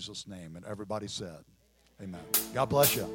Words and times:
Jesus' 0.00 0.26
name. 0.26 0.56
And 0.56 0.64
everybody 0.64 1.06
said, 1.06 1.44
Amen. 2.00 2.22
God 2.54 2.70
bless 2.70 2.96
you. 2.96 3.06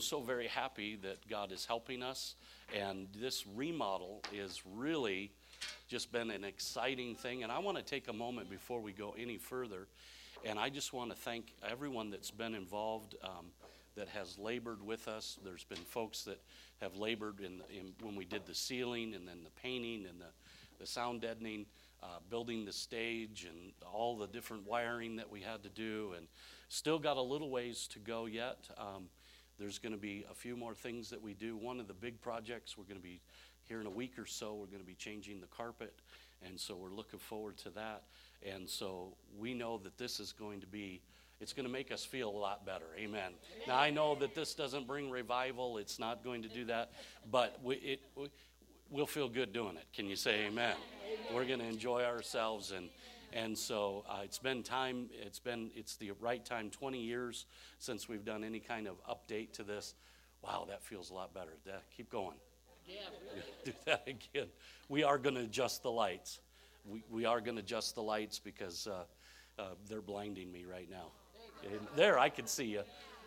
So 0.00 0.20
very 0.20 0.48
happy 0.48 0.96
that 0.96 1.28
God 1.28 1.52
is 1.52 1.64
helping 1.64 2.02
us. 2.02 2.34
And 2.76 3.06
this 3.16 3.46
remodel 3.54 4.22
is 4.32 4.62
really 4.74 5.30
just 5.88 6.12
been 6.12 6.30
an 6.30 6.44
exciting 6.44 7.14
thing. 7.14 7.42
And 7.42 7.52
I 7.52 7.58
want 7.60 7.76
to 7.78 7.82
take 7.82 8.08
a 8.08 8.12
moment 8.12 8.50
before 8.50 8.80
we 8.80 8.92
go 8.92 9.14
any 9.16 9.38
further. 9.38 9.86
And 10.44 10.58
I 10.58 10.68
just 10.68 10.92
want 10.92 11.10
to 11.10 11.16
thank 11.16 11.52
everyone 11.68 12.10
that's 12.10 12.30
been 12.30 12.54
involved, 12.54 13.14
um, 13.22 13.46
that 13.96 14.08
has 14.08 14.38
labored 14.38 14.82
with 14.82 15.08
us. 15.08 15.38
There's 15.44 15.64
been 15.64 15.78
folks 15.78 16.24
that 16.24 16.40
have 16.80 16.96
labored 16.96 17.40
in, 17.40 17.62
in, 17.70 17.92
when 18.02 18.16
we 18.16 18.24
did 18.24 18.46
the 18.46 18.54
ceiling 18.54 19.14
and 19.14 19.26
then 19.26 19.38
the 19.42 19.60
painting 19.62 20.04
and 20.08 20.20
the, 20.20 20.26
the 20.78 20.86
sound 20.86 21.22
deadening, 21.22 21.66
uh, 22.06 22.18
building 22.30 22.64
the 22.64 22.72
stage 22.72 23.46
and 23.50 23.72
all 23.84 24.16
the 24.16 24.28
different 24.28 24.66
wiring 24.66 25.16
that 25.16 25.30
we 25.30 25.40
had 25.40 25.62
to 25.64 25.68
do. 25.68 26.14
And 26.16 26.28
still 26.68 26.98
got 26.98 27.16
a 27.16 27.22
little 27.22 27.50
ways 27.50 27.88
to 27.88 27.98
go 27.98 28.26
yet. 28.26 28.68
Um, 28.78 29.08
there's 29.58 29.78
going 29.78 29.92
to 29.92 29.98
be 29.98 30.24
a 30.30 30.34
few 30.34 30.56
more 30.56 30.74
things 30.74 31.10
that 31.10 31.20
we 31.20 31.34
do. 31.34 31.56
One 31.56 31.80
of 31.80 31.88
the 31.88 31.94
big 31.94 32.20
projects 32.20 32.78
we're 32.78 32.84
going 32.84 33.00
to 33.00 33.02
be 33.02 33.20
here 33.64 33.80
in 33.80 33.86
a 33.86 33.90
week 33.90 34.18
or 34.18 34.26
so, 34.26 34.54
we're 34.54 34.66
going 34.66 34.80
to 34.80 34.86
be 34.86 34.94
changing 34.94 35.40
the 35.40 35.46
carpet. 35.48 35.94
And 36.46 36.60
so 36.60 36.76
we're 36.76 36.90
looking 36.90 37.18
forward 37.18 37.56
to 37.58 37.70
that. 37.70 38.02
And 38.44 38.68
so 38.68 39.16
we 39.36 39.54
know 39.54 39.78
that 39.78 39.98
this 39.98 40.20
is 40.20 40.32
going 40.32 40.60
to 40.60 40.66
be, 40.66 41.00
it's 41.40 41.52
going 41.52 41.66
to 41.66 41.72
make 41.72 41.90
us 41.90 42.04
feel 42.04 42.28
a 42.28 42.38
lot 42.38 42.64
better. 42.64 42.84
Amen. 42.98 43.32
Now, 43.66 43.78
I 43.78 43.90
know 43.90 44.14
that 44.16 44.34
this 44.34 44.54
doesn't 44.54 44.86
bring 44.86 45.10
revival, 45.10 45.78
it's 45.78 45.98
not 45.98 46.22
going 46.22 46.42
to 46.42 46.48
do 46.48 46.66
that, 46.66 46.92
but 47.30 47.58
we, 47.62 47.76
it, 47.76 48.00
we, 48.14 48.28
we'll 48.90 49.06
feel 49.06 49.28
good 49.28 49.52
doing 49.52 49.76
it. 49.76 49.86
Can 49.94 50.06
you 50.06 50.16
say 50.16 50.46
amen? 50.46 50.76
We're 51.32 51.44
going 51.44 51.60
to 51.60 51.66
enjoy 51.66 52.04
ourselves 52.04 52.72
and 52.72 52.88
and 53.32 53.56
so 53.56 54.04
uh, 54.08 54.20
it's 54.24 54.38
been 54.38 54.62
time, 54.62 55.10
it's 55.12 55.38
been, 55.38 55.70
it's 55.74 55.96
the 55.96 56.12
right 56.20 56.42
time, 56.42 56.70
20 56.70 56.98
years 56.98 57.44
since 57.78 58.08
we've 58.08 58.24
done 58.24 58.42
any 58.42 58.60
kind 58.60 58.88
of 58.88 58.96
update 59.06 59.52
to 59.54 59.62
this. 59.62 59.94
Wow, 60.42 60.64
that 60.68 60.82
feels 60.82 61.10
a 61.10 61.14
lot 61.14 61.34
better. 61.34 61.50
That, 61.66 61.82
keep 61.94 62.10
going. 62.10 62.36
Yeah, 62.86 62.94
Do 63.64 63.72
that 63.84 64.04
again. 64.06 64.46
We 64.88 65.02
are 65.02 65.18
going 65.18 65.34
to 65.34 65.42
adjust 65.42 65.82
the 65.82 65.90
lights. 65.90 66.40
We, 66.88 67.02
we 67.10 67.24
are 67.26 67.42
going 67.42 67.56
to 67.56 67.62
adjust 67.62 67.94
the 67.94 68.02
lights 68.02 68.38
because 68.38 68.86
uh, 68.86 69.02
uh, 69.60 69.64
they're 69.88 70.00
blinding 70.00 70.50
me 70.50 70.64
right 70.64 70.88
now. 70.90 71.08
There, 71.96 72.18
I 72.18 72.28
can 72.28 72.46
see 72.46 72.66
you. 72.66 72.82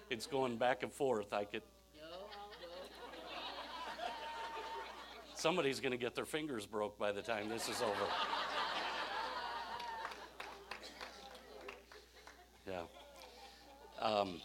It's 0.09 0.25
going 0.25 0.55
back 0.57 0.81
and 0.81 0.91
forth. 0.91 1.33
I 1.33 1.43
could. 1.43 1.61
Somebody's 5.39 5.79
going 5.79 5.93
to 5.93 5.97
get 5.97 6.15
their 6.15 6.25
fingers 6.25 6.65
broke 6.65 6.99
by 6.99 7.13
the 7.13 7.21
time 7.21 7.47
this 7.47 7.69
is 7.69 7.81
over. 7.81 7.93
Yeah. 12.67 12.81
Um, 14.01 14.41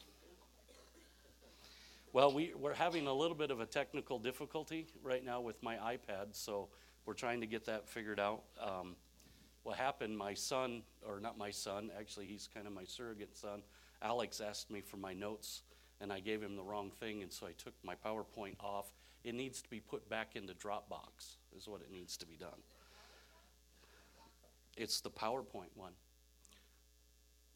well, 2.12 2.32
we, 2.32 2.52
we're 2.56 2.74
having 2.74 3.08
a 3.08 3.12
little 3.12 3.36
bit 3.36 3.50
of 3.50 3.58
a 3.58 3.66
technical 3.66 4.20
difficulty 4.20 4.86
right 5.02 5.24
now 5.24 5.40
with 5.40 5.60
my 5.64 5.74
iPad, 5.74 6.28
so 6.30 6.68
we're 7.06 7.14
trying 7.14 7.40
to 7.40 7.48
get 7.48 7.66
that 7.66 7.88
figured 7.88 8.20
out. 8.20 8.44
Um, 8.62 8.94
what 9.64 9.76
happened, 9.76 10.16
my 10.16 10.34
son, 10.34 10.84
or 11.04 11.18
not 11.18 11.36
my 11.36 11.50
son, 11.50 11.90
actually, 11.98 12.26
he's 12.26 12.48
kind 12.54 12.68
of 12.68 12.72
my 12.72 12.84
surrogate 12.84 13.36
son, 13.36 13.62
Alex 14.00 14.40
asked 14.40 14.70
me 14.70 14.80
for 14.80 14.98
my 14.98 15.12
notes, 15.12 15.62
and 16.00 16.12
I 16.12 16.20
gave 16.20 16.40
him 16.40 16.54
the 16.54 16.62
wrong 16.62 16.92
thing, 16.92 17.24
and 17.24 17.32
so 17.32 17.48
I 17.48 17.52
took 17.52 17.74
my 17.82 17.96
PowerPoint 17.96 18.54
off. 18.60 18.92
It 19.24 19.34
needs 19.34 19.62
to 19.62 19.70
be 19.70 19.80
put 19.80 20.08
back 20.08 20.36
into 20.36 20.52
Dropbox, 20.52 21.36
is 21.56 21.66
what 21.66 21.80
it 21.80 21.90
needs 21.90 22.16
to 22.18 22.26
be 22.26 22.36
done. 22.36 22.60
It's 24.76 25.00
the 25.00 25.10
PowerPoint 25.10 25.74
one. 25.74 25.92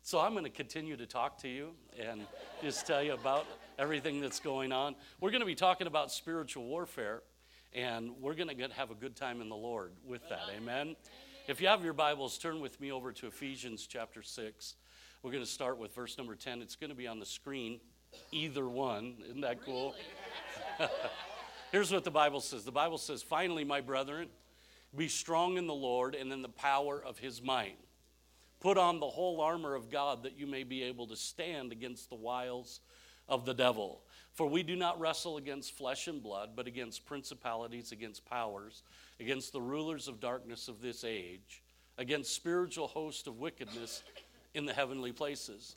So 0.02 0.18
I'm 0.18 0.32
going 0.32 0.44
to 0.44 0.50
continue 0.50 0.96
to 0.96 1.04
talk 1.04 1.36
to 1.42 1.48
you 1.48 1.72
and 2.00 2.22
just 2.62 2.86
tell 2.86 3.02
you 3.02 3.12
about 3.12 3.46
everything 3.78 4.20
that's 4.20 4.40
going 4.40 4.72
on. 4.72 4.94
We're 5.20 5.30
going 5.30 5.42
to 5.42 5.46
be 5.46 5.54
talking 5.54 5.86
about 5.86 6.10
spiritual 6.10 6.64
warfare, 6.64 7.22
and 7.74 8.12
we're 8.18 8.34
going 8.34 8.48
to 8.48 8.68
have 8.74 8.90
a 8.90 8.94
good 8.94 9.14
time 9.14 9.42
in 9.42 9.50
the 9.50 9.56
Lord 9.56 9.92
with 10.06 10.26
that. 10.30 10.44
Amen. 10.56 10.96
If 11.48 11.60
you 11.60 11.68
have 11.68 11.84
your 11.84 11.92
Bibles, 11.92 12.38
turn 12.38 12.60
with 12.60 12.80
me 12.80 12.90
over 12.90 13.12
to 13.12 13.26
Ephesians 13.26 13.86
chapter 13.86 14.22
6. 14.22 14.76
We're 15.22 15.32
going 15.32 15.44
to 15.44 15.50
start 15.50 15.76
with 15.76 15.94
verse 15.94 16.16
number 16.16 16.34
10. 16.34 16.62
It's 16.62 16.76
going 16.76 16.90
to 16.90 16.96
be 16.96 17.06
on 17.06 17.18
the 17.18 17.26
screen, 17.26 17.80
either 18.32 18.66
one. 18.66 19.16
Isn't 19.28 19.42
that 19.42 19.62
cool? 19.62 19.94
Here's 21.70 21.92
what 21.92 22.04
the 22.04 22.10
Bible 22.10 22.40
says 22.40 22.64
The 22.64 22.72
Bible 22.72 22.98
says, 22.98 23.22
Finally, 23.22 23.64
my 23.64 23.80
brethren, 23.80 24.28
be 24.96 25.08
strong 25.08 25.58
in 25.58 25.66
the 25.66 25.74
Lord 25.74 26.14
and 26.14 26.32
in 26.32 26.42
the 26.42 26.48
power 26.48 27.02
of 27.02 27.18
his 27.18 27.42
might. 27.42 27.78
Put 28.60 28.78
on 28.78 28.98
the 28.98 29.08
whole 29.08 29.40
armor 29.40 29.74
of 29.74 29.90
God 29.90 30.24
that 30.24 30.38
you 30.38 30.46
may 30.46 30.64
be 30.64 30.82
able 30.82 31.06
to 31.08 31.16
stand 31.16 31.70
against 31.70 32.08
the 32.08 32.16
wiles 32.16 32.80
of 33.28 33.44
the 33.44 33.54
devil. 33.54 34.00
For 34.32 34.46
we 34.46 34.62
do 34.62 34.74
not 34.74 34.98
wrestle 34.98 35.36
against 35.36 35.76
flesh 35.76 36.08
and 36.08 36.22
blood, 36.22 36.50
but 36.56 36.66
against 36.66 37.06
principalities, 37.06 37.92
against 37.92 38.24
powers, 38.24 38.82
against 39.20 39.52
the 39.52 39.60
rulers 39.60 40.08
of 40.08 40.20
darkness 40.20 40.68
of 40.68 40.80
this 40.80 41.04
age, 41.04 41.62
against 41.98 42.34
spiritual 42.34 42.88
hosts 42.88 43.26
of 43.26 43.38
wickedness 43.38 44.02
in 44.54 44.64
the 44.64 44.72
heavenly 44.72 45.12
places. 45.12 45.76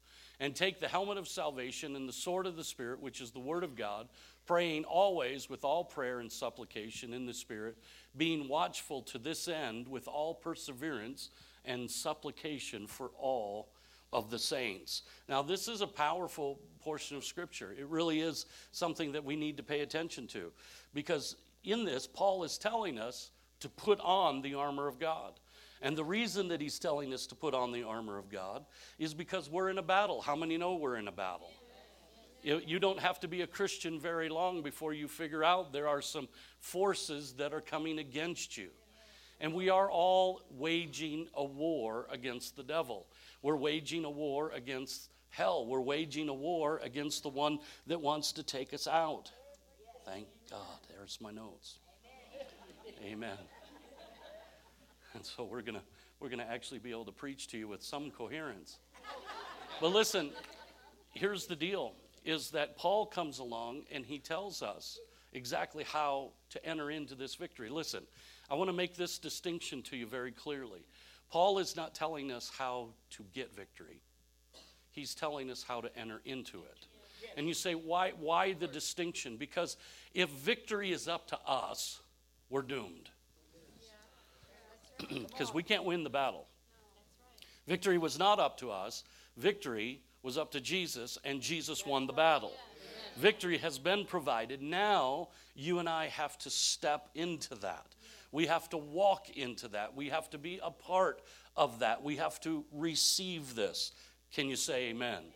and 0.41 0.55
take 0.55 0.79
the 0.79 0.87
helmet 0.87 1.19
of 1.19 1.27
salvation 1.27 1.95
and 1.95 2.09
the 2.09 2.13
sword 2.13 2.47
of 2.47 2.55
the 2.55 2.63
Spirit, 2.63 2.99
which 2.99 3.21
is 3.21 3.29
the 3.29 3.39
Word 3.39 3.63
of 3.63 3.75
God, 3.75 4.09
praying 4.47 4.83
always 4.85 5.47
with 5.47 5.63
all 5.63 5.85
prayer 5.85 6.19
and 6.19 6.31
supplication 6.31 7.13
in 7.13 7.27
the 7.27 7.33
Spirit, 7.33 7.77
being 8.17 8.49
watchful 8.49 9.03
to 9.03 9.19
this 9.19 9.47
end 9.47 9.87
with 9.87 10.07
all 10.07 10.33
perseverance 10.33 11.29
and 11.63 11.89
supplication 11.89 12.87
for 12.87 13.11
all 13.19 13.69
of 14.11 14.31
the 14.31 14.39
saints. 14.39 15.03
Now, 15.29 15.43
this 15.43 15.67
is 15.67 15.81
a 15.81 15.87
powerful 15.87 16.59
portion 16.79 17.15
of 17.15 17.23
Scripture. 17.23 17.75
It 17.77 17.85
really 17.85 18.21
is 18.21 18.47
something 18.71 19.11
that 19.11 19.23
we 19.23 19.35
need 19.35 19.57
to 19.57 19.63
pay 19.63 19.81
attention 19.81 20.25
to 20.29 20.51
because 20.95 21.35
in 21.63 21.85
this, 21.85 22.07
Paul 22.07 22.43
is 22.43 22.57
telling 22.57 22.97
us 22.97 23.29
to 23.59 23.69
put 23.69 23.99
on 23.99 24.41
the 24.41 24.55
armor 24.55 24.87
of 24.87 24.99
God. 24.99 25.33
And 25.81 25.97
the 25.97 26.03
reason 26.03 26.47
that 26.49 26.61
he's 26.61 26.77
telling 26.77 27.13
us 27.13 27.25
to 27.27 27.35
put 27.35 27.53
on 27.53 27.71
the 27.71 27.83
armor 27.83 28.17
of 28.17 28.29
God 28.29 28.65
is 28.99 29.13
because 29.13 29.49
we're 29.49 29.69
in 29.69 29.77
a 29.77 29.83
battle. 29.83 30.21
How 30.21 30.35
many 30.35 30.57
know 30.57 30.75
we're 30.75 30.97
in 30.97 31.07
a 31.07 31.11
battle? 31.11 31.49
You 32.43 32.79
don't 32.79 32.99
have 32.99 33.19
to 33.19 33.27
be 33.27 33.41
a 33.41 33.47
Christian 33.47 33.99
very 33.99 34.29
long 34.29 34.63
before 34.63 34.93
you 34.93 35.07
figure 35.07 35.43
out 35.43 35.73
there 35.73 35.87
are 35.87 36.01
some 36.01 36.27
forces 36.59 37.33
that 37.33 37.53
are 37.53 37.61
coming 37.61 37.99
against 37.99 38.57
you. 38.57 38.69
And 39.39 39.53
we 39.53 39.69
are 39.69 39.89
all 39.89 40.41
waging 40.51 41.27
a 41.33 41.43
war 41.43 42.07
against 42.11 42.55
the 42.55 42.63
devil. 42.63 43.07
We're 43.41 43.57
waging 43.57 44.05
a 44.05 44.09
war 44.09 44.51
against 44.51 45.09
hell. 45.29 45.65
We're 45.65 45.81
waging 45.81 46.29
a 46.29 46.33
war 46.33 46.79
against 46.83 47.23
the 47.23 47.29
one 47.29 47.59
that 47.87 48.01
wants 48.01 48.33
to 48.33 48.43
take 48.43 48.73
us 48.73 48.87
out. 48.87 49.31
Thank 50.05 50.27
God. 50.49 50.79
There's 50.89 51.19
my 51.21 51.31
notes. 51.31 51.79
Amen. 53.03 53.37
And 55.13 55.25
so 55.25 55.43
we're 55.43 55.61
going 55.61 55.75
to 55.75 55.81
we're 56.21 56.29
going 56.29 56.39
to 56.39 56.49
actually 56.49 56.79
be 56.79 56.91
able 56.91 57.05
to 57.05 57.11
preach 57.11 57.47
to 57.47 57.57
you 57.57 57.67
with 57.67 57.81
some 57.81 58.11
coherence. 58.11 58.77
But 59.81 59.91
listen, 59.91 60.29
here's 61.13 61.47
the 61.47 61.55
deal 61.55 61.93
is 62.23 62.51
that 62.51 62.77
Paul 62.77 63.07
comes 63.07 63.39
along 63.39 63.81
and 63.91 64.05
he 64.05 64.19
tells 64.19 64.61
us 64.61 64.99
exactly 65.33 65.83
how 65.83 66.29
to 66.51 66.63
enter 66.63 66.91
into 66.91 67.15
this 67.15 67.33
victory. 67.33 67.69
Listen, 67.69 68.03
I 68.51 68.53
want 68.53 68.69
to 68.69 68.75
make 68.75 68.95
this 68.95 69.17
distinction 69.17 69.81
to 69.83 69.97
you 69.97 70.05
very 70.05 70.31
clearly. 70.31 70.85
Paul 71.31 71.57
is 71.57 71.75
not 71.75 71.95
telling 71.95 72.31
us 72.31 72.51
how 72.55 72.89
to 73.11 73.25
get 73.33 73.55
victory. 73.55 74.01
He's 74.91 75.15
telling 75.15 75.49
us 75.49 75.63
how 75.67 75.81
to 75.81 75.97
enter 75.97 76.21
into 76.25 76.59
it. 76.59 76.85
And 77.35 77.47
you 77.47 77.55
say, 77.55 77.73
why, 77.73 78.11
why 78.19 78.53
the 78.53 78.67
distinction? 78.67 79.37
Because 79.37 79.77
if 80.13 80.29
victory 80.29 80.91
is 80.91 81.07
up 81.07 81.27
to 81.29 81.39
us, 81.47 82.01
we're 82.49 82.61
doomed 82.61 83.09
because 85.27 85.53
we 85.53 85.63
can't 85.63 85.83
win 85.83 86.03
the 86.03 86.09
battle. 86.09 86.47
Victory 87.67 87.97
was 87.97 88.17
not 88.17 88.39
up 88.39 88.57
to 88.57 88.71
us, 88.71 89.03
victory 89.37 90.01
was 90.23 90.37
up 90.37 90.51
to 90.51 90.61
Jesus, 90.61 91.17
and 91.23 91.41
Jesus 91.41 91.85
won 91.85 92.07
the 92.07 92.13
battle. 92.13 92.53
Victory 93.17 93.57
has 93.57 93.77
been 93.77 94.05
provided. 94.05 94.61
Now 94.61 95.29
you 95.55 95.79
and 95.79 95.89
I 95.89 96.07
have 96.07 96.37
to 96.39 96.49
step 96.49 97.09
into 97.13 97.55
that. 97.55 97.85
We 98.31 98.45
have 98.45 98.69
to 98.69 98.77
walk 98.77 99.29
into 99.35 99.67
that. 99.69 99.95
We 99.95 100.09
have 100.09 100.29
to 100.29 100.37
be 100.37 100.59
a 100.63 100.71
part 100.71 101.21
of 101.57 101.79
that. 101.79 102.01
We 102.01 102.15
have 102.15 102.39
to 102.41 102.63
receive 102.71 103.55
this. 103.55 103.91
Can 104.33 104.47
you 104.47 104.55
say 104.55 104.89
amen? 104.89 105.17
amen? 105.17 105.31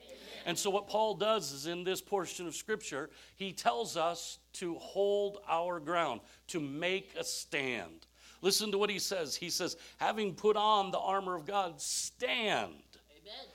And 0.46 0.58
so, 0.58 0.70
what 0.70 0.88
Paul 0.88 1.16
does 1.16 1.52
is 1.52 1.66
in 1.66 1.84
this 1.84 2.02
portion 2.02 2.48
of 2.48 2.56
Scripture, 2.56 3.10
he 3.36 3.52
tells 3.52 3.98
us 3.98 4.40
to 4.54 4.76
hold 4.76 5.40
our 5.50 5.80
ground, 5.80 6.22
to 6.48 6.62
make 6.62 7.14
a 7.20 7.24
stand. 7.24 8.06
Listen 8.42 8.72
to 8.72 8.78
what 8.78 8.90
he 8.90 9.00
says. 9.00 9.36
He 9.36 9.50
says, 9.50 9.78
having 9.98 10.34
put 10.34 10.56
on 10.56 10.92
the 10.92 11.00
armor 11.00 11.36
of 11.36 11.46
God, 11.46 11.80
stand. 11.82 12.74
Amen. 13.22 13.48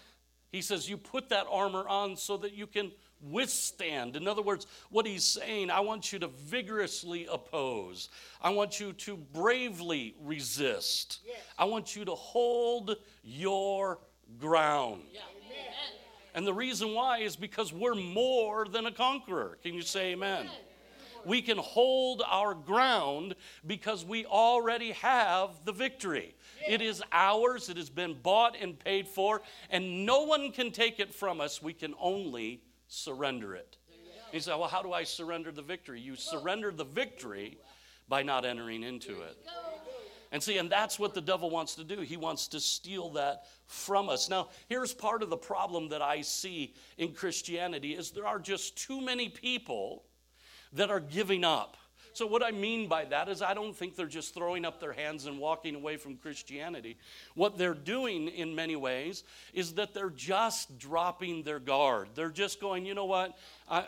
He 0.53 0.62
says, 0.62 0.88
you 0.88 0.97
put 0.97 1.29
that 1.29 1.47
armor 1.50 1.87
on 1.88 2.17
so 2.17 2.37
that 2.38 2.55
you 2.55 2.67
can 2.67 2.91
withstand. 3.23 4.17
In 4.17 4.27
other 4.27 4.43
words, 4.43 4.67
what 4.91 5.06
he's 5.06 5.25
saying, 5.25 5.71
I 5.71 5.81
want 5.81 6.12
you 6.12 6.19
to 6.21 6.29
vigorously 6.29 7.27
oppose. 7.31 8.09
I 8.41 8.50
want 8.50 8.81
you 8.81 8.93
to 8.94 9.17
bravely 9.17 10.15
resist. 10.23 11.21
Yes. 11.27 11.37
I 11.59 11.67
want 11.67 11.94
you 11.94 12.05
to 12.05 12.15
hold 12.15 12.97
your 13.23 13.99
ground. 14.38 15.03
Yeah. 15.12 15.21
And 16.35 16.47
the 16.47 16.55
reason 16.55 16.94
why 16.94 17.19
is 17.19 17.35
because 17.37 17.73
we're 17.73 17.94
more 17.94 18.65
than 18.65 18.87
a 18.87 18.93
conqueror. 18.93 19.59
Can 19.62 19.75
you 19.75 19.82
say 19.82 20.12
amen? 20.12 20.43
amen 20.43 20.53
we 21.26 21.43
can 21.43 21.58
hold 21.58 22.22
our 22.26 22.55
ground 22.55 23.34
because 23.67 24.05
we 24.05 24.26
already 24.26 24.93
have 24.93 25.50
the 25.64 25.72
victory. 25.72 26.34
It 26.69 26.82
is 26.82 27.02
ours, 27.12 27.69
it 27.69 27.76
has 27.76 27.90
been 27.90 28.14
bought 28.22 28.56
and 28.61 28.78
paid 28.78 29.08
for, 29.08 29.43
and 29.70 30.05
no 30.05 30.22
one 30.22 30.52
can 30.52 30.70
take 30.70 31.00
it 31.00 31.14
from 31.14 31.40
us. 31.40 31.62
We 31.62 31.72
can 31.72 31.94
only 31.99 32.62
surrender 32.88 33.55
it. 33.55 33.76
He 34.32 34.40
said, 34.40 34.56
Well, 34.56 34.69
how 34.69 34.82
do 34.82 34.93
I 34.93 35.05
surrender 35.05 35.50
the 35.50 35.62
victory? 35.62 36.00
You 36.00 36.17
surrender 36.17 36.70
the 36.70 36.84
victory 36.84 37.58
by 38.08 38.22
not 38.22 38.44
entering 38.44 38.82
into 38.82 39.22
it. 39.22 39.37
And 40.32 40.40
see, 40.40 40.58
and 40.58 40.70
that's 40.70 40.99
what 40.99 41.12
the 41.12 41.20
devil 41.20 41.50
wants 41.50 41.75
to 41.75 41.84
do. 41.84 42.00
He 42.00 42.17
wants 42.17 42.46
to 42.49 42.61
steal 42.61 43.11
that 43.11 43.46
from 43.67 44.08
us. 44.08 44.28
Now, 44.28 44.50
here's 44.69 44.94
part 44.94 45.25
of 45.25 45.31
the 45.31 45.37
problem 45.37 45.88
that 45.88 46.02
I 46.02 46.20
see 46.20 46.75
in 46.99 47.12
Christianity 47.12 47.94
is 47.94 48.12
there 48.12 48.26
are 48.26 48.38
just 48.38 48.76
too 48.76 49.00
many 49.00 49.28
people 49.28 50.05
that 50.72 50.90
are 50.90 51.00
giving 51.00 51.44
up. 51.44 51.76
So, 52.12 52.26
what 52.26 52.43
I 52.43 52.50
mean 52.50 52.88
by 52.88 53.05
that 53.06 53.28
is, 53.28 53.40
I 53.40 53.55
don't 53.55 53.75
think 53.75 53.94
they're 53.94 54.06
just 54.06 54.34
throwing 54.34 54.64
up 54.64 54.81
their 54.81 54.93
hands 54.93 55.26
and 55.26 55.38
walking 55.38 55.75
away 55.76 55.96
from 55.96 56.17
Christianity. 56.17 56.96
What 57.34 57.56
they're 57.56 57.72
doing 57.72 58.28
in 58.28 58.55
many 58.55 58.75
ways 58.75 59.22
is 59.55 59.75
that 59.75 59.94
they're 59.94 60.11
just 60.11 60.78
dropping 60.78 61.44
their 61.44 61.61
guard. 61.61 62.08
They're 62.14 62.31
just 62.31 62.61
going, 62.61 62.84
you 62.84 62.94
know 62.94 63.05
what? 63.05 63.38
I, 63.69 63.84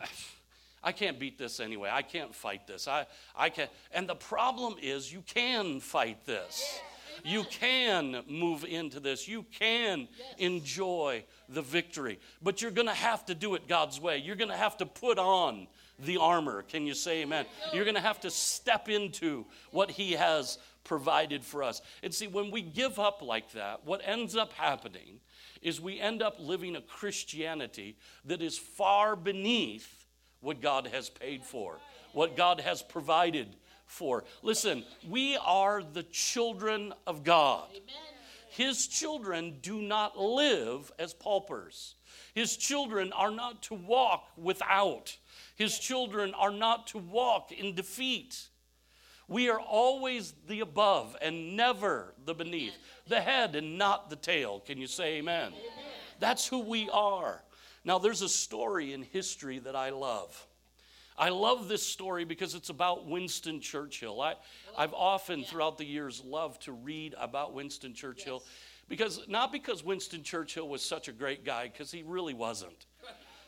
I 0.85 0.93
can't 0.93 1.19
beat 1.19 1.37
this 1.37 1.59
anyway. 1.59 1.91
I 1.93 2.03
can't 2.03 2.35
fight 2.35 2.67
this. 2.67 2.87
I, 2.87 3.07
I 3.37 3.51
can't. 3.51 3.71
And 3.93 4.09
the 4.09 4.15
problem 4.15 4.77
is, 4.81 5.13
you 5.13 5.23
can 5.23 5.81
fight 5.81 6.25
this. 6.25 6.81
You 7.25 7.45
can 7.45 8.23
move 8.29 8.65
into 8.65 8.99
this. 8.99 9.29
You 9.29 9.45
can 9.53 10.09
enjoy 10.39 11.25
the 11.49 11.63
victory. 11.63 12.19
But 12.43 12.63
you're 12.63 12.71
going 12.71 12.89
to 12.89 12.95
have 12.95 13.25
to 13.27 13.35
do 13.35 13.55
it 13.55 13.69
God's 13.69 14.01
way. 14.01 14.19
You're 14.19 14.37
going 14.37 14.51
to 14.51 14.57
have 14.57 14.77
to 14.79 14.87
put 14.87 15.19
on 15.19 15.69
the 15.99 16.19
armor. 16.19 16.63
Can 16.63 16.87
you 16.87 16.95
say 16.95 17.23
amen? 17.23 17.47
You're 17.73 17.85
going 17.85 17.97
to 17.97 18.01
have 18.01 18.21
to 18.21 18.31
step 18.31 18.89
into 18.89 19.47
what 19.71 19.91
He 19.91 20.13
has 20.13 20.59
provided 20.85 21.45
for 21.45 21.63
us. 21.63 21.81
And 22.03 22.13
see, 22.13 22.27
when 22.27 22.51
we 22.51 22.63
give 22.63 22.99
up 22.99 23.23
like 23.23 23.53
that, 23.53 23.85
what 23.85 24.01
ends 24.05 24.37
up 24.37 24.53
happening 24.53 25.21
is 25.61 25.81
we 25.81 26.01
end 26.01 26.23
up 26.23 26.37
living 26.39 26.77
a 26.77 26.81
Christianity 26.81 27.97
that 28.25 28.43
is 28.43 28.59
far 28.59 29.15
beneath 29.15 30.07
what 30.41 30.61
God 30.61 30.89
has 30.89 31.09
paid 31.09 31.45
for, 31.45 31.79
what 32.13 32.37
God 32.37 32.61
has 32.61 32.83
provided 32.83 33.55
for. 33.87 34.25
Listen, 34.43 34.85
we 35.09 35.37
are 35.37 35.83
the 35.83 36.03
children 36.05 36.93
of 37.07 37.23
God. 37.23 37.69
His 38.49 38.87
children 38.87 39.59
do 39.63 39.81
not 39.81 40.19
live 40.19 40.93
as 40.99 41.15
paupers. 41.15 41.95
His 42.35 42.57
children 42.57 43.13
are 43.13 43.31
not 43.31 43.63
to 43.65 43.75
walk 43.75 44.29
without. 44.37 45.17
His 45.57 45.79
children 45.79 46.35
are 46.35 46.51
not 46.51 46.87
to 46.89 46.99
walk 46.99 47.53
in 47.53 47.75
defeat. 47.75 48.49
We 49.29 49.49
are 49.49 49.61
always 49.61 50.35
the 50.49 50.61
above 50.61 51.17
and 51.23 51.57
never 51.57 52.15
the 52.25 52.35
beneath, 52.35 52.77
the 53.07 53.21
head 53.21 53.55
and 53.55 53.79
not 53.79 54.11
the 54.11 54.17
tail. 54.17 54.61
Can 54.61 54.79
you 54.79 54.87
say 54.87 55.19
amen? 55.19 55.49
amen? 55.49 55.63
That's 56.19 56.47
who 56.47 56.61
we 56.61 56.89
are. 56.91 57.43
Now, 57.85 57.99
there's 57.99 58.23
a 58.23 58.29
story 58.29 58.93
in 58.93 59.03
history 59.03 59.59
that 59.61 59.75
I 59.75 59.91
love. 59.91 60.47
I 61.19 61.29
love 61.29 61.69
this 61.69 61.87
story 61.87 62.25
because 62.25 62.55
it's 62.55 62.71
about 62.71 63.07
Winston 63.07 63.61
Churchill. 63.61 64.21
I, 64.21 64.35
I've 64.77 64.95
often, 64.95 65.45
throughout 65.45 65.79
the 65.79 65.85
years, 65.85 66.23
loved 66.25 66.63
to 66.63 66.73
read 66.73 67.15
about 67.19 67.53
Winston 67.53 67.95
Churchill 67.95 68.43
yes. 68.45 68.53
because 68.89 69.29
not 69.29 69.53
because 69.53 69.85
Winston 69.85 70.23
Churchill 70.23 70.69
was 70.69 70.83
such 70.83 71.09
a 71.09 71.13
great 71.13 71.45
guy, 71.45 71.69
because 71.69 71.91
he 71.91 72.03
really 72.03 72.35
wasn't. 72.35 72.87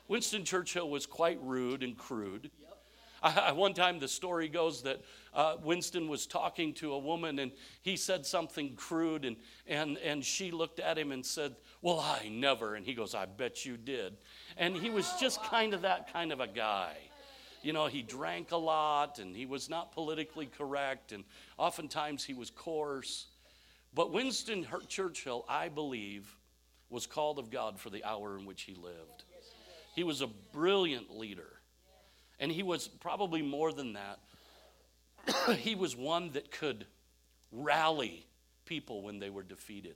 Winston 0.09 0.45
Churchill 0.45 0.89
was 0.89 1.07
quite 1.07 1.39
rude 1.43 1.83
and 1.83 1.97
crude. 1.97 2.51
I, 3.25 3.53
one 3.53 3.73
time, 3.73 3.99
the 3.99 4.09
story 4.09 4.49
goes 4.49 4.83
that 4.83 5.01
uh, 5.33 5.57
Winston 5.63 6.09
was 6.09 6.27
talking 6.27 6.75
to 6.75 6.93
a 6.93 6.99
woman 6.99 7.39
and 7.39 7.53
he 7.81 7.97
said 7.97 8.27
something 8.27 8.75
crude, 8.77 9.25
and, 9.25 9.37
and, 9.67 9.97
and 9.99 10.23
she 10.23 10.51
looked 10.51 10.79
at 10.79 10.99
him 10.99 11.11
and 11.11 11.25
said, 11.25 11.57
Well, 11.81 12.01
I 12.01 12.29
never. 12.29 12.75
And 12.75 12.85
he 12.85 12.93
goes, 12.93 13.15
I 13.15 13.25
bet 13.25 13.65
you 13.65 13.79
did. 13.79 14.19
And 14.59 14.77
he 14.77 14.91
was 14.91 15.11
just 15.19 15.43
kind 15.43 15.73
of 15.73 15.83
that 15.83 16.13
kind 16.13 16.33
of 16.33 16.41
a 16.41 16.47
guy. 16.47 16.97
you 17.63 17.73
know, 17.73 17.87
he 17.87 18.03
drank 18.03 18.53
a 18.53 18.59
lot 18.59 19.19
and 19.19 19.35
he 19.35 19.47
was 19.47 19.71
not 19.71 19.93
politically 19.93 20.47
correct 20.47 21.13
and 21.13 21.25
oftentimes 21.57 22.25
he 22.25 22.35
was 22.35 22.51
coarse. 22.51 23.29
But 23.95 24.13
Winston 24.13 24.67
Churchill, 24.89 25.47
I 25.49 25.71
believe, 25.71 26.37
was 26.91 27.07
called 27.07 27.39
of 27.39 27.51
God 27.51 27.79
for 27.81 27.89
the 27.89 28.05
hour 28.05 28.37
in 28.39 28.45
which 28.45 28.63
he 28.63 28.75
lived. 28.75 29.25
He 29.95 30.05
was 30.05 30.21
a 30.21 30.27
brilliant 30.27 31.17
leader. 31.17 31.61
And 32.41 32.51
he 32.51 32.63
was 32.63 32.89
probably 32.89 33.43
more 33.43 33.73
than 33.73 33.95
that. 33.95 34.19
he 35.59 35.75
was 35.75 35.97
one 35.97 36.33
that 36.33 36.51
could 36.51 36.87
rally 37.53 38.27
people 38.65 39.03
when 39.03 39.19
they 39.19 39.31
were 39.31 39.43
defeated. 39.43 39.95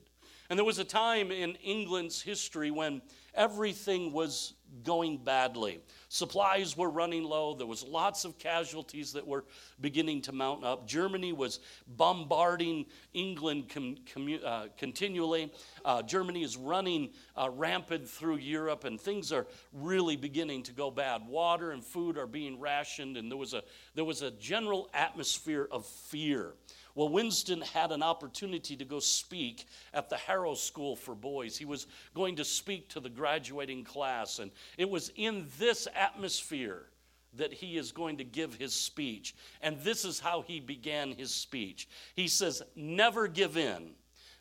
And 0.48 0.58
there 0.58 0.64
was 0.64 0.78
a 0.78 0.84
time 0.84 1.30
in 1.30 1.56
England's 1.56 2.22
history 2.22 2.70
when 2.70 3.02
everything 3.34 4.12
was 4.12 4.54
going 4.84 5.18
badly. 5.18 5.80
Supplies 6.08 6.76
were 6.76 6.90
running 6.90 7.24
low. 7.24 7.54
There 7.54 7.66
was 7.66 7.82
lots 7.84 8.24
of 8.24 8.38
casualties 8.38 9.12
that 9.12 9.26
were 9.26 9.44
beginning 9.80 10.22
to 10.22 10.32
mount 10.32 10.64
up. 10.64 10.86
Germany 10.86 11.32
was 11.32 11.60
bombarding 11.86 12.86
England 13.14 13.68
com- 13.68 13.96
uh, 14.44 14.66
continually. 14.76 15.52
Uh, 15.84 16.02
Germany 16.02 16.42
is 16.42 16.56
running 16.56 17.10
uh, 17.36 17.50
rampant 17.50 18.08
through 18.08 18.36
Europe, 18.36 18.84
and 18.84 19.00
things 19.00 19.32
are 19.32 19.46
really 19.72 20.16
beginning 20.16 20.62
to 20.64 20.72
go 20.72 20.90
bad. 20.90 21.26
Water 21.26 21.72
and 21.72 21.84
food 21.84 22.16
are 22.16 22.26
being 22.26 22.58
rationed, 22.58 23.16
and 23.16 23.30
there 23.30 23.38
was 23.38 23.54
a 23.54 23.62
there 23.94 24.04
was 24.04 24.22
a 24.22 24.30
general 24.32 24.88
atmosphere 24.94 25.68
of 25.70 25.86
fear. 25.86 26.54
Well, 26.98 27.10
Winston 27.10 27.60
had 27.60 27.92
an 27.92 28.02
opportunity 28.02 28.74
to 28.74 28.84
go 28.84 28.98
speak 28.98 29.66
at 29.94 30.08
the 30.08 30.16
Harrow 30.16 30.54
School 30.54 30.96
for 30.96 31.14
Boys. 31.14 31.56
He 31.56 31.64
was 31.64 31.86
going 32.12 32.34
to 32.34 32.44
speak 32.44 32.88
to 32.88 32.98
the 32.98 33.08
graduating 33.08 33.84
class, 33.84 34.40
and 34.40 34.50
it 34.76 34.90
was 34.90 35.12
in 35.14 35.46
this 35.60 35.86
atmosphere 35.94 36.86
that 37.34 37.52
he 37.52 37.78
is 37.78 37.92
going 37.92 38.16
to 38.16 38.24
give 38.24 38.56
his 38.56 38.74
speech. 38.74 39.36
And 39.62 39.78
this 39.82 40.04
is 40.04 40.18
how 40.18 40.42
he 40.42 40.58
began 40.58 41.12
his 41.12 41.32
speech. 41.32 41.88
He 42.16 42.26
says, 42.26 42.62
Never 42.74 43.28
give 43.28 43.56
in. 43.56 43.90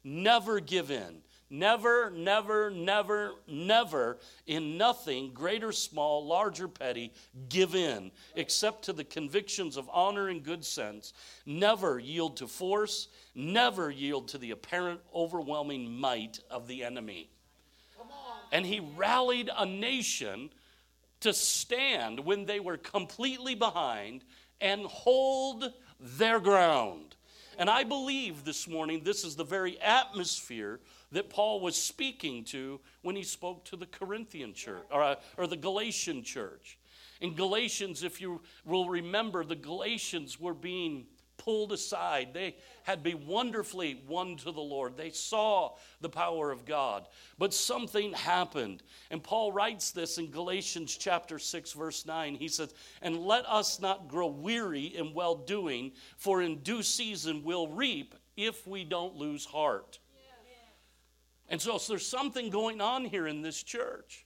Never 0.03 0.59
give 0.59 0.89
in. 0.89 1.21
Never, 1.49 2.09
never, 2.09 2.69
never, 2.69 3.31
never, 3.47 4.17
in 4.47 4.77
nothing, 4.77 5.31
great 5.33 5.63
or 5.63 5.71
small, 5.71 6.25
large 6.25 6.59
or 6.59 6.67
petty, 6.67 7.13
give 7.47 7.73
in, 7.73 8.11
except 8.35 8.83
to 8.85 8.93
the 8.93 9.05
convictions 9.05 9.77
of 9.77 9.89
honor 9.93 10.27
and 10.27 10.43
good 10.43 10.65
sense. 10.65 11.13
Never 11.45 11.99
yield 11.99 12.35
to 12.37 12.47
force. 12.47 13.07
Never 13.33 13.89
yield 13.89 14.27
to 14.29 14.37
the 14.37 14.51
apparent 14.51 14.99
overwhelming 15.15 15.97
might 15.97 16.41
of 16.51 16.67
the 16.67 16.83
enemy. 16.83 17.29
And 18.51 18.65
he 18.65 18.81
rallied 18.97 19.49
a 19.55 19.65
nation 19.65 20.49
to 21.21 21.33
stand 21.33 22.19
when 22.19 22.45
they 22.45 22.59
were 22.59 22.77
completely 22.77 23.55
behind 23.55 24.23
and 24.59 24.85
hold 24.85 25.71
their 25.99 26.39
ground. 26.39 27.15
And 27.57 27.69
I 27.69 27.83
believe 27.83 28.43
this 28.43 28.67
morning 28.67 29.01
this 29.03 29.23
is 29.23 29.35
the 29.35 29.43
very 29.43 29.79
atmosphere 29.81 30.79
that 31.11 31.29
Paul 31.29 31.61
was 31.61 31.75
speaking 31.75 32.43
to 32.45 32.79
when 33.01 33.15
he 33.15 33.23
spoke 33.23 33.65
to 33.65 33.75
the 33.75 33.85
Corinthian 33.85 34.53
church 34.53 34.83
or, 34.91 35.01
uh, 35.01 35.15
or 35.37 35.47
the 35.47 35.57
Galatian 35.57 36.23
church. 36.23 36.77
In 37.21 37.35
Galatians, 37.35 38.03
if 38.03 38.21
you 38.21 38.41
will 38.65 38.89
remember, 38.89 39.43
the 39.43 39.55
Galatians 39.55 40.39
were 40.39 40.53
being 40.53 41.05
pulled 41.37 41.71
aside. 41.71 42.29
They 42.33 42.55
had 42.83 43.03
been 43.03 43.25
wonderfully 43.25 44.01
won 44.07 44.35
to 44.37 44.51
the 44.51 44.59
Lord. 44.59 44.97
They 44.97 45.11
saw 45.11 45.75
the 46.01 46.09
power 46.09 46.51
of 46.51 46.65
God. 46.65 47.07
But 47.37 47.53
something 47.53 48.13
happened. 48.13 48.83
And 49.11 49.23
Paul 49.23 49.51
writes 49.51 49.91
this 49.91 50.17
in 50.17 50.31
Galatians 50.31 50.97
chapter 50.97 51.39
6, 51.39 51.71
verse 51.73 52.05
9. 52.05 52.35
He 52.35 52.47
says, 52.47 52.73
And 53.01 53.19
let 53.19 53.45
us 53.45 53.79
not 53.79 54.07
grow 54.07 54.27
weary 54.27 54.85
in 54.85 55.13
well 55.13 55.35
doing, 55.35 55.93
for 56.17 56.41
in 56.41 56.59
due 56.59 56.83
season 56.83 57.43
we'll 57.43 57.69
reap 57.69 58.15
if 58.35 58.67
we 58.67 58.83
don't 58.83 59.15
lose 59.15 59.45
heart. 59.45 59.99
And 61.49 61.61
so, 61.61 61.77
so 61.77 61.93
there's 61.93 62.07
something 62.07 62.49
going 62.49 62.81
on 62.81 63.05
here 63.05 63.27
in 63.27 63.41
this 63.41 63.63
church. 63.63 64.25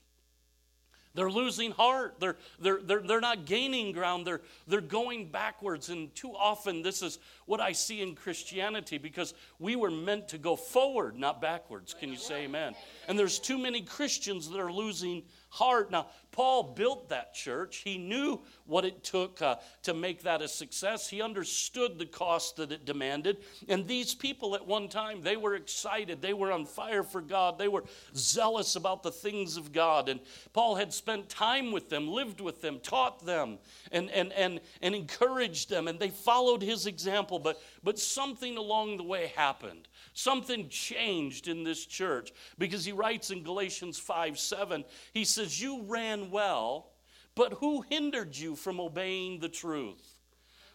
They're 1.14 1.30
losing 1.30 1.72
heart. 1.72 2.16
They're, 2.20 2.36
they're, 2.58 2.80
they're, 2.82 3.02
they're 3.02 3.20
not 3.20 3.44
gaining 3.44 3.92
ground. 3.92 4.26
They're, 4.26 4.40
they're 4.66 4.80
going 4.80 5.30
backwards. 5.30 5.90
And 5.90 6.14
too 6.14 6.32
often, 6.34 6.82
this 6.82 7.02
is 7.02 7.18
what 7.44 7.60
I 7.60 7.72
see 7.72 8.00
in 8.00 8.14
Christianity 8.14 8.96
because 8.96 9.34
we 9.58 9.76
were 9.76 9.90
meant 9.90 10.28
to 10.28 10.38
go 10.38 10.56
forward, 10.56 11.18
not 11.18 11.40
backwards. 11.40 11.94
Can 11.94 12.08
you 12.08 12.16
say 12.16 12.44
amen? 12.44 12.74
And 13.08 13.18
there's 13.18 13.38
too 13.38 13.58
many 13.58 13.82
Christians 13.82 14.48
that 14.48 14.58
are 14.58 14.72
losing 14.72 15.24
heart. 15.52 15.90
Now, 15.90 16.06
Paul 16.30 16.62
built 16.62 17.10
that 17.10 17.34
church. 17.34 17.82
He 17.84 17.98
knew 17.98 18.40
what 18.64 18.86
it 18.86 19.04
took 19.04 19.42
uh, 19.42 19.56
to 19.82 19.92
make 19.92 20.22
that 20.22 20.40
a 20.40 20.48
success. 20.48 21.10
He 21.10 21.20
understood 21.20 21.98
the 21.98 22.06
cost 22.06 22.56
that 22.56 22.72
it 22.72 22.86
demanded. 22.86 23.36
And 23.68 23.86
these 23.86 24.14
people 24.14 24.54
at 24.54 24.66
one 24.66 24.88
time, 24.88 25.20
they 25.20 25.36
were 25.36 25.54
excited. 25.54 26.22
They 26.22 26.32
were 26.32 26.50
on 26.50 26.64
fire 26.64 27.02
for 27.02 27.20
God. 27.20 27.58
They 27.58 27.68
were 27.68 27.84
zealous 28.16 28.76
about 28.76 29.02
the 29.02 29.12
things 29.12 29.58
of 29.58 29.72
God. 29.72 30.08
And 30.08 30.20
Paul 30.54 30.74
had 30.74 30.90
spent 30.90 31.28
time 31.28 31.70
with 31.70 31.90
them, 31.90 32.08
lived 32.08 32.40
with 32.40 32.62
them, 32.62 32.80
taught 32.80 33.26
them, 33.26 33.58
and, 33.90 34.10
and, 34.10 34.32
and, 34.32 34.58
and 34.80 34.94
encouraged 34.94 35.68
them. 35.68 35.86
And 35.86 36.00
they 36.00 36.08
followed 36.08 36.62
his 36.62 36.86
example. 36.86 37.38
But, 37.38 37.60
but 37.84 37.98
something 37.98 38.56
along 38.56 38.96
the 38.96 39.04
way 39.04 39.32
happened. 39.36 39.86
Something 40.14 40.68
changed 40.68 41.48
in 41.48 41.64
this 41.64 41.86
church 41.86 42.32
because 42.58 42.84
he 42.84 42.92
writes 42.92 43.30
in 43.30 43.42
Galatians 43.42 43.98
5 43.98 44.38
7, 44.38 44.84
he 45.14 45.24
says, 45.24 45.60
You 45.60 45.82
ran 45.82 46.30
well, 46.30 46.90
but 47.34 47.54
who 47.54 47.82
hindered 47.88 48.36
you 48.36 48.54
from 48.54 48.78
obeying 48.78 49.40
the 49.40 49.48
truth? 49.48 50.16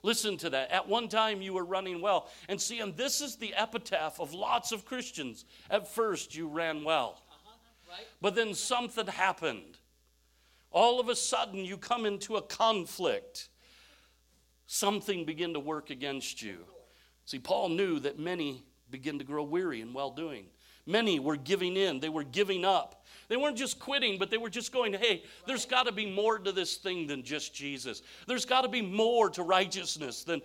Listen 0.03 0.37
to 0.37 0.49
that. 0.51 0.71
At 0.71 0.87
one 0.87 1.07
time, 1.07 1.41
you 1.41 1.53
were 1.53 1.65
running 1.65 2.01
well. 2.01 2.29
And 2.49 2.59
see, 2.59 2.79
and 2.79 2.95
this 2.95 3.21
is 3.21 3.35
the 3.35 3.53
epitaph 3.55 4.19
of 4.19 4.33
lots 4.33 4.71
of 4.71 4.85
Christians. 4.85 5.45
At 5.69 5.87
first, 5.87 6.35
you 6.35 6.47
ran 6.47 6.83
well, 6.83 7.21
uh-huh. 7.29 7.51
right. 7.91 8.07
but 8.21 8.35
then 8.35 8.53
something 8.53 9.07
happened. 9.07 9.77
All 10.71 10.99
of 10.99 11.09
a 11.09 11.15
sudden, 11.15 11.63
you 11.65 11.77
come 11.77 12.05
into 12.05 12.37
a 12.37 12.41
conflict. 12.41 13.49
Something 14.65 15.25
began 15.25 15.53
to 15.53 15.59
work 15.59 15.89
against 15.89 16.41
you. 16.41 16.65
See, 17.25 17.39
Paul 17.39 17.69
knew 17.69 17.99
that 17.99 18.19
many 18.19 18.63
begin 18.89 19.19
to 19.19 19.25
grow 19.25 19.43
weary 19.43 19.81
in 19.81 19.93
well 19.93 20.11
doing. 20.11 20.45
Many 20.85 21.19
were 21.19 21.35
giving 21.35 21.75
in, 21.75 21.99
they 21.99 22.09
were 22.09 22.23
giving 22.23 22.63
up. 22.63 23.05
They 23.27 23.35
weren't 23.35 23.57
just 23.57 23.77
quitting, 23.77 24.17
but 24.17 24.31
they 24.31 24.37
were 24.37 24.49
just 24.49 24.71
going, 24.71 24.93
hey, 24.93 25.23
there's 25.45 25.65
got 25.65 25.85
to 25.85 25.91
be 25.91 26.05
more 26.05 26.39
to 26.39 26.51
this 26.53 26.77
thing 26.77 27.07
than 27.07 27.23
just 27.23 27.53
Jesus. 27.53 28.01
There's 28.25 28.45
got 28.45 28.61
to 28.61 28.69
be 28.69 28.81
more 28.81 29.29
to 29.31 29.43
righteousness 29.43 30.23
than 30.23 30.41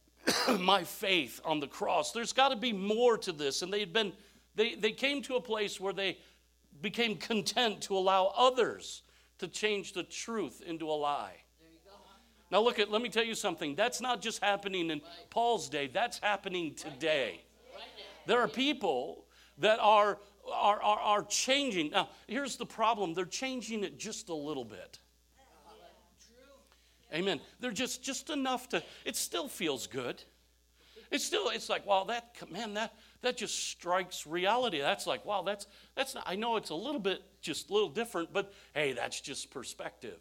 my 0.60 0.84
faith 0.84 1.40
on 1.44 1.58
the 1.58 1.66
cross. 1.66 2.12
There's 2.12 2.32
got 2.32 2.50
to 2.50 2.56
be 2.56 2.72
more 2.72 3.18
to 3.18 3.32
this. 3.32 3.62
And 3.62 3.72
they 3.72 3.80
had 3.80 3.92
been, 3.92 4.12
they, 4.54 4.76
they 4.76 4.92
came 4.92 5.20
to 5.22 5.34
a 5.34 5.40
place 5.40 5.80
where 5.80 5.92
they 5.92 6.18
became 6.80 7.16
content 7.16 7.80
to 7.82 7.96
allow 7.96 8.32
others 8.36 9.02
to 9.38 9.48
change 9.48 9.92
the 9.92 10.04
truth 10.04 10.62
into 10.64 10.88
a 10.88 10.94
lie. 10.94 11.42
Now, 12.52 12.60
look 12.60 12.78
at, 12.78 12.90
let 12.90 13.00
me 13.00 13.08
tell 13.08 13.24
you 13.24 13.34
something. 13.34 13.74
That's 13.74 14.00
not 14.00 14.20
just 14.20 14.44
happening 14.44 14.90
in 14.90 15.00
Paul's 15.30 15.70
day, 15.70 15.86
that's 15.92 16.18
happening 16.18 16.74
today. 16.74 17.40
There 18.26 18.40
are 18.40 18.48
people 18.48 19.24
that 19.58 19.78
are, 19.80 20.18
are, 20.52 20.82
are, 20.82 20.98
are 20.98 21.22
changing. 21.24 21.90
Now, 21.90 22.08
here's 22.26 22.56
the 22.56 22.66
problem 22.66 23.14
they're 23.14 23.24
changing 23.24 23.84
it 23.84 23.98
just 23.98 24.28
a 24.28 24.34
little 24.34 24.64
bit. 24.64 24.98
Amen. 27.14 27.40
They're 27.60 27.72
just 27.72 28.02
just 28.02 28.30
enough 28.30 28.68
to. 28.70 28.82
It 29.04 29.16
still 29.16 29.48
feels 29.48 29.86
good. 29.86 30.22
It's 31.10 31.24
still. 31.24 31.50
It's 31.50 31.68
like 31.68 31.86
wow. 31.86 32.04
That 32.04 32.34
man. 32.50 32.74
That 32.74 32.94
that 33.20 33.36
just 33.36 33.68
strikes 33.68 34.26
reality. 34.26 34.80
That's 34.80 35.06
like 35.06 35.26
wow. 35.26 35.42
That's 35.42 35.66
that's. 35.94 36.14
Not, 36.14 36.24
I 36.26 36.36
know 36.36 36.56
it's 36.56 36.70
a 36.70 36.74
little 36.74 37.00
bit 37.00 37.22
just 37.42 37.68
a 37.68 37.74
little 37.74 37.90
different, 37.90 38.32
but 38.32 38.54
hey, 38.74 38.92
that's 38.92 39.20
just 39.20 39.50
perspective. 39.50 40.20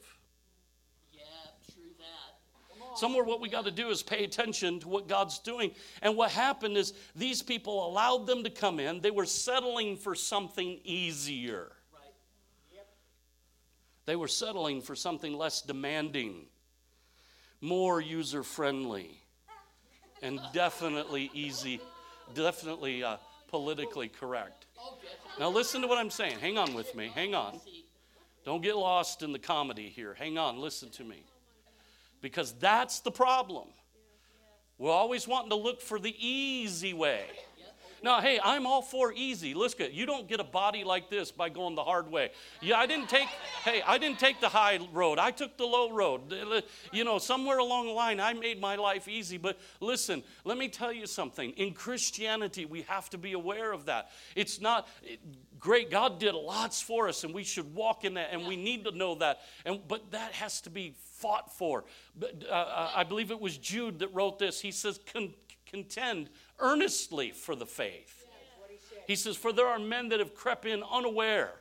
Somewhere, 2.95 3.23
what 3.23 3.39
we 3.39 3.49
got 3.49 3.65
to 3.65 3.71
do 3.71 3.89
is 3.89 4.03
pay 4.03 4.23
attention 4.23 4.79
to 4.81 4.87
what 4.87 5.07
God's 5.07 5.39
doing. 5.39 5.71
And 6.01 6.17
what 6.17 6.31
happened 6.31 6.77
is 6.77 6.93
these 7.15 7.41
people 7.41 7.87
allowed 7.87 8.27
them 8.27 8.43
to 8.43 8.49
come 8.49 8.79
in, 8.79 9.01
they 9.01 9.11
were 9.11 9.25
settling 9.25 9.95
for 9.97 10.15
something 10.15 10.79
easier. 10.83 11.71
Right. 11.93 12.83
They 14.05 14.15
were 14.15 14.27
settling 14.27 14.81
for 14.81 14.95
something 14.95 15.37
less 15.37 15.61
demanding, 15.61 16.45
more 17.61 18.01
user 18.01 18.43
friendly, 18.43 19.21
and 20.21 20.39
definitely 20.53 21.31
easy, 21.33 21.79
definitely 22.33 23.03
uh, 23.03 23.17
politically 23.47 24.09
correct. 24.09 24.65
Now, 25.39 25.49
listen 25.49 25.81
to 25.81 25.87
what 25.87 25.97
I'm 25.97 26.09
saying. 26.09 26.39
Hang 26.39 26.57
on 26.57 26.73
with 26.73 26.93
me. 26.95 27.11
Hang 27.13 27.35
on. 27.35 27.59
Don't 28.43 28.61
get 28.61 28.75
lost 28.75 29.21
in 29.21 29.31
the 29.31 29.39
comedy 29.39 29.87
here. 29.87 30.15
Hang 30.15 30.37
on. 30.37 30.57
Listen 30.57 30.89
to 30.89 31.03
me 31.03 31.23
because 32.21 32.53
that's 32.53 32.99
the 32.99 33.11
problem. 33.11 33.67
We're 34.77 34.91
always 34.91 35.27
wanting 35.27 35.49
to 35.51 35.55
look 35.55 35.81
for 35.81 35.99
the 35.99 36.15
easy 36.17 36.93
way. 36.93 37.25
Now, 38.03 38.19
hey, 38.19 38.39
I'm 38.43 38.65
all 38.65 38.81
for 38.81 39.13
easy. 39.13 39.53
Listen, 39.53 39.89
you 39.91 40.07
don't 40.07 40.27
get 40.27 40.39
a 40.39 40.43
body 40.43 40.83
like 40.83 41.11
this 41.11 41.31
by 41.31 41.49
going 41.49 41.75
the 41.75 41.83
hard 41.83 42.09
way. 42.09 42.31
Yeah, 42.59 42.77
I 42.77 42.87
didn't 42.87 43.09
take, 43.09 43.27
hey, 43.63 43.83
I 43.85 43.99
didn't 43.99 44.17
take 44.17 44.41
the 44.41 44.49
high 44.49 44.79
road. 44.91 45.19
I 45.19 45.29
took 45.29 45.55
the 45.55 45.65
low 45.65 45.91
road. 45.91 46.33
You 46.91 47.03
know, 47.03 47.19
somewhere 47.19 47.59
along 47.59 47.85
the 47.85 47.93
line, 47.93 48.19
I 48.19 48.33
made 48.33 48.59
my 48.59 48.75
life 48.75 49.07
easy. 49.07 49.37
But 49.37 49.59
listen, 49.81 50.23
let 50.45 50.57
me 50.57 50.67
tell 50.67 50.91
you 50.91 51.05
something. 51.05 51.51
In 51.51 51.73
Christianity, 51.73 52.65
we 52.65 52.81
have 52.83 53.07
to 53.11 53.19
be 53.19 53.33
aware 53.33 53.71
of 53.71 53.85
that. 53.85 54.09
It's 54.35 54.59
not 54.59 54.87
great. 55.61 55.89
God 55.89 56.19
did 56.19 56.35
lots 56.35 56.81
for 56.81 57.07
us, 57.07 57.23
and 57.23 57.33
we 57.33 57.43
should 57.43 57.73
walk 57.73 58.03
in 58.03 58.15
that, 58.15 58.29
and 58.33 58.45
we 58.45 58.57
need 58.57 58.83
to 58.83 58.91
know 58.91 59.15
that. 59.15 59.39
And 59.65 59.79
but 59.87 60.11
that 60.11 60.33
has 60.33 60.59
to 60.61 60.69
be 60.69 60.95
fought 60.97 61.55
for. 61.55 61.85
But 62.19 62.43
uh, 62.49 62.53
uh 62.53 62.91
I 62.95 63.03
believe 63.05 63.31
it 63.31 63.39
was 63.39 63.57
Jude 63.57 63.99
that 63.99 64.13
wrote 64.13 64.39
this. 64.39 64.59
He 64.59 64.71
says, 64.71 64.99
contend 65.71 66.29
earnestly 66.59 67.31
for 67.31 67.55
the 67.55 67.65
faith. 67.65 68.25
He 69.07 69.15
says, 69.15 69.35
For 69.35 69.51
there 69.51 69.67
are 69.67 69.79
men 69.79 70.09
that 70.09 70.19
have 70.19 70.35
crept 70.35 70.65
in 70.65 70.83
unaware, 70.83 71.53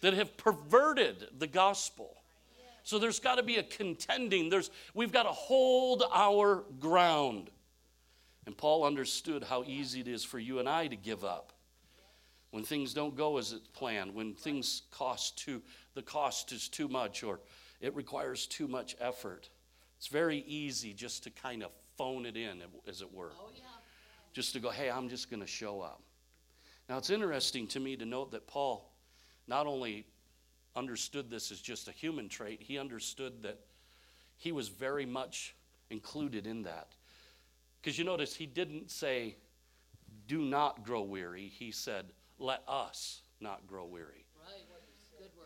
that 0.00 0.14
have 0.14 0.36
perverted 0.36 1.28
the 1.38 1.46
gospel. 1.46 2.16
So 2.84 2.98
there's 2.98 3.20
got 3.20 3.36
to 3.36 3.42
be 3.42 3.58
a 3.58 3.62
contending. 3.62 4.50
There's, 4.50 4.70
we've 4.94 5.12
got 5.12 5.22
to 5.24 5.30
hold 5.30 6.02
our 6.12 6.64
ground. 6.80 7.50
And 8.46 8.56
Paul 8.56 8.84
understood 8.84 9.44
how 9.44 9.62
easy 9.64 10.00
it 10.00 10.08
is 10.08 10.24
for 10.24 10.40
you 10.40 10.58
and 10.58 10.68
I 10.68 10.88
to 10.88 10.96
give 10.96 11.24
up. 11.24 11.51
When 12.52 12.64
things 12.64 12.92
don't 12.92 13.16
go 13.16 13.38
as 13.38 13.52
it's 13.52 13.66
planned, 13.68 14.14
when 14.14 14.34
things 14.34 14.82
cost 14.90 15.38
too, 15.38 15.62
the 15.94 16.02
cost 16.02 16.52
is 16.52 16.68
too 16.68 16.86
much, 16.86 17.24
or 17.24 17.40
it 17.80 17.96
requires 17.96 18.46
too 18.46 18.68
much 18.68 18.94
effort. 19.00 19.48
It's 19.96 20.06
very 20.06 20.44
easy 20.46 20.92
just 20.92 21.24
to 21.24 21.30
kind 21.30 21.62
of 21.62 21.70
phone 21.96 22.26
it 22.26 22.36
in, 22.36 22.62
as 22.86 23.00
it 23.00 23.12
were. 23.12 23.32
Oh, 23.40 23.48
yeah. 23.54 23.62
Just 24.34 24.52
to 24.52 24.60
go, 24.60 24.68
hey, 24.68 24.90
I'm 24.90 25.08
just 25.08 25.30
going 25.30 25.40
to 25.40 25.46
show 25.46 25.80
up. 25.80 26.02
Now, 26.90 26.98
it's 26.98 27.08
interesting 27.08 27.66
to 27.68 27.80
me 27.80 27.96
to 27.96 28.04
note 28.04 28.32
that 28.32 28.46
Paul 28.46 28.92
not 29.48 29.66
only 29.66 30.04
understood 30.76 31.30
this 31.30 31.50
as 31.50 31.60
just 31.60 31.88
a 31.88 31.92
human 31.92 32.28
trait, 32.28 32.60
he 32.60 32.78
understood 32.78 33.42
that 33.44 33.60
he 34.36 34.52
was 34.52 34.68
very 34.68 35.06
much 35.06 35.54
included 35.88 36.46
in 36.46 36.64
that. 36.64 36.88
Because 37.80 37.98
you 37.98 38.04
notice 38.04 38.34
he 38.34 38.46
didn't 38.46 38.90
say, 38.90 39.36
do 40.28 40.42
not 40.42 40.84
grow 40.84 41.02
weary. 41.02 41.48
He 41.48 41.70
said, 41.70 42.12
let 42.42 42.62
us 42.68 43.22
not 43.40 43.66
grow 43.66 43.86
weary. 43.86 44.26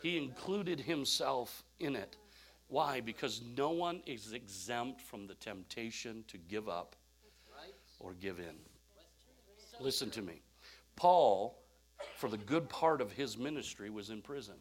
He 0.02 0.18
included 0.18 0.80
himself 0.80 1.64
in 1.78 1.96
it. 1.96 2.16
Why? 2.68 3.00
Because 3.00 3.42
no 3.56 3.70
one 3.70 4.02
is 4.06 4.32
exempt 4.32 5.00
from 5.00 5.26
the 5.26 5.34
temptation 5.34 6.24
to 6.28 6.38
give 6.38 6.68
up 6.68 6.96
or 8.00 8.14
give 8.14 8.38
in. 8.38 8.56
Listen 9.80 10.10
to 10.10 10.22
me. 10.22 10.42
Paul, 10.96 11.58
for 12.16 12.28
the 12.28 12.36
good 12.36 12.68
part 12.68 13.00
of 13.00 13.12
his 13.12 13.38
ministry, 13.38 13.90
was 13.90 14.10
in 14.10 14.22
prison. 14.22 14.56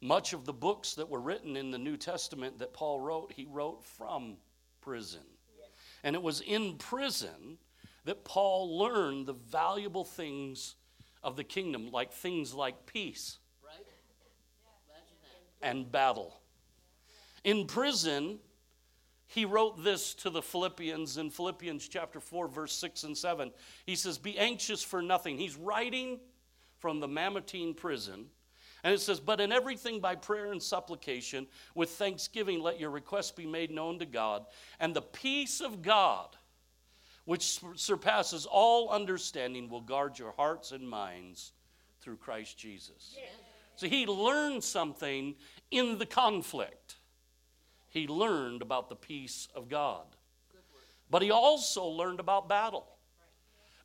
Much 0.00 0.32
of 0.32 0.44
the 0.44 0.52
books 0.52 0.94
that 0.94 1.08
were 1.08 1.20
written 1.20 1.56
in 1.56 1.70
the 1.70 1.78
New 1.78 1.96
Testament 1.96 2.58
that 2.58 2.74
Paul 2.74 3.00
wrote, 3.00 3.32
he 3.34 3.46
wrote 3.46 3.82
from 3.84 4.36
prison. 4.80 5.20
And 6.02 6.14
it 6.14 6.22
was 6.22 6.42
in 6.42 6.76
prison 6.76 7.58
that 8.04 8.24
Paul 8.24 8.78
learned 8.78 9.26
the 9.26 9.32
valuable 9.32 10.04
things 10.04 10.76
of 11.22 11.36
the 11.36 11.44
kingdom, 11.44 11.90
like 11.90 12.12
things 12.12 12.52
like 12.54 12.86
peace 12.86 13.38
and 15.62 15.90
battle. 15.90 16.36
In 17.42 17.66
prison, 17.66 18.38
he 19.26 19.44
wrote 19.44 19.82
this 19.82 20.14
to 20.16 20.30
the 20.30 20.42
Philippians 20.42 21.16
in 21.16 21.30
Philippians 21.30 21.88
chapter 21.88 22.20
4, 22.20 22.48
verse 22.48 22.72
6 22.74 23.04
and 23.04 23.16
7. 23.16 23.50
He 23.86 23.96
says, 23.96 24.18
Be 24.18 24.38
anxious 24.38 24.82
for 24.82 25.02
nothing. 25.02 25.38
He's 25.38 25.56
writing 25.56 26.20
from 26.78 27.00
the 27.00 27.08
Mamertine 27.08 27.74
prison. 27.74 28.26
And 28.84 28.92
it 28.92 29.00
says, 29.00 29.18
But 29.18 29.40
in 29.40 29.50
everything 29.50 30.00
by 30.00 30.14
prayer 30.14 30.52
and 30.52 30.62
supplication, 30.62 31.46
with 31.74 31.90
thanksgiving, 31.90 32.60
let 32.60 32.78
your 32.78 32.90
requests 32.90 33.32
be 33.32 33.46
made 33.46 33.70
known 33.70 33.98
to 33.98 34.06
God. 34.06 34.44
And 34.78 34.94
the 34.94 35.02
peace 35.02 35.62
of 35.62 35.80
God, 35.80 36.36
which 37.24 37.60
surpasses 37.76 38.46
all 38.46 38.90
understanding, 38.90 39.68
will 39.68 39.80
guard 39.80 40.18
your 40.18 40.32
hearts 40.32 40.72
and 40.72 40.88
minds 40.88 41.52
through 42.00 42.16
Christ 42.16 42.58
Jesus. 42.58 43.14
Yeah. 43.16 43.28
So 43.76 43.88
he 43.88 44.06
learned 44.06 44.62
something 44.62 45.34
in 45.70 45.98
the 45.98 46.06
conflict. 46.06 46.96
He 47.88 48.06
learned 48.06 48.62
about 48.62 48.88
the 48.88 48.96
peace 48.96 49.48
of 49.54 49.68
God. 49.68 50.04
But 51.10 51.22
he 51.22 51.30
also 51.30 51.84
learned 51.86 52.20
about 52.20 52.48
battle. 52.48 52.86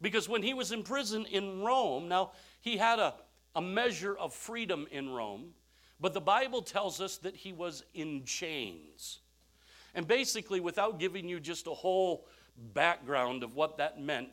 Because 0.02 0.30
when 0.30 0.44
he 0.44 0.54
was 0.54 0.72
in 0.72 0.84
prison 0.84 1.26
in 1.26 1.62
Rome, 1.62 2.08
now 2.08 2.32
he 2.62 2.78
had 2.78 3.00
a, 3.00 3.16
a 3.56 3.62
measure 3.62 4.16
of 4.18 4.34
freedom 4.34 4.88
in 4.92 5.10
Rome, 5.10 5.50
but 6.00 6.14
the 6.14 6.22
Bible 6.22 6.62
tells 6.62 7.02
us 7.02 7.18
that 7.18 7.36
he 7.36 7.52
was 7.52 7.84
in 7.94 8.24
chains. 8.24 9.20
And 9.94 10.08
basically, 10.08 10.60
without 10.60 11.00
giving 11.00 11.28
you 11.28 11.40
just 11.40 11.68
a 11.68 11.74
whole 11.74 12.28
background 12.74 13.44
of 13.44 13.56
what 13.56 13.78
that 13.78 14.00
meant, 14.00 14.30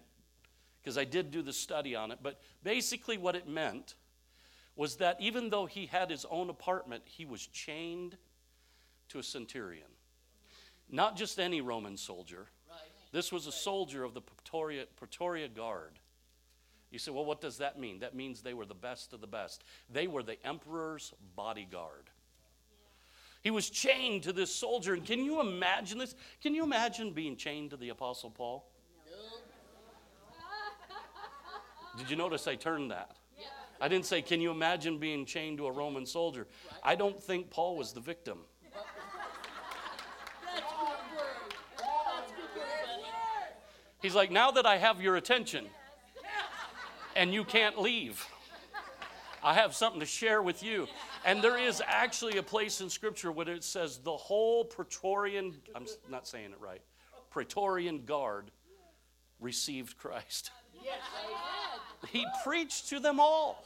because 0.83 0.99
I 0.99 1.05
did 1.05 1.31
do 1.31 1.43
the 1.43 1.53
study 1.53 1.95
on 1.95 2.11
it, 2.11 2.19
but 2.23 2.41
basically, 2.63 3.19
what 3.19 3.35
it 3.35 3.49
meant 3.49 3.95
was 4.77 4.97
that 4.97 5.17
even 5.21 5.51
though 5.51 5.67
he 5.67 5.87
had 5.87 6.11
his 6.11 6.27
own 6.31 6.51
apartment, 6.51 7.03
he 7.07 7.25
was 7.25 7.47
chained 7.47 8.17
to 9.09 9.19
a 9.19 9.23
centurion. 9.23 9.89
Not 10.91 11.17
just 11.17 11.41
any 11.41 11.61
Roman 11.61 11.97
soldier. 11.97 12.47
This 13.13 13.33
was 13.33 13.47
a 13.47 13.53
soldier 13.53 14.05
of 14.05 14.15
the 14.15 14.21
Praetoria, 14.21 14.85
Praetoria 14.97 15.49
Guard. 15.49 15.99
You 16.91 16.99
say, 16.99 17.11
well, 17.11 17.25
what 17.25 17.41
does 17.41 17.59
that 17.59 17.79
mean? 17.79 18.01
That 18.01 18.15
means 18.15 18.43
they 18.43 18.55
were 18.55 18.67
the 18.67 18.75
best 18.75 19.13
of 19.13 19.21
the 19.21 19.27
best. 19.27 19.65
They 19.91 20.07
were 20.07 20.23
the 20.23 20.45
emperor's 20.47 21.15
bodyguard. 21.35 22.11
He 23.47 23.51
was 23.53 23.71
chained 23.71 24.25
to 24.25 24.33
this 24.33 24.53
soldier. 24.53 24.95
And 24.95 25.05
can 25.05 25.25
you 25.25 25.41
imagine 25.41 25.99
this? 25.99 26.17
Can 26.43 26.53
you 26.53 26.65
imagine 26.65 27.13
being 27.13 27.37
chained 27.37 27.71
to 27.71 27.77
the 27.77 27.91
Apostle 27.91 28.29
Paul? 28.29 28.69
No. 29.09 29.15
Did 31.97 32.11
you 32.11 32.17
notice 32.17 32.49
I 32.49 32.57
turned 32.57 32.91
that? 32.91 33.15
I 33.81 33.87
didn't 33.87 34.07
say, 34.07 34.21
can 34.21 34.41
you 34.41 34.51
imagine 34.51 34.99
being 34.99 35.25
chained 35.25 35.59
to 35.59 35.69
a 35.69 35.71
Roman 35.71 36.05
soldier? 36.07 36.49
I 36.83 36.97
don't 36.97 37.23
think 37.23 37.49
Paul 37.49 37.77
was 37.77 37.93
the 37.93 38.01
victim. 38.01 38.39
He's 44.03 44.17
like, 44.17 44.33
now 44.33 44.51
that 44.51 44.67
I 44.67 44.77
have 44.77 45.01
your 45.01 45.15
attention 45.15 45.67
and 47.15 47.33
you 47.33 47.45
can't 47.45 47.79
leave, 47.79 48.27
I 49.43 49.55
have 49.55 49.75
something 49.75 50.01
to 50.01 50.07
share 50.07 50.43
with 50.43 50.63
you. 50.63 50.87
And 51.25 51.43
there 51.43 51.59
is 51.59 51.83
actually 51.87 52.39
a 52.39 52.43
place 52.43 52.81
in 52.81 52.91
Scripture 52.91 53.31
where 53.31 53.49
it 53.49 53.65
says 53.65 53.99
the 53.99 54.17
whole 54.17 54.65
Praetorian, 54.65 55.55
I'm 55.75 55.87
not 56.11 56.27
saying 56.27 56.53
it 56.53 56.61
right, 56.61 56.81
Praetorian 57.31 58.05
Guard 58.05 58.51
received 59.41 59.99
Christ. 59.99 60.51
He 62.09 62.27
preached 62.45 62.89
to 62.91 63.01
them 63.01 63.21
all. 63.21 63.65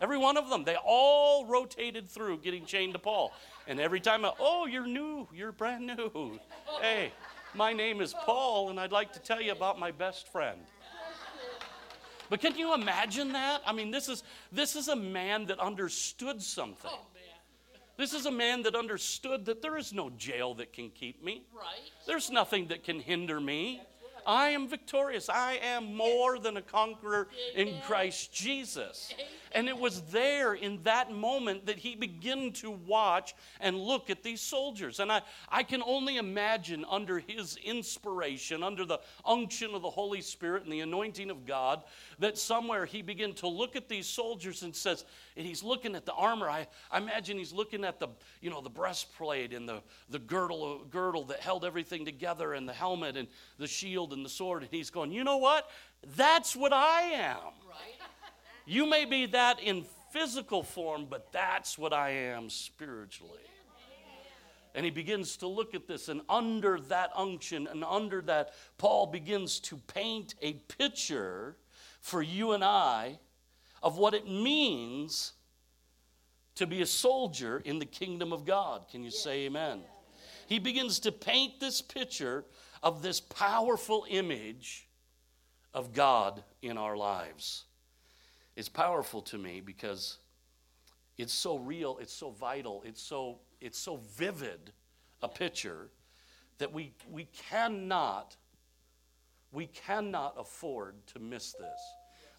Every 0.00 0.18
one 0.18 0.36
of 0.36 0.50
them. 0.50 0.64
They 0.64 0.76
all 0.84 1.46
rotated 1.46 2.08
through 2.08 2.38
getting 2.38 2.64
chained 2.64 2.94
to 2.94 2.98
Paul. 2.98 3.32
And 3.68 3.78
every 3.78 4.00
time, 4.00 4.24
I, 4.24 4.32
oh, 4.40 4.66
you're 4.66 4.86
new. 4.86 5.28
You're 5.32 5.52
brand 5.52 5.86
new. 5.86 6.40
Hey, 6.80 7.12
my 7.54 7.72
name 7.72 8.00
is 8.00 8.12
Paul, 8.12 8.70
and 8.70 8.80
I'd 8.80 8.90
like 8.90 9.12
to 9.12 9.20
tell 9.20 9.40
you 9.40 9.52
about 9.52 9.78
my 9.78 9.92
best 9.92 10.26
friend. 10.32 10.58
But 12.32 12.40
can 12.40 12.56
you 12.56 12.72
imagine 12.72 13.32
that? 13.32 13.60
I 13.66 13.74
mean, 13.74 13.90
this 13.90 14.08
is, 14.08 14.22
this 14.50 14.74
is 14.74 14.88
a 14.88 14.96
man 14.96 15.44
that 15.48 15.58
understood 15.58 16.40
something. 16.40 16.90
This 17.98 18.14
is 18.14 18.24
a 18.24 18.30
man 18.30 18.62
that 18.62 18.74
understood 18.74 19.44
that 19.44 19.60
there 19.60 19.76
is 19.76 19.92
no 19.92 20.08
jail 20.08 20.54
that 20.54 20.72
can 20.72 20.88
keep 20.88 21.22
me. 21.22 21.44
Right. 21.54 21.90
There's 22.06 22.30
nothing 22.30 22.68
that 22.68 22.84
can 22.84 23.00
hinder 23.00 23.38
me. 23.38 23.82
I 24.26 24.48
am 24.48 24.66
victorious. 24.66 25.28
I 25.28 25.58
am 25.62 25.94
more 25.94 26.38
than 26.38 26.56
a 26.56 26.62
conqueror 26.62 27.28
in 27.54 27.74
Christ 27.86 28.32
Jesus. 28.32 29.12
And 29.54 29.68
it 29.68 29.78
was 29.78 30.02
there 30.10 30.54
in 30.54 30.82
that 30.84 31.12
moment 31.12 31.66
that 31.66 31.78
he 31.78 31.94
began 31.94 32.52
to 32.54 32.70
watch 32.70 33.34
and 33.60 33.76
look 33.76 34.10
at 34.10 34.22
these 34.22 34.40
soldiers. 34.40 35.00
And 35.00 35.12
I, 35.12 35.22
I 35.48 35.62
can 35.62 35.82
only 35.84 36.16
imagine 36.16 36.84
under 36.88 37.18
his 37.18 37.56
inspiration, 37.64 38.62
under 38.62 38.84
the 38.84 38.98
unction 39.24 39.74
of 39.74 39.82
the 39.82 39.90
Holy 39.90 40.20
Spirit 40.20 40.64
and 40.64 40.72
the 40.72 40.80
anointing 40.80 41.30
of 41.30 41.46
God, 41.46 41.82
that 42.18 42.38
somewhere 42.38 42.86
he 42.86 43.02
began 43.02 43.32
to 43.34 43.48
look 43.48 43.76
at 43.76 43.88
these 43.88 44.06
soldiers 44.06 44.62
and 44.62 44.74
says, 44.74 45.04
and 45.36 45.46
he's 45.46 45.62
looking 45.62 45.94
at 45.94 46.06
the 46.06 46.12
armor. 46.12 46.48
I, 46.48 46.66
I 46.90 46.98
imagine 46.98 47.38
he's 47.38 47.52
looking 47.52 47.84
at 47.84 47.98
the, 47.98 48.08
you 48.40 48.50
know, 48.50 48.60
the 48.60 48.70
breastplate 48.70 49.52
and 49.52 49.68
the, 49.68 49.82
the 50.08 50.18
girdle, 50.18 50.84
girdle 50.90 51.24
that 51.24 51.40
held 51.40 51.64
everything 51.64 52.04
together 52.04 52.54
and 52.54 52.68
the 52.68 52.72
helmet 52.72 53.16
and 53.16 53.28
the 53.58 53.66
shield 53.66 54.12
and 54.12 54.24
the 54.24 54.30
sword. 54.30 54.62
And 54.62 54.70
he's 54.70 54.90
going, 54.90 55.12
you 55.12 55.24
know 55.24 55.38
what? 55.38 55.68
That's 56.16 56.56
what 56.56 56.72
I 56.72 57.02
am. 57.02 57.38
Right. 57.68 57.98
You 58.64 58.86
may 58.86 59.04
be 59.04 59.26
that 59.26 59.60
in 59.60 59.84
physical 60.12 60.62
form, 60.62 61.06
but 61.08 61.32
that's 61.32 61.76
what 61.78 61.92
I 61.92 62.10
am 62.10 62.50
spiritually. 62.50 63.38
And 64.74 64.84
he 64.84 64.90
begins 64.90 65.36
to 65.38 65.46
look 65.46 65.74
at 65.74 65.86
this, 65.86 66.08
and 66.08 66.22
under 66.28 66.80
that 66.88 67.10
unction 67.14 67.66
and 67.66 67.84
under 67.84 68.22
that, 68.22 68.54
Paul 68.78 69.06
begins 69.06 69.60
to 69.60 69.76
paint 69.76 70.34
a 70.40 70.54
picture 70.54 71.56
for 72.00 72.22
you 72.22 72.52
and 72.52 72.64
I 72.64 73.18
of 73.82 73.98
what 73.98 74.14
it 74.14 74.26
means 74.26 75.32
to 76.54 76.66
be 76.66 76.82
a 76.82 76.86
soldier 76.86 77.60
in 77.64 77.78
the 77.78 77.86
kingdom 77.86 78.32
of 78.32 78.44
God. 78.44 78.86
Can 78.90 79.02
you 79.02 79.10
say 79.10 79.46
amen? 79.46 79.80
He 80.46 80.58
begins 80.58 81.00
to 81.00 81.12
paint 81.12 81.60
this 81.60 81.82
picture 81.82 82.44
of 82.82 83.02
this 83.02 83.20
powerful 83.20 84.06
image 84.08 84.88
of 85.74 85.92
God 85.92 86.42
in 86.60 86.78
our 86.78 86.96
lives. 86.96 87.64
It's 88.56 88.68
powerful 88.68 89.22
to 89.22 89.38
me 89.38 89.60
because 89.60 90.18
it's 91.18 91.32
so 91.32 91.56
real, 91.58 91.98
it's 92.00 92.12
so 92.12 92.30
vital, 92.30 92.82
it's 92.84 93.02
so, 93.02 93.38
it's 93.60 93.78
so 93.78 94.00
vivid 94.16 94.72
a 95.22 95.28
picture 95.28 95.88
that 96.58 96.72
we, 96.72 96.92
we 97.10 97.24
cannot 97.50 98.36
we 99.52 99.66
cannot 99.66 100.34
afford 100.38 100.94
to 101.08 101.18
miss 101.18 101.52
this. 101.52 101.80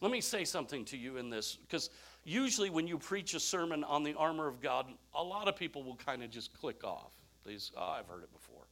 Let 0.01 0.11
me 0.11 0.19
say 0.19 0.43
something 0.43 0.83
to 0.85 0.97
you 0.97 1.17
in 1.17 1.29
this 1.29 1.55
because 1.55 1.89
usually 2.25 2.69
when 2.69 2.87
you 2.87 2.97
preach 2.97 3.35
a 3.35 3.39
sermon 3.39 3.83
on 3.83 4.03
the 4.03 4.15
armor 4.15 4.47
of 4.47 4.59
God, 4.59 4.87
a 5.13 5.23
lot 5.23 5.47
of 5.47 5.55
people 5.55 5.83
will 5.83 5.95
kind 5.95 6.23
of 6.23 6.29
just 6.29 6.53
click 6.59 6.83
off. 6.83 7.13
These, 7.45 7.71
oh, 7.77 7.81
ah, 7.81 7.99
I've 7.99 8.07
heard 8.07 8.23
it 8.23 8.33
before. 8.33 8.63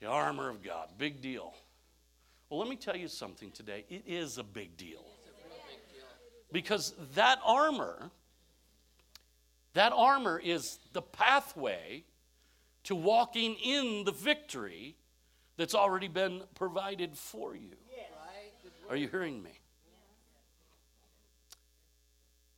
The 0.00 0.06
armor 0.06 0.48
of 0.48 0.62
God, 0.62 0.88
big 0.98 1.20
deal. 1.20 1.54
Well, 2.48 2.58
let 2.58 2.68
me 2.68 2.76
tell 2.76 2.96
you 2.96 3.06
something 3.06 3.50
today. 3.50 3.84
It 3.88 4.02
is 4.06 4.38
a 4.38 4.42
big 4.42 4.76
deal. 4.76 5.04
Because 6.52 6.94
that 7.14 7.38
armor, 7.44 8.10
that 9.74 9.92
armor 9.94 10.40
is 10.42 10.78
the 10.92 11.02
pathway 11.02 12.04
to 12.84 12.94
walking 12.94 13.54
in 13.56 14.04
the 14.04 14.12
victory 14.12 14.96
that's 15.56 15.74
already 15.74 16.08
been 16.08 16.42
provided 16.54 17.16
for 17.16 17.54
you. 17.54 17.76
Are 18.88 18.96
you 18.96 19.08
hearing 19.08 19.42
me? 19.42 19.50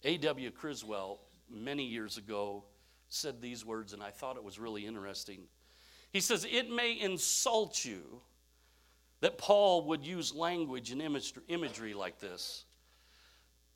A.W. 0.04 0.50
Criswell, 0.50 1.20
many 1.50 1.84
years 1.84 2.16
ago, 2.16 2.64
said 3.08 3.40
these 3.40 3.64
words, 3.64 3.92
and 3.92 4.02
I 4.02 4.10
thought 4.10 4.36
it 4.36 4.44
was 4.44 4.58
really 4.58 4.86
interesting. 4.86 5.42
He 6.12 6.20
says, 6.20 6.46
It 6.50 6.70
may 6.70 6.98
insult 6.98 7.84
you 7.84 8.22
that 9.20 9.38
Paul 9.38 9.86
would 9.86 10.04
use 10.04 10.34
language 10.34 10.90
and 10.90 11.02
imagery 11.48 11.94
like 11.94 12.18
this. 12.18 12.64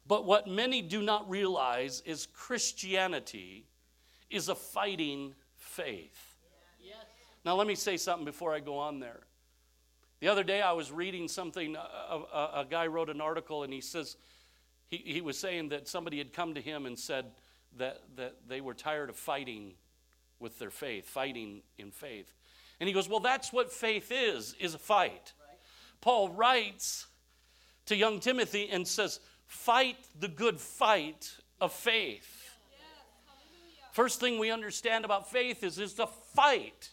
But 0.08 0.24
what 0.24 0.46
many 0.46 0.82
do 0.82 1.02
not 1.02 1.28
realize 1.28 2.02
is 2.06 2.26
Christianity 2.26 3.66
is 4.30 4.48
a 4.48 4.54
fighting 4.54 5.34
faith. 5.56 6.36
Yes. 6.80 6.96
Now, 7.44 7.56
let 7.56 7.66
me 7.66 7.74
say 7.74 7.96
something 7.96 8.24
before 8.24 8.54
I 8.54 8.60
go 8.60 8.78
on 8.78 9.00
there. 9.00 9.20
The 10.20 10.28
other 10.28 10.44
day 10.44 10.62
I 10.62 10.72
was 10.72 10.90
reading 10.90 11.28
something, 11.28 11.76
a, 11.76 11.78
a, 11.78 12.50
a 12.60 12.66
guy 12.68 12.86
wrote 12.86 13.10
an 13.10 13.20
article 13.20 13.64
and 13.64 13.72
he 13.72 13.80
says, 13.80 14.16
he, 14.88 14.98
he 14.98 15.20
was 15.20 15.38
saying 15.38 15.70
that 15.70 15.88
somebody 15.88 16.18
had 16.18 16.32
come 16.32 16.54
to 16.54 16.60
him 16.60 16.86
and 16.86 16.98
said 16.98 17.26
that, 17.76 18.02
that 18.16 18.36
they 18.48 18.60
were 18.60 18.74
tired 18.74 19.10
of 19.10 19.16
fighting 19.16 19.74
with 20.38 20.58
their 20.58 20.70
faith, 20.70 21.06
fighting 21.06 21.62
in 21.78 21.90
faith. 21.90 22.32
And 22.80 22.88
he 22.88 22.92
goes, 22.92 23.08
Well, 23.08 23.20
that's 23.20 23.52
what 23.52 23.72
faith 23.72 24.12
is, 24.12 24.54
is 24.60 24.74
a 24.74 24.78
fight. 24.78 25.32
Right. 25.40 25.58
Paul 26.00 26.28
writes 26.30 27.06
to 27.86 27.96
young 27.96 28.20
Timothy 28.20 28.68
and 28.70 28.86
says, 28.86 29.20
Fight 29.46 29.98
the 30.18 30.28
good 30.28 30.60
fight 30.60 31.32
of 31.60 31.72
faith. 31.72 32.50
First 33.92 34.20
thing 34.20 34.38
we 34.38 34.50
understand 34.50 35.04
about 35.04 35.30
faith 35.30 35.64
is 35.64 35.78
it's 35.78 35.98
a 35.98 36.06
fight. 36.06 36.90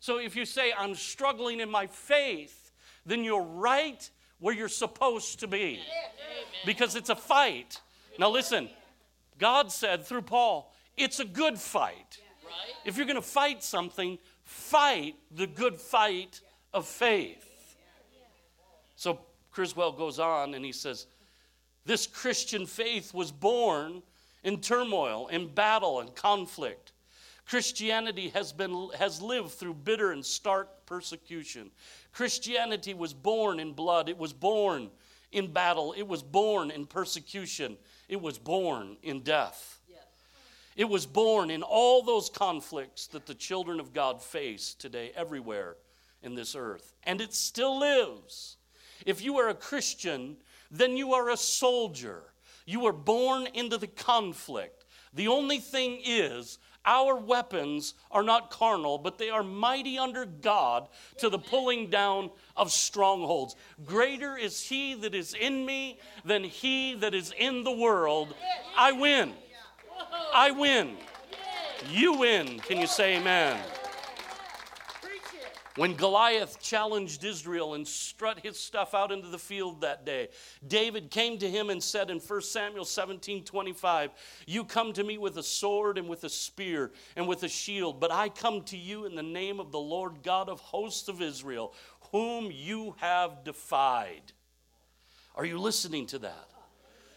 So 0.00 0.18
if 0.18 0.34
you 0.36 0.44
say, 0.44 0.72
I'm 0.76 0.94
struggling 0.94 1.60
in 1.60 1.70
my 1.70 1.86
faith, 1.86 2.72
then 3.06 3.24
you're 3.24 3.42
right 3.42 4.10
where 4.38 4.54
you're 4.54 4.68
supposed 4.68 5.40
to 5.40 5.46
be. 5.46 5.80
Because 6.66 6.96
it's 6.96 7.10
a 7.10 7.16
fight. 7.16 7.80
Now 8.18 8.30
listen, 8.30 8.68
God 9.38 9.70
said 9.70 10.04
through 10.04 10.22
Paul, 10.22 10.72
it's 10.96 11.20
a 11.20 11.24
good 11.24 11.58
fight. 11.58 12.18
If 12.84 12.96
you're 12.96 13.06
going 13.06 13.16
to 13.16 13.22
fight 13.22 13.62
something, 13.62 14.18
fight 14.42 15.14
the 15.30 15.46
good 15.46 15.76
fight 15.76 16.40
of 16.72 16.86
faith. 16.86 17.76
So 18.96 19.20
Criswell 19.52 19.92
goes 19.92 20.18
on 20.18 20.54
and 20.54 20.64
he 20.64 20.72
says, 20.72 21.06
This 21.86 22.06
Christian 22.06 22.66
faith 22.66 23.12
was 23.12 23.30
born 23.30 24.02
in 24.42 24.60
turmoil, 24.60 25.28
in 25.28 25.48
battle, 25.48 26.00
and 26.00 26.14
conflict. 26.14 26.92
Christianity 27.46 28.30
has, 28.30 28.52
been, 28.52 28.88
has 28.98 29.20
lived 29.20 29.50
through 29.50 29.74
bitter 29.74 30.12
and 30.12 30.24
stark 30.24 30.86
persecution. 30.86 31.70
Christianity 32.12 32.94
was 32.94 33.12
born 33.12 33.60
in 33.60 33.72
blood, 33.72 34.08
it 34.08 34.16
was 34.16 34.32
born 34.32 34.90
in 35.32 35.52
battle, 35.52 35.94
it 35.96 36.06
was 36.06 36.22
born 36.22 36.70
in 36.70 36.86
persecution, 36.86 37.76
it 38.08 38.20
was 38.20 38.38
born 38.38 38.96
in 39.02 39.20
death. 39.20 39.80
It 40.76 40.88
was 40.88 41.06
born 41.06 41.50
in 41.50 41.62
all 41.62 42.02
those 42.02 42.28
conflicts 42.28 43.06
that 43.08 43.26
the 43.26 43.34
children 43.34 43.78
of 43.78 43.92
God 43.92 44.20
face 44.20 44.74
today, 44.74 45.12
everywhere 45.14 45.76
in 46.22 46.34
this 46.34 46.56
earth. 46.56 46.94
And 47.04 47.20
it 47.20 47.32
still 47.32 47.78
lives. 47.78 48.56
If 49.06 49.22
you 49.22 49.38
are 49.38 49.48
a 49.48 49.54
Christian, 49.54 50.36
then 50.74 50.96
you 50.96 51.14
are 51.14 51.30
a 51.30 51.36
soldier. 51.36 52.22
You 52.66 52.80
were 52.80 52.92
born 52.92 53.46
into 53.54 53.78
the 53.78 53.86
conflict. 53.86 54.84
The 55.12 55.28
only 55.28 55.58
thing 55.58 56.00
is, 56.04 56.58
our 56.84 57.16
weapons 57.16 57.94
are 58.10 58.22
not 58.22 58.50
carnal, 58.50 58.98
but 58.98 59.16
they 59.16 59.30
are 59.30 59.42
mighty 59.42 59.98
under 59.98 60.26
God 60.26 60.88
to 61.18 61.30
the 61.30 61.38
pulling 61.38 61.88
down 61.88 62.30
of 62.56 62.72
strongholds. 62.72 63.56
Greater 63.84 64.36
is 64.36 64.60
He 64.60 64.94
that 64.96 65.14
is 65.14 65.34
in 65.34 65.64
me 65.64 65.98
than 66.24 66.44
He 66.44 66.94
that 66.96 67.14
is 67.14 67.32
in 67.38 67.64
the 67.64 67.72
world. 67.72 68.34
I 68.76 68.92
win. 68.92 69.32
I 70.34 70.50
win. 70.50 70.96
You 71.88 72.18
win. 72.18 72.58
Can 72.60 72.80
you 72.80 72.86
say 72.86 73.16
amen? 73.16 73.58
When 75.76 75.94
Goliath 75.94 76.62
challenged 76.62 77.24
Israel 77.24 77.74
and 77.74 77.86
strut 77.86 78.38
his 78.44 78.60
stuff 78.60 78.94
out 78.94 79.10
into 79.10 79.26
the 79.26 79.40
field 79.40 79.80
that 79.80 80.06
day, 80.06 80.28
David 80.64 81.10
came 81.10 81.36
to 81.38 81.50
him 81.50 81.68
and 81.68 81.82
said 81.82 82.10
in 82.10 82.20
1 82.20 82.42
Samuel 82.42 82.84
17 82.84 83.44
25, 83.44 84.10
You 84.46 84.64
come 84.64 84.92
to 84.92 85.02
me 85.02 85.18
with 85.18 85.36
a 85.36 85.42
sword 85.42 85.98
and 85.98 86.08
with 86.08 86.22
a 86.22 86.28
spear 86.28 86.92
and 87.16 87.26
with 87.26 87.42
a 87.42 87.48
shield, 87.48 87.98
but 87.98 88.12
I 88.12 88.28
come 88.28 88.62
to 88.64 88.76
you 88.76 89.04
in 89.04 89.16
the 89.16 89.22
name 89.22 89.58
of 89.58 89.72
the 89.72 89.80
Lord 89.80 90.22
God 90.22 90.48
of 90.48 90.60
hosts 90.60 91.08
of 91.08 91.20
Israel, 91.20 91.74
whom 92.12 92.52
you 92.52 92.94
have 92.98 93.42
defied. 93.42 94.32
Are 95.34 95.44
you 95.44 95.58
listening 95.58 96.06
to 96.08 96.20
that? 96.20 96.53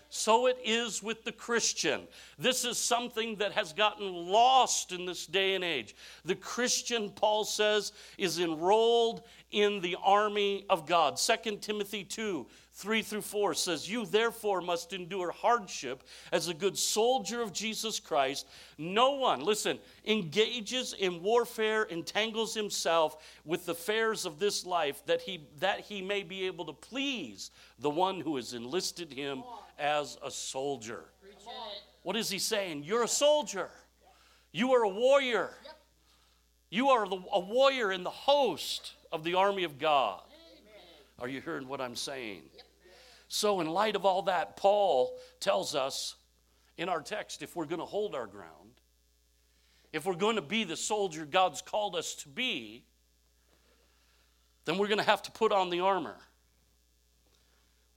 So 0.09 0.47
it 0.47 0.57
is 0.63 1.03
with 1.03 1.23
the 1.23 1.31
Christian. 1.31 2.07
This 2.39 2.63
is 2.63 2.77
something 2.77 3.35
that 3.37 3.51
has 3.53 3.73
gotten 3.73 4.13
lost 4.13 4.91
in 4.91 5.05
this 5.05 5.25
day 5.25 5.55
and 5.55 5.63
age. 5.63 5.95
The 6.23 6.35
Christian, 6.35 7.09
Paul 7.09 7.43
says, 7.43 7.91
is 8.17 8.39
enrolled 8.39 9.23
in 9.51 9.81
the 9.81 9.97
army 10.03 10.65
of 10.69 10.85
God. 10.85 11.17
2 11.17 11.57
Timothy 11.57 12.03
2 12.03 12.47
3 12.77 13.01
through 13.01 13.21
4 13.21 13.55
says, 13.55 13.89
You 13.89 14.05
therefore 14.05 14.61
must 14.61 14.93
endure 14.93 15.31
hardship 15.31 16.03
as 16.31 16.47
a 16.47 16.53
good 16.53 16.77
soldier 16.77 17.41
of 17.41 17.51
Jesus 17.51 17.99
Christ. 17.99 18.47
No 18.77 19.13
one, 19.13 19.39
listen, 19.39 19.79
engages 20.05 20.93
in 20.93 21.23
warfare, 21.23 21.83
entangles 21.83 22.53
himself 22.53 23.17
with 23.45 23.65
the 23.65 23.71
affairs 23.71 24.27
of 24.27 24.37
this 24.37 24.63
life 24.63 25.03
that 25.07 25.21
he, 25.21 25.47
that 25.59 25.79
he 25.79 26.03
may 26.03 26.21
be 26.21 26.45
able 26.45 26.65
to 26.65 26.73
please 26.73 27.49
the 27.79 27.89
one 27.89 28.21
who 28.21 28.35
has 28.35 28.53
enlisted 28.53 29.11
him 29.11 29.41
as 29.77 30.17
a 30.23 30.31
soldier. 30.31 31.05
What 32.03 32.15
is 32.15 32.29
he 32.29 32.39
saying? 32.39 32.83
You're 32.83 33.03
a 33.03 33.07
soldier, 33.07 33.69
you 34.51 34.73
are 34.73 34.83
a 34.83 34.89
warrior. 34.89 35.51
You 36.69 36.89
are 36.89 37.07
the, 37.07 37.17
a 37.31 37.39
warrior 37.39 37.93
in 37.93 38.03
the 38.03 38.09
host 38.09 38.93
of 39.11 39.23
the 39.23 39.35
army 39.35 39.63
of 39.63 39.79
God. 39.79 40.21
Are 41.19 41.27
you 41.27 41.41
hearing 41.41 41.67
what 41.67 41.79
I'm 41.81 41.95
saying? 41.95 42.43
So, 43.29 43.61
in 43.61 43.67
light 43.67 43.95
of 43.95 44.05
all 44.05 44.23
that, 44.23 44.57
Paul 44.57 45.17
tells 45.39 45.75
us 45.75 46.15
in 46.77 46.89
our 46.89 47.01
text 47.01 47.41
if 47.41 47.55
we're 47.55 47.65
going 47.65 47.79
to 47.79 47.85
hold 47.85 48.15
our 48.15 48.27
ground, 48.27 48.51
if 49.91 50.05
we're 50.05 50.15
going 50.15 50.35
to 50.35 50.41
be 50.41 50.63
the 50.63 50.75
soldier 50.75 51.25
God's 51.25 51.61
called 51.61 51.95
us 51.95 52.15
to 52.15 52.29
be, 52.29 52.83
then 54.65 54.77
we're 54.77 54.87
going 54.87 54.99
to 54.99 55.03
have 55.03 55.21
to 55.23 55.31
put 55.31 55.51
on 55.51 55.69
the 55.69 55.79
armor. 55.79 56.17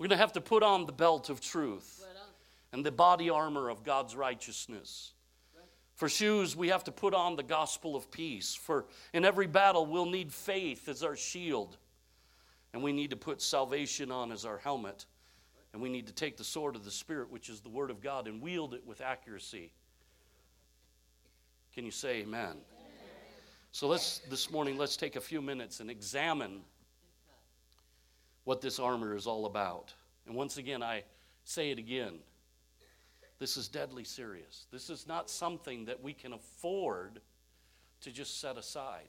We're 0.01 0.05
going 0.05 0.17
to 0.17 0.23
have 0.23 0.33
to 0.33 0.41
put 0.41 0.63
on 0.63 0.87
the 0.87 0.93
belt 0.93 1.29
of 1.29 1.43
truth 1.43 2.03
and 2.73 2.83
the 2.83 2.91
body 2.91 3.29
armor 3.29 3.69
of 3.69 3.85
God's 3.85 4.17
righteousness. 4.17 5.13
For 5.97 6.09
shoes, 6.09 6.57
we 6.57 6.69
have 6.69 6.85
to 6.85 6.91
put 6.91 7.13
on 7.13 7.37
the 7.37 7.43
gospel 7.43 7.95
of 7.95 8.11
peace. 8.11 8.55
For 8.55 8.87
in 9.13 9.27
every 9.27 9.47
battle, 9.47 9.85
we'll 9.85 10.07
need 10.07 10.33
faith 10.33 10.89
as 10.89 11.03
our 11.03 11.17
shield. 11.17 11.77
And 12.73 12.83
we 12.83 12.95
need 12.95 13.11
to 13.11 13.17
put 13.17 13.43
salvation 13.43 14.11
on 14.11 14.33
as 14.33 14.47
our 14.47 14.57
helmet. 14.57 15.05
And 15.75 15.83
we 15.83 15.91
need 15.91 16.07
to 16.07 16.15
take 16.15 16.39
the 16.39 16.45
sword 16.45 16.77
of 16.77 16.85
the 16.87 16.91
Spirit, 16.91 17.31
which 17.31 17.51
is 17.51 17.61
the 17.61 17.69
Word 17.69 17.91
of 17.91 18.01
God, 18.01 18.27
and 18.27 18.41
wield 18.41 18.73
it 18.73 18.87
with 18.87 19.03
accuracy. 19.03 19.71
Can 21.75 21.85
you 21.85 21.91
say 21.91 22.21
amen? 22.23 22.43
amen. 22.43 22.57
So 23.73 23.87
let's 23.87 24.21
this 24.31 24.51
morning 24.51 24.79
let's 24.79 24.97
take 24.97 25.17
a 25.17 25.21
few 25.21 25.43
minutes 25.43 25.81
and 25.81 25.91
examine 25.91 26.63
what 28.45 28.61
this 28.61 28.79
armor 28.79 29.15
is 29.15 29.27
all 29.27 29.47
about. 29.47 29.93
And 30.27 30.35
once 30.35 30.57
again 30.57 30.83
I 30.83 31.05
say 31.45 31.71
it 31.71 31.79
again. 31.79 32.19
This 33.39 33.57
is 33.57 33.69
deadly 33.69 34.05
serious. 34.05 34.67
This 34.71 34.91
is 34.91 35.07
not 35.07 35.31
something 35.31 35.87
that 35.87 36.03
we 36.03 36.13
can 36.13 36.35
afford 36.35 37.21
to 38.03 38.11
just 38.11 38.41
set 38.41 38.59
aside. 38.59 39.09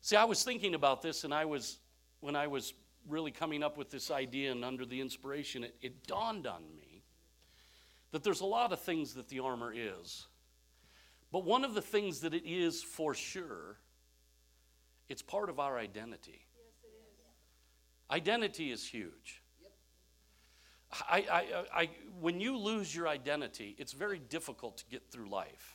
See, 0.00 0.16
I 0.16 0.24
was 0.24 0.44
thinking 0.44 0.74
about 0.74 1.02
this 1.02 1.24
and 1.24 1.34
I 1.34 1.44
was 1.44 1.78
when 2.20 2.36
I 2.36 2.46
was 2.46 2.74
really 3.08 3.30
coming 3.30 3.62
up 3.62 3.76
with 3.76 3.90
this 3.90 4.10
idea 4.10 4.52
and 4.52 4.64
under 4.64 4.84
the 4.84 5.00
inspiration, 5.00 5.64
it, 5.64 5.76
it 5.80 6.06
dawned 6.06 6.46
on 6.46 6.62
me 6.76 7.02
that 8.12 8.22
there's 8.22 8.40
a 8.40 8.46
lot 8.46 8.72
of 8.72 8.80
things 8.80 9.14
that 9.14 9.28
the 9.28 9.40
armor 9.40 9.72
is. 9.74 10.26
But 11.32 11.44
one 11.44 11.64
of 11.64 11.74
the 11.74 11.82
things 11.82 12.20
that 12.20 12.34
it 12.34 12.44
is 12.46 12.82
for 12.82 13.14
sure, 13.14 13.78
it's 15.08 15.22
part 15.22 15.50
of 15.50 15.60
our 15.60 15.78
identity. 15.78 16.45
Identity 18.10 18.70
is 18.70 18.86
huge. 18.86 19.42
I, 20.92 21.24
I, 21.30 21.80
I, 21.82 21.90
when 22.20 22.40
you 22.40 22.56
lose 22.56 22.94
your 22.94 23.08
identity, 23.08 23.74
it's 23.78 23.92
very 23.92 24.18
difficult 24.18 24.78
to 24.78 24.84
get 24.86 25.10
through 25.10 25.28
life. 25.28 25.74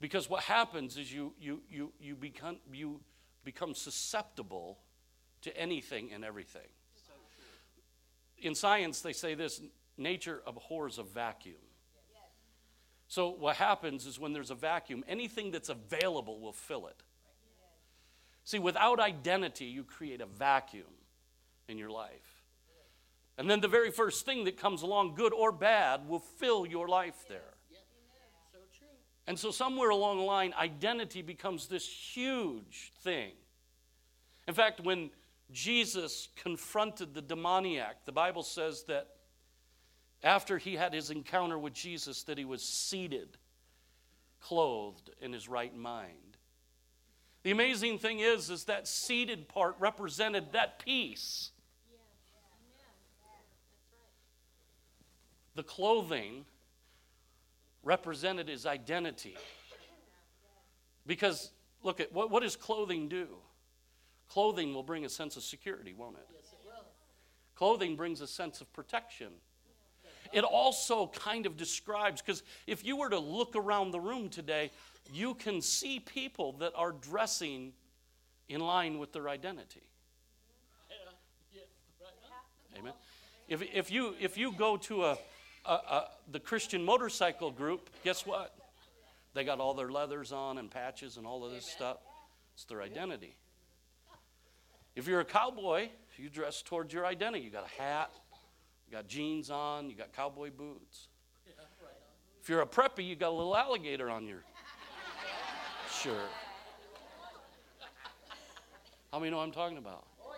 Because 0.00 0.30
what 0.30 0.44
happens 0.44 0.96
is 0.96 1.12
you, 1.12 1.34
you, 1.38 1.60
you, 1.68 1.92
you, 2.00 2.14
become, 2.14 2.58
you 2.72 3.00
become 3.44 3.74
susceptible 3.74 4.78
to 5.42 5.56
anything 5.56 6.12
and 6.12 6.24
everything. 6.24 6.68
In 8.38 8.54
science, 8.54 9.02
they 9.02 9.12
say 9.12 9.34
this 9.34 9.60
nature 9.98 10.42
abhors 10.46 10.98
a 10.98 11.02
vacuum. 11.02 11.56
So, 13.08 13.30
what 13.30 13.56
happens 13.56 14.06
is 14.06 14.20
when 14.20 14.32
there's 14.32 14.52
a 14.52 14.54
vacuum, 14.54 15.04
anything 15.08 15.50
that's 15.50 15.68
available 15.68 16.40
will 16.40 16.52
fill 16.52 16.86
it. 16.86 17.02
See, 18.44 18.60
without 18.60 19.00
identity, 19.00 19.66
you 19.66 19.82
create 19.82 20.20
a 20.20 20.26
vacuum 20.26 20.84
in 21.70 21.78
your 21.78 21.90
life. 21.90 22.44
And 23.38 23.48
then 23.48 23.60
the 23.60 23.68
very 23.68 23.90
first 23.90 24.26
thing 24.26 24.44
that 24.44 24.58
comes 24.58 24.82
along, 24.82 25.14
good 25.14 25.32
or 25.32 25.50
bad, 25.50 26.06
will 26.08 26.18
fill 26.18 26.66
your 26.66 26.88
life 26.88 27.24
there. 27.28 27.54
And 29.26 29.38
so, 29.38 29.50
somewhere 29.50 29.90
along 29.90 30.18
the 30.18 30.24
line, 30.24 30.52
identity 30.58 31.22
becomes 31.22 31.68
this 31.68 31.86
huge 31.86 32.90
thing. 33.02 33.32
In 34.48 34.54
fact, 34.54 34.80
when 34.80 35.10
Jesus 35.52 36.28
confronted 36.36 37.14
the 37.14 37.22
demoniac, 37.22 38.04
the 38.04 38.12
Bible 38.12 38.42
says 38.42 38.84
that 38.88 39.08
after 40.22 40.58
he 40.58 40.74
had 40.74 40.92
his 40.92 41.10
encounter 41.10 41.58
with 41.58 41.72
Jesus 41.72 42.24
that 42.24 42.38
he 42.38 42.44
was 42.44 42.62
seated, 42.62 43.38
clothed 44.40 45.10
in 45.20 45.32
his 45.32 45.48
right 45.48 45.74
mind. 45.74 46.36
The 47.42 47.50
amazing 47.50 47.98
thing 47.98 48.20
is 48.20 48.50
is 48.50 48.64
that 48.64 48.86
seated 48.86 49.48
part 49.48 49.76
represented 49.78 50.52
that 50.52 50.84
peace. 50.84 51.52
The 55.54 55.62
clothing 55.62 56.44
represented 57.82 58.48
his 58.48 58.66
identity. 58.66 59.36
Because 61.06 61.50
look 61.82 62.00
at 62.00 62.12
what, 62.12 62.30
what 62.30 62.42
does 62.42 62.56
clothing 62.56 63.08
do? 63.08 63.28
Clothing 64.28 64.74
will 64.74 64.82
bring 64.82 65.04
a 65.04 65.08
sense 65.08 65.36
of 65.36 65.42
security, 65.42 65.92
won't 65.92 66.16
it? 66.16 66.26
Yes, 66.32 66.52
it 66.52 66.58
will. 66.64 66.84
Clothing 67.56 67.96
brings 67.96 68.20
a 68.20 68.26
sense 68.26 68.60
of 68.60 68.72
protection. 68.72 69.32
It 70.32 70.44
also 70.44 71.08
kind 71.08 71.46
of 71.46 71.56
describes, 71.56 72.22
because 72.22 72.44
if 72.66 72.84
you 72.84 72.96
were 72.96 73.10
to 73.10 73.18
look 73.18 73.56
around 73.56 73.90
the 73.90 73.98
room 73.98 74.28
today, 74.28 74.70
you 75.12 75.34
can 75.34 75.60
see 75.60 75.98
people 75.98 76.52
that 76.54 76.72
are 76.76 76.92
dressing 76.92 77.72
in 78.48 78.60
line 78.60 78.98
with 78.98 79.12
their 79.12 79.28
identity. 79.28 79.82
Amen. 82.78 82.92
If, 83.48 83.62
if, 83.74 83.90
you, 83.90 84.14
if 84.20 84.38
you 84.38 84.52
go 84.52 84.76
to 84.76 85.06
a, 85.06 85.18
a, 85.70 85.74
a, 85.74 86.08
the 86.32 86.40
Christian 86.40 86.84
motorcycle 86.84 87.50
group, 87.50 87.90
guess 88.02 88.26
what? 88.26 88.54
They 89.34 89.44
got 89.44 89.60
all 89.60 89.74
their 89.74 89.90
leathers 89.90 90.32
on 90.32 90.58
and 90.58 90.68
patches 90.68 91.16
and 91.16 91.26
all 91.26 91.44
of 91.44 91.52
this 91.52 91.64
stuff. 91.64 91.98
It's 92.54 92.64
their 92.64 92.82
identity. 92.82 93.36
If 94.96 95.06
you're 95.06 95.20
a 95.20 95.24
cowboy, 95.24 95.90
you 96.16 96.28
dress 96.28 96.62
towards 96.62 96.92
your 96.92 97.06
identity. 97.06 97.44
You 97.44 97.50
got 97.50 97.64
a 97.64 97.80
hat, 97.80 98.10
you 98.86 98.96
got 98.96 99.06
jeans 99.06 99.48
on, 99.48 99.88
you 99.88 99.96
got 99.96 100.12
cowboy 100.12 100.50
boots. 100.50 101.06
If 102.42 102.48
you're 102.48 102.62
a 102.62 102.66
preppy, 102.66 103.06
you 103.06 103.14
got 103.14 103.28
a 103.28 103.36
little 103.36 103.56
alligator 103.56 104.10
on 104.10 104.26
your 104.26 104.42
shirt. 106.02 106.16
How 109.12 109.18
many 109.18 109.30
know 109.30 109.36
what 109.36 109.44
I'm 109.44 109.52
talking 109.52 109.78
about? 109.78 110.04
Oh, 110.24 110.34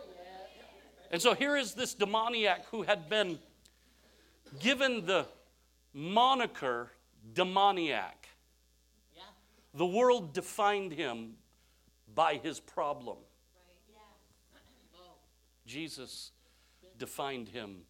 and 1.10 1.20
so 1.20 1.34
here 1.34 1.56
is 1.56 1.74
this 1.74 1.94
demoniac 1.94 2.66
who 2.70 2.82
had 2.82 3.08
been 3.08 3.38
given 4.60 5.06
the 5.06 5.26
moniker 5.92 6.90
demoniac. 7.34 8.28
The 9.74 9.86
world 9.86 10.34
defined 10.34 10.92
him 10.92 11.34
by 12.14 12.34
his 12.34 12.60
problem. 12.60 13.18
Jesus 15.66 16.32
defined 16.98 17.48
him 17.48 17.82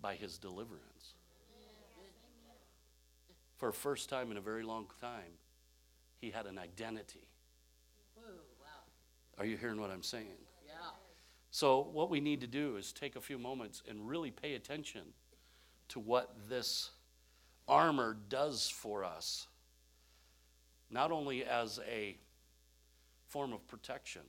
by 0.00 0.14
his 0.14 0.38
deliverance. 0.38 1.14
For 3.56 3.70
a 3.70 3.72
first 3.72 4.08
time 4.08 4.30
in 4.30 4.36
a 4.36 4.40
very 4.40 4.62
long 4.62 4.86
time, 5.00 5.32
he 6.20 6.30
had 6.30 6.46
an 6.46 6.58
identity. 6.58 7.28
Are 9.38 9.44
you 9.44 9.56
hearing 9.56 9.80
what 9.80 9.90
I'm 9.90 10.02
saying? 10.02 10.38
So, 11.50 11.88
what 11.92 12.10
we 12.10 12.20
need 12.20 12.40
to 12.42 12.46
do 12.46 12.76
is 12.76 12.92
take 12.92 13.16
a 13.16 13.20
few 13.20 13.38
moments 13.38 13.82
and 13.88 14.06
really 14.06 14.30
pay 14.30 14.54
attention 14.54 15.02
to 15.88 16.00
what 16.00 16.34
this 16.48 16.90
armor 17.68 18.16
does 18.28 18.68
for 18.68 19.04
us, 19.04 19.46
not 20.90 21.10
only 21.10 21.44
as 21.44 21.80
a 21.88 22.16
form 23.28 23.52
of 23.52 23.66
protection, 23.66 24.22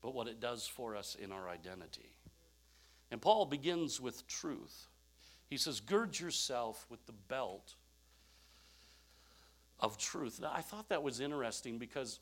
but 0.00 0.14
what 0.14 0.26
it 0.26 0.40
does 0.40 0.66
for 0.66 0.96
us 0.96 1.16
in 1.20 1.32
our 1.32 1.48
identity. 1.48 2.16
And 3.10 3.20
Paul 3.20 3.46
begins 3.46 4.00
with 4.00 4.26
truth. 4.26 4.88
He 5.48 5.56
says, 5.56 5.80
Gird 5.80 6.18
yourself 6.18 6.86
with 6.88 7.04
the 7.06 7.12
belt 7.12 7.74
of 9.78 9.98
truth. 9.98 10.40
Now, 10.40 10.52
I 10.54 10.62
thought 10.62 10.88
that 10.88 11.02
was 11.02 11.20
interesting 11.20 11.78
because 11.78 12.20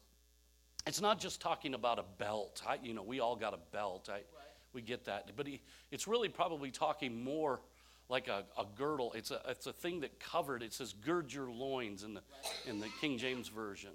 it's 0.87 1.01
not 1.01 1.21
just 1.21 1.41
talking 1.41 1.75
about 1.75 1.99
a 1.99 2.05
belt. 2.19 2.63
I, 2.67 2.79
you 2.83 2.95
know, 2.95 3.03
we 3.03 3.21
all 3.21 3.37
got 3.37 3.55
a 3.55 3.59
belt. 3.71 4.09
I, 4.11 4.15
right. 4.15 4.25
We 4.73 4.83
get 4.83 5.05
that. 5.05 5.31
But 5.37 5.47
he, 5.47 5.61
it's 5.91 6.09
really 6.09 6.29
probably 6.29 6.71
talking 6.71 7.23
more 7.23 7.61
like 8.11 8.29
a, 8.29 8.45
a, 8.59 8.67
girdle. 8.77 9.13
It's 9.15 9.31
a, 9.31 9.41
it's 9.49 9.67
a 9.67 9.73
thing 9.73 10.01
that 10.01 10.21
covered. 10.21 10.63
It 10.63 10.75
says, 10.75 10.93
gird 10.93 11.33
your 11.33 11.51
loins 11.51 12.03
in 12.03 12.13
the, 12.13 12.23
in 12.67 12.81
the 12.81 12.89
King 13.01 13.17
James 13.17 13.49
Version. 13.49 13.93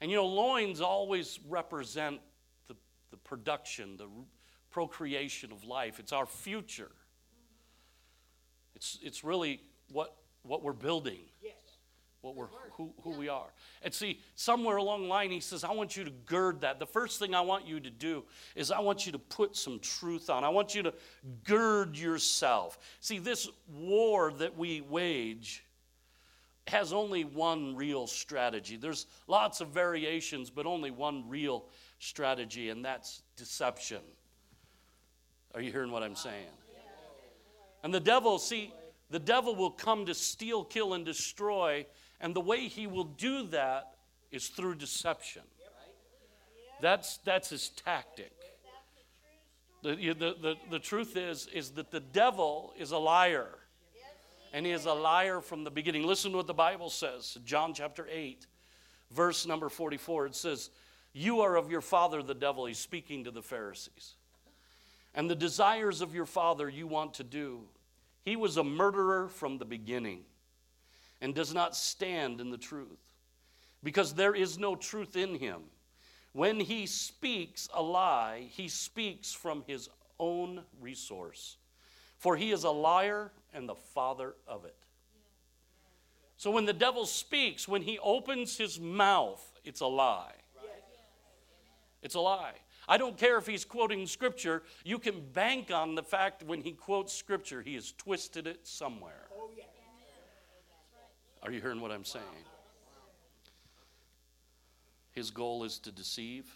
And 0.00 0.10
you 0.10 0.16
know, 0.16 0.26
loins 0.26 0.80
always 0.80 1.40
represent 1.48 2.20
the 3.14 3.18
production, 3.18 3.96
the 3.96 4.08
procreation 4.72 5.52
of 5.52 5.62
life. 5.64 6.00
It's 6.00 6.12
our 6.12 6.26
future. 6.26 6.90
It's, 8.74 8.98
it's 9.02 9.22
really 9.22 9.60
what, 9.92 10.16
what 10.42 10.64
we're 10.64 10.72
building. 10.72 11.20
What 12.24 12.36
we're, 12.36 12.46
who, 12.72 12.90
who 13.02 13.12
yeah. 13.12 13.18
we 13.18 13.28
are. 13.28 13.52
And 13.82 13.92
see, 13.92 14.18
somewhere 14.34 14.78
along 14.78 15.02
the 15.02 15.08
line, 15.08 15.30
he 15.30 15.40
says, 15.40 15.62
I 15.62 15.72
want 15.72 15.94
you 15.94 16.04
to 16.04 16.10
gird 16.24 16.62
that. 16.62 16.78
The 16.78 16.86
first 16.86 17.18
thing 17.18 17.34
I 17.34 17.42
want 17.42 17.66
you 17.66 17.78
to 17.80 17.90
do 17.90 18.24
is 18.56 18.70
I 18.70 18.80
want 18.80 19.04
you 19.04 19.12
to 19.12 19.18
put 19.18 19.54
some 19.54 19.78
truth 19.78 20.30
on. 20.30 20.42
I 20.42 20.48
want 20.48 20.74
you 20.74 20.82
to 20.84 20.94
gird 21.44 21.98
yourself. 21.98 22.78
See, 23.00 23.18
this 23.18 23.50
war 23.70 24.32
that 24.38 24.56
we 24.56 24.80
wage 24.80 25.66
has 26.66 26.94
only 26.94 27.24
one 27.24 27.76
real 27.76 28.06
strategy. 28.06 28.78
There's 28.78 29.04
lots 29.26 29.60
of 29.60 29.68
variations, 29.68 30.48
but 30.48 30.64
only 30.64 30.90
one 30.90 31.28
real 31.28 31.66
strategy, 31.98 32.70
and 32.70 32.82
that's 32.82 33.20
deception. 33.36 34.00
Are 35.54 35.60
you 35.60 35.70
hearing 35.70 35.90
what 35.90 36.02
I'm 36.02 36.16
saying? 36.16 36.46
And 37.82 37.92
the 37.92 38.00
devil, 38.00 38.38
see, 38.38 38.72
the 39.10 39.18
devil 39.18 39.54
will 39.54 39.70
come 39.70 40.06
to 40.06 40.14
steal, 40.14 40.64
kill, 40.64 40.94
and 40.94 41.04
destroy, 41.04 41.86
and 42.24 42.34
the 42.34 42.40
way 42.40 42.68
he 42.68 42.86
will 42.86 43.04
do 43.04 43.48
that 43.48 43.96
is 44.32 44.48
through 44.48 44.76
deception. 44.76 45.42
That's, 46.80 47.18
that's 47.18 47.50
his 47.50 47.68
tactic. 47.68 48.32
The, 49.82 49.94
the, 49.94 50.14
the, 50.14 50.54
the 50.70 50.78
truth 50.78 51.18
is, 51.18 51.46
is 51.52 51.72
that 51.72 51.90
the 51.90 52.00
devil 52.00 52.72
is 52.78 52.92
a 52.92 52.98
liar. 52.98 53.50
And 54.54 54.64
he 54.64 54.72
is 54.72 54.86
a 54.86 54.94
liar 54.94 55.42
from 55.42 55.64
the 55.64 55.70
beginning. 55.70 56.06
Listen 56.06 56.30
to 56.30 56.38
what 56.38 56.46
the 56.46 56.54
Bible 56.54 56.88
says. 56.88 57.36
John 57.44 57.74
chapter 57.74 58.08
8, 58.10 58.46
verse 59.10 59.46
number 59.46 59.68
44. 59.68 60.26
It 60.28 60.34
says, 60.34 60.70
you 61.12 61.42
are 61.42 61.56
of 61.56 61.70
your 61.70 61.82
father, 61.82 62.22
the 62.22 62.32
devil. 62.32 62.64
He's 62.64 62.78
speaking 62.78 63.24
to 63.24 63.32
the 63.32 63.42
Pharisees. 63.42 64.14
And 65.14 65.28
the 65.28 65.36
desires 65.36 66.00
of 66.00 66.14
your 66.14 66.26
father 66.26 66.70
you 66.70 66.86
want 66.86 67.12
to 67.14 67.22
do. 67.22 67.64
He 68.24 68.34
was 68.34 68.56
a 68.56 68.64
murderer 68.64 69.28
from 69.28 69.58
the 69.58 69.66
beginning 69.66 70.22
and 71.24 71.34
does 71.34 71.54
not 71.54 71.74
stand 71.74 72.38
in 72.38 72.50
the 72.50 72.58
truth 72.58 73.00
because 73.82 74.12
there 74.12 74.34
is 74.34 74.58
no 74.58 74.76
truth 74.76 75.16
in 75.16 75.36
him. 75.36 75.62
When 76.32 76.60
he 76.60 76.84
speaks 76.84 77.66
a 77.72 77.82
lie, 77.82 78.48
he 78.50 78.68
speaks 78.68 79.32
from 79.32 79.64
his 79.66 79.88
own 80.20 80.64
resource. 80.82 81.56
For 82.18 82.36
he 82.36 82.52
is 82.52 82.64
a 82.64 82.70
liar 82.70 83.32
and 83.54 83.66
the 83.66 83.74
father 83.74 84.34
of 84.46 84.66
it. 84.66 84.76
So 86.36 86.50
when 86.50 86.66
the 86.66 86.74
devil 86.74 87.06
speaks, 87.06 87.66
when 87.66 87.80
he 87.80 87.98
opens 88.00 88.58
his 88.58 88.78
mouth, 88.78 89.42
it's 89.64 89.80
a 89.80 89.86
lie. 89.86 90.34
It's 92.02 92.16
a 92.16 92.20
lie. 92.20 92.52
I 92.86 92.98
don't 92.98 93.16
care 93.16 93.38
if 93.38 93.46
he's 93.46 93.64
quoting 93.64 94.06
scripture, 94.06 94.62
you 94.84 94.98
can 94.98 95.22
bank 95.32 95.70
on 95.70 95.94
the 95.94 96.02
fact 96.02 96.42
when 96.42 96.60
he 96.60 96.72
quotes 96.72 97.14
scripture, 97.14 97.62
he 97.62 97.76
has 97.76 97.92
twisted 97.92 98.46
it 98.46 98.66
somewhere. 98.66 99.23
Are 101.44 101.52
you 101.52 101.60
hearing 101.60 101.80
what 101.80 101.90
I'm 101.90 102.04
saying? 102.04 102.24
His 105.12 105.30
goal 105.30 105.64
is 105.64 105.78
to 105.80 105.92
deceive. 105.92 106.46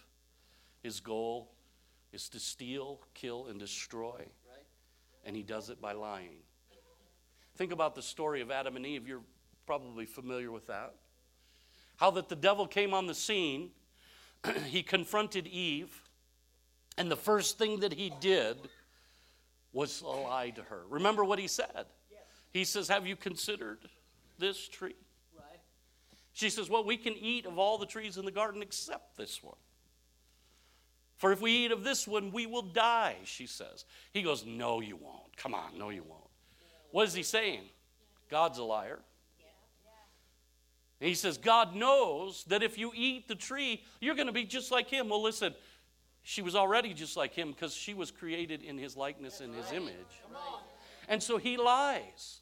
His 0.81 0.99
goal 0.99 1.51
is 2.11 2.27
to 2.29 2.39
steal, 2.39 2.99
kill, 3.13 3.47
and 3.47 3.59
destroy. 3.59 4.25
And 5.25 5.35
he 5.35 5.43
does 5.43 5.69
it 5.69 5.79
by 5.79 5.93
lying. 5.93 6.41
Think 7.55 7.71
about 7.71 7.93
the 7.93 8.01
story 8.01 8.41
of 8.41 8.49
Adam 8.49 8.75
and 8.75 8.85
Eve. 8.85 9.07
You're 9.07 9.21
probably 9.67 10.05
familiar 10.05 10.51
with 10.51 10.65
that. 10.67 10.95
How 11.97 12.09
that 12.11 12.27
the 12.27 12.35
devil 12.35 12.65
came 12.65 12.93
on 12.93 13.05
the 13.05 13.13
scene, 13.13 13.69
he 14.65 14.81
confronted 14.81 15.45
Eve, 15.45 16.01
and 16.97 17.11
the 17.11 17.17
first 17.17 17.59
thing 17.59 17.81
that 17.81 17.93
he 17.93 18.11
did 18.19 18.57
was 19.71 20.01
lie 20.01 20.49
to 20.51 20.63
her. 20.63 20.81
Remember 20.89 21.23
what 21.23 21.37
he 21.37 21.47
said? 21.47 21.85
He 22.51 22.63
says, 22.63 22.87
Have 22.87 23.05
you 23.05 23.15
considered 23.15 23.79
this 24.39 24.67
tree? 24.67 24.95
She 26.33 26.49
says, 26.49 26.69
Well, 26.69 26.85
we 26.85 26.95
can 26.95 27.13
eat 27.13 27.45
of 27.45 27.59
all 27.59 27.77
the 27.77 27.85
trees 27.85 28.17
in 28.17 28.23
the 28.23 28.31
garden 28.31 28.61
except 28.61 29.17
this 29.17 29.43
one. 29.43 29.57
For 31.17 31.33
if 31.33 31.41
we 31.41 31.51
eat 31.51 31.71
of 31.71 31.83
this 31.83 32.07
one, 32.07 32.31
we 32.31 32.45
will 32.45 32.61
die, 32.61 33.17
she 33.25 33.45
says. 33.45 33.83
He 34.13 34.21
goes, 34.21 34.45
No, 34.45 34.79
you 34.79 34.95
won't. 34.95 35.35
Come 35.35 35.53
on, 35.53 35.77
no, 35.77 35.89
you 35.89 36.03
won't. 36.03 36.23
What 36.91 37.07
is 37.07 37.13
he 37.13 37.23
saying? 37.23 37.63
God's 38.29 38.57
a 38.57 38.63
liar. 38.63 38.99
he 40.99 41.13
says, 41.13 41.37
God 41.37 41.75
knows 41.75 42.45
that 42.45 42.63
if 42.63 42.77
you 42.77 42.93
eat 42.95 43.27
the 43.27 43.35
tree, 43.35 43.83
you're 43.99 44.15
going 44.15 44.27
to 44.27 44.33
be 44.33 44.45
just 44.45 44.71
like 44.71 44.89
him. 44.89 45.09
Well, 45.09 45.21
listen, 45.21 45.53
she 46.23 46.41
was 46.41 46.55
already 46.55 46.93
just 46.93 47.17
like 47.17 47.33
him 47.33 47.51
because 47.51 47.73
she 47.73 47.93
was 47.93 48.11
created 48.11 48.63
in 48.63 48.77
his 48.77 48.95
likeness 48.95 49.41
and 49.41 49.53
his 49.53 49.71
image. 49.73 50.21
And 51.09 51.21
so 51.21 51.37
he 51.37 51.57
lies. 51.57 52.39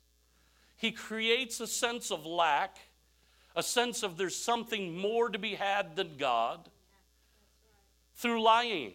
He 0.77 0.91
creates 0.91 1.59
a 1.59 1.67
sense 1.67 2.11
of 2.11 2.25
lack 2.25 2.77
a 3.57 3.63
sense 3.63 4.03
of 4.03 4.17
there's 4.17 4.35
something 4.35 4.95
more 4.95 5.29
to 5.29 5.39
be 5.39 5.55
had 5.55 5.95
than 5.95 6.15
God 6.17 6.69
through 8.13 8.41
lying. 8.43 8.93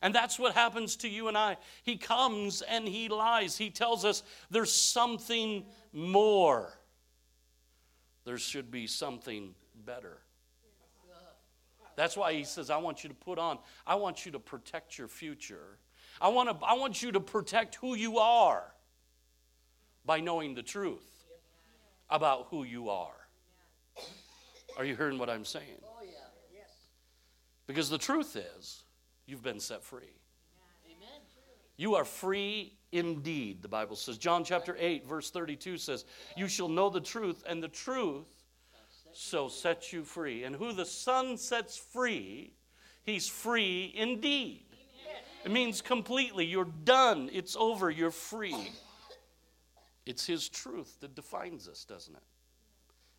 And 0.00 0.14
that's 0.14 0.38
what 0.38 0.54
happens 0.54 0.96
to 0.96 1.08
you 1.08 1.28
and 1.28 1.36
I. 1.36 1.58
He 1.82 1.96
comes 1.96 2.62
and 2.62 2.88
he 2.88 3.10
lies. 3.10 3.58
He 3.58 3.68
tells 3.68 4.04
us 4.06 4.22
there's 4.50 4.72
something 4.72 5.66
more. 5.92 6.72
There 8.24 8.38
should 8.38 8.70
be 8.70 8.86
something 8.86 9.54
better. 9.84 10.18
That's 11.96 12.16
why 12.16 12.32
he 12.32 12.44
says, 12.44 12.70
I 12.70 12.78
want 12.78 13.04
you 13.04 13.08
to 13.10 13.14
put 13.14 13.38
on, 13.38 13.58
I 13.86 13.96
want 13.96 14.24
you 14.24 14.32
to 14.32 14.38
protect 14.38 14.98
your 14.98 15.06
future. 15.06 15.78
I 16.18 16.28
want, 16.28 16.48
to, 16.48 16.66
I 16.66 16.74
want 16.74 17.02
you 17.02 17.12
to 17.12 17.20
protect 17.20 17.74
who 17.74 17.94
you 17.94 18.18
are 18.18 18.73
by 20.04 20.20
knowing 20.20 20.54
the 20.54 20.62
truth 20.62 21.24
about 22.10 22.46
who 22.50 22.64
you 22.64 22.90
are. 22.90 23.14
Are 24.76 24.84
you 24.84 24.96
hearing 24.96 25.18
what 25.18 25.30
I'm 25.30 25.44
saying? 25.44 25.80
Oh, 25.84 26.02
yeah. 26.02 26.10
Yes. 26.52 26.70
Because 27.66 27.88
the 27.88 27.98
truth 27.98 28.36
is, 28.36 28.84
you've 29.26 29.42
been 29.42 29.60
set 29.60 29.82
free. 29.82 30.16
Amen. 30.86 31.20
You 31.76 31.94
are 31.94 32.04
free 32.04 32.74
indeed, 32.92 33.62
the 33.62 33.68
Bible 33.68 33.96
says. 33.96 34.18
John 34.18 34.44
chapter 34.44 34.76
8, 34.78 35.06
verse 35.06 35.30
32 35.30 35.78
says, 35.78 36.04
You 36.36 36.48
shall 36.48 36.68
know 36.68 36.90
the 36.90 37.00
truth, 37.00 37.44
and 37.48 37.62
the 37.62 37.68
truth 37.68 38.26
so 39.12 39.48
set 39.48 39.92
you 39.92 40.02
free. 40.02 40.44
And 40.44 40.56
who 40.56 40.72
the 40.72 40.84
Son 40.84 41.36
sets 41.36 41.76
free, 41.76 42.52
he's 43.04 43.28
free 43.28 43.92
indeed. 43.96 44.66
It 45.44 45.50
means 45.50 45.82
completely. 45.82 46.46
You're 46.46 46.70
done. 46.84 47.28
It's 47.32 47.54
over. 47.54 47.90
You're 47.90 48.10
free. 48.10 48.72
It's 50.06 50.26
his 50.26 50.48
truth 50.48 51.00
that 51.00 51.14
defines 51.14 51.68
us, 51.68 51.84
doesn't 51.84 52.14
it? 52.14 52.22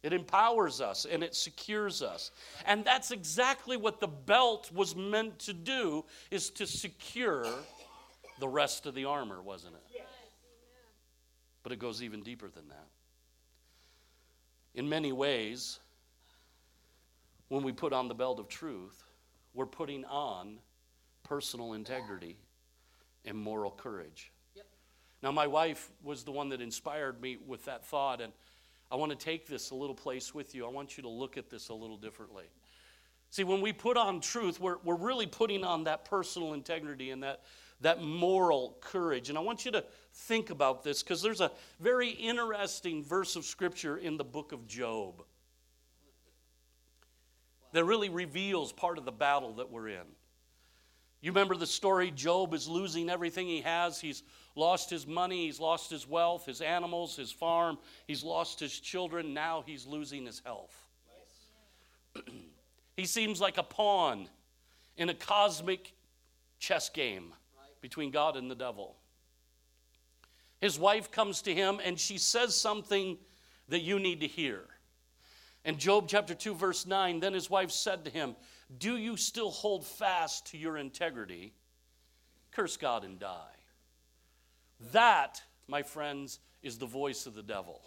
It 0.04 0.14
empowers 0.14 0.82
us 0.82 1.06
and 1.10 1.24
it 1.24 1.34
secures 1.34 2.04
us. 2.04 2.30
And 2.68 2.86
that's 2.86 3.10
exactly 3.10 3.76
what 3.76 4.00
the 4.00 4.08
belt 4.08 4.72
was 4.72 4.96
meant 4.96 5.40
to 5.40 5.54
do 5.54 6.06
is 6.30 6.52
to 6.52 6.68
secure 6.68 7.48
the 8.40 8.48
rest 8.48 8.86
of 8.86 8.94
the 8.94 9.06
armor, 9.06 9.42
wasn't 9.42 9.74
it? 9.74 9.82
But 11.64 11.72
it 11.72 11.80
goes 11.80 12.04
even 12.04 12.22
deeper 12.22 12.50
than 12.50 12.68
that. 12.68 12.88
In 14.76 14.88
many 14.88 15.12
ways, 15.12 15.80
when 17.48 17.64
we 17.64 17.72
put 17.72 17.92
on 17.92 18.08
the 18.08 18.14
belt 18.14 18.40
of 18.40 18.48
truth, 18.48 19.04
we're 19.56 19.66
putting 19.66 20.06
on 20.06 20.60
personal 21.24 21.74
integrity 21.74 22.38
and 23.24 23.36
moral 23.36 23.72
courage. 23.72 24.32
Now, 25.26 25.32
my 25.32 25.48
wife 25.48 25.90
was 26.04 26.24
the 26.24 26.32
one 26.32 26.50
that 26.50 26.62
inspired 26.62 27.20
me 27.20 27.40
with 27.48 27.66
that 27.66 27.84
thought, 27.84 28.22
and 28.22 28.32
I 28.92 28.96
want 28.96 29.12
to 29.12 29.18
take 29.18 29.48
this 29.48 29.72
a 29.72 29.76
little 29.76 29.96
place 29.96 30.36
with 30.36 30.54
you. 30.54 30.68
I 30.68 30.70
want 30.70 30.98
you 30.98 31.02
to 31.02 31.10
look 31.10 31.36
at 31.36 31.50
this 31.50 31.70
a 31.70 31.74
little 31.74 31.98
differently. 31.98 32.44
See, 33.32 33.44
when 33.44 33.60
we 33.60 33.74
put 33.74 33.98
on 33.98 34.22
truth, 34.22 34.60
we're, 34.60 34.78
we're 34.84 34.94
really 34.94 35.26
putting 35.26 35.64
on 35.64 35.86
that 35.86 36.06
personal 36.06 36.54
integrity 36.54 37.10
and 37.10 37.24
that, 37.24 37.42
that 37.82 38.04
moral 38.04 38.78
courage. 38.82 39.30
And 39.30 39.36
I 39.36 39.42
want 39.42 39.66
you 39.66 39.72
to 39.72 39.84
think 40.14 40.52
about 40.52 40.84
this 40.84 41.02
because 41.02 41.24
there's 41.24 41.42
a 41.42 41.50
very 41.80 42.12
interesting 42.12 43.04
verse 43.04 43.36
of 43.36 43.46
scripture 43.46 43.98
in 43.98 44.18
the 44.18 44.24
book 44.24 44.52
of 44.52 44.68
Job 44.68 45.24
that 47.72 47.84
really 47.84 48.10
reveals 48.10 48.72
part 48.72 49.00
of 49.00 49.06
the 49.06 49.12
battle 49.12 49.56
that 49.56 49.72
we're 49.72 49.88
in. 49.88 50.06
You 51.20 51.32
remember 51.32 51.56
the 51.56 51.66
story 51.66 52.12
Job 52.12 52.54
is 52.54 52.68
losing 52.68 53.10
everything 53.10 53.48
he 53.48 53.62
has. 53.62 54.00
He's 54.00 54.22
lost 54.56 54.90
his 54.90 55.06
money, 55.06 55.46
he's 55.46 55.60
lost 55.60 55.90
his 55.90 56.08
wealth, 56.08 56.46
his 56.46 56.62
animals, 56.62 57.16
his 57.16 57.32
farm, 57.32 57.78
he's 58.08 58.24
lost 58.24 58.60
his 58.60 58.80
children. 58.80 59.34
Now 59.34 59.64
he's 59.66 59.86
losing 59.86 60.26
his 60.26 60.42
health. 60.46 60.76
he 62.96 63.06
seems 63.06 63.42
like 63.42 63.58
a 63.58 63.64
pawn 63.64 64.30
in 64.98 65.10
a 65.10 65.14
cosmic 65.14 65.94
chess 66.60 66.90
game 66.90 67.34
between 67.82 68.12
God 68.12 68.38
and 68.38 68.50
the 68.50 68.56
devil. 68.56 68.96
His 70.62 70.80
wife 70.80 71.12
comes 71.12 71.42
to 71.44 71.54
him 71.54 71.80
and 71.84 72.00
she 72.00 72.18
says 72.18 72.56
something 72.56 73.18
that 73.70 73.82
you 73.82 74.00
need 74.00 74.22
to 74.22 74.28
hear. 74.28 74.62
In 75.66 75.78
Job 75.78 76.06
chapter 76.08 76.36
2, 76.36 76.56
verse 76.56 76.86
9, 76.86 77.20
then 77.20 77.34
his 77.34 77.50
wife 77.50 77.72
said 77.72 78.06
to 78.06 78.12
him, 78.12 78.36
Do 78.78 78.98
you 78.98 79.18
still 79.18 79.50
hold 79.50 79.86
fast 79.86 80.48
to 80.48 80.58
your 80.58 80.78
integrity? 80.78 81.54
Curse 82.52 82.78
God 82.78 83.04
and 83.04 83.20
die. 83.20 83.55
That, 84.92 85.42
my 85.68 85.84
friends, 85.84 86.40
is 86.62 86.78
the 86.78 86.86
voice 86.86 87.26
of 87.26 87.34
the 87.34 87.44
devil. 87.44 87.82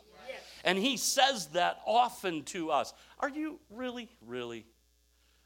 And 0.65 0.77
he 0.77 0.97
says 0.97 1.47
that 1.49 1.81
often 1.87 2.43
to 2.45 2.71
us. 2.71 2.93
Are 3.21 3.29
you 3.29 3.61
really, 3.71 4.09
really? 4.27 4.67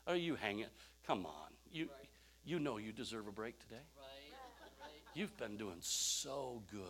Are 0.07 0.17
you 0.17 0.37
hanging? 0.37 0.67
Come 1.07 1.27
on. 1.27 1.51
You, 1.71 1.89
you 2.45 2.59
know 2.59 2.79
you 2.79 2.93
deserve 2.93 3.29
a 3.29 3.33
break 3.33 3.59
today. 3.59 3.83
You've 5.15 5.37
been 5.37 5.57
doing 5.57 5.77
so 5.81 6.63
good. 6.71 6.81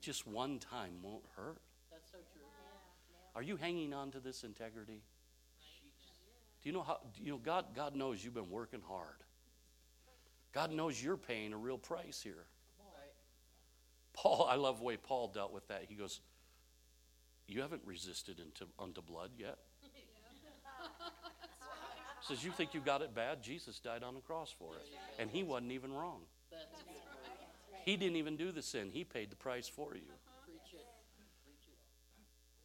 Just 0.00 0.26
one 0.26 0.58
time 0.58 0.94
won't 1.02 1.24
hurt. 1.36 1.62
That's 1.90 2.10
so 2.10 2.18
true. 2.32 2.42
Are 3.36 3.42
you 3.42 3.56
hanging 3.56 3.94
on 3.94 4.10
to 4.12 4.20
this 4.20 4.44
integrity? 4.44 5.02
Do 6.62 6.68
you 6.68 6.72
know 6.72 6.82
how 6.82 6.98
you 7.22 7.32
know 7.32 7.38
God 7.38 7.66
God 7.74 7.94
knows 7.94 8.24
you've 8.24 8.34
been 8.34 8.50
working 8.50 8.80
hard. 8.86 9.22
God 10.52 10.72
knows 10.72 11.02
you're 11.02 11.16
paying 11.16 11.52
a 11.52 11.56
real 11.56 11.78
price 11.78 12.20
here. 12.22 12.46
Paul, 14.14 14.46
I 14.48 14.54
love 14.56 14.78
the 14.78 14.84
way 14.84 14.96
Paul 14.96 15.28
dealt 15.28 15.52
with 15.52 15.68
that. 15.68 15.84
He 15.88 15.94
goes, 15.94 16.20
You 17.46 17.62
haven't 17.62 17.82
resisted 17.84 18.38
into, 18.38 18.66
unto 18.78 19.02
blood 19.02 19.30
yet. 19.36 19.58
Says, 22.22 22.42
You 22.42 22.52
think 22.52 22.72
you 22.72 22.80
got 22.80 23.02
it 23.02 23.14
bad? 23.14 23.42
Jesus 23.42 23.78
died 23.78 24.02
on 24.02 24.14
the 24.14 24.20
cross 24.20 24.54
for 24.58 24.76
it. 24.76 24.88
And 25.18 25.30
he 25.30 25.42
wasn't 25.42 25.72
even 25.72 25.92
wrong. 25.92 26.20
He 27.84 27.96
didn't 27.96 28.16
even 28.16 28.36
do 28.36 28.50
the 28.50 28.62
sin, 28.62 28.90
he 28.90 29.04
paid 29.04 29.30
the 29.30 29.36
price 29.36 29.68
for 29.68 29.94
you. 29.94 30.02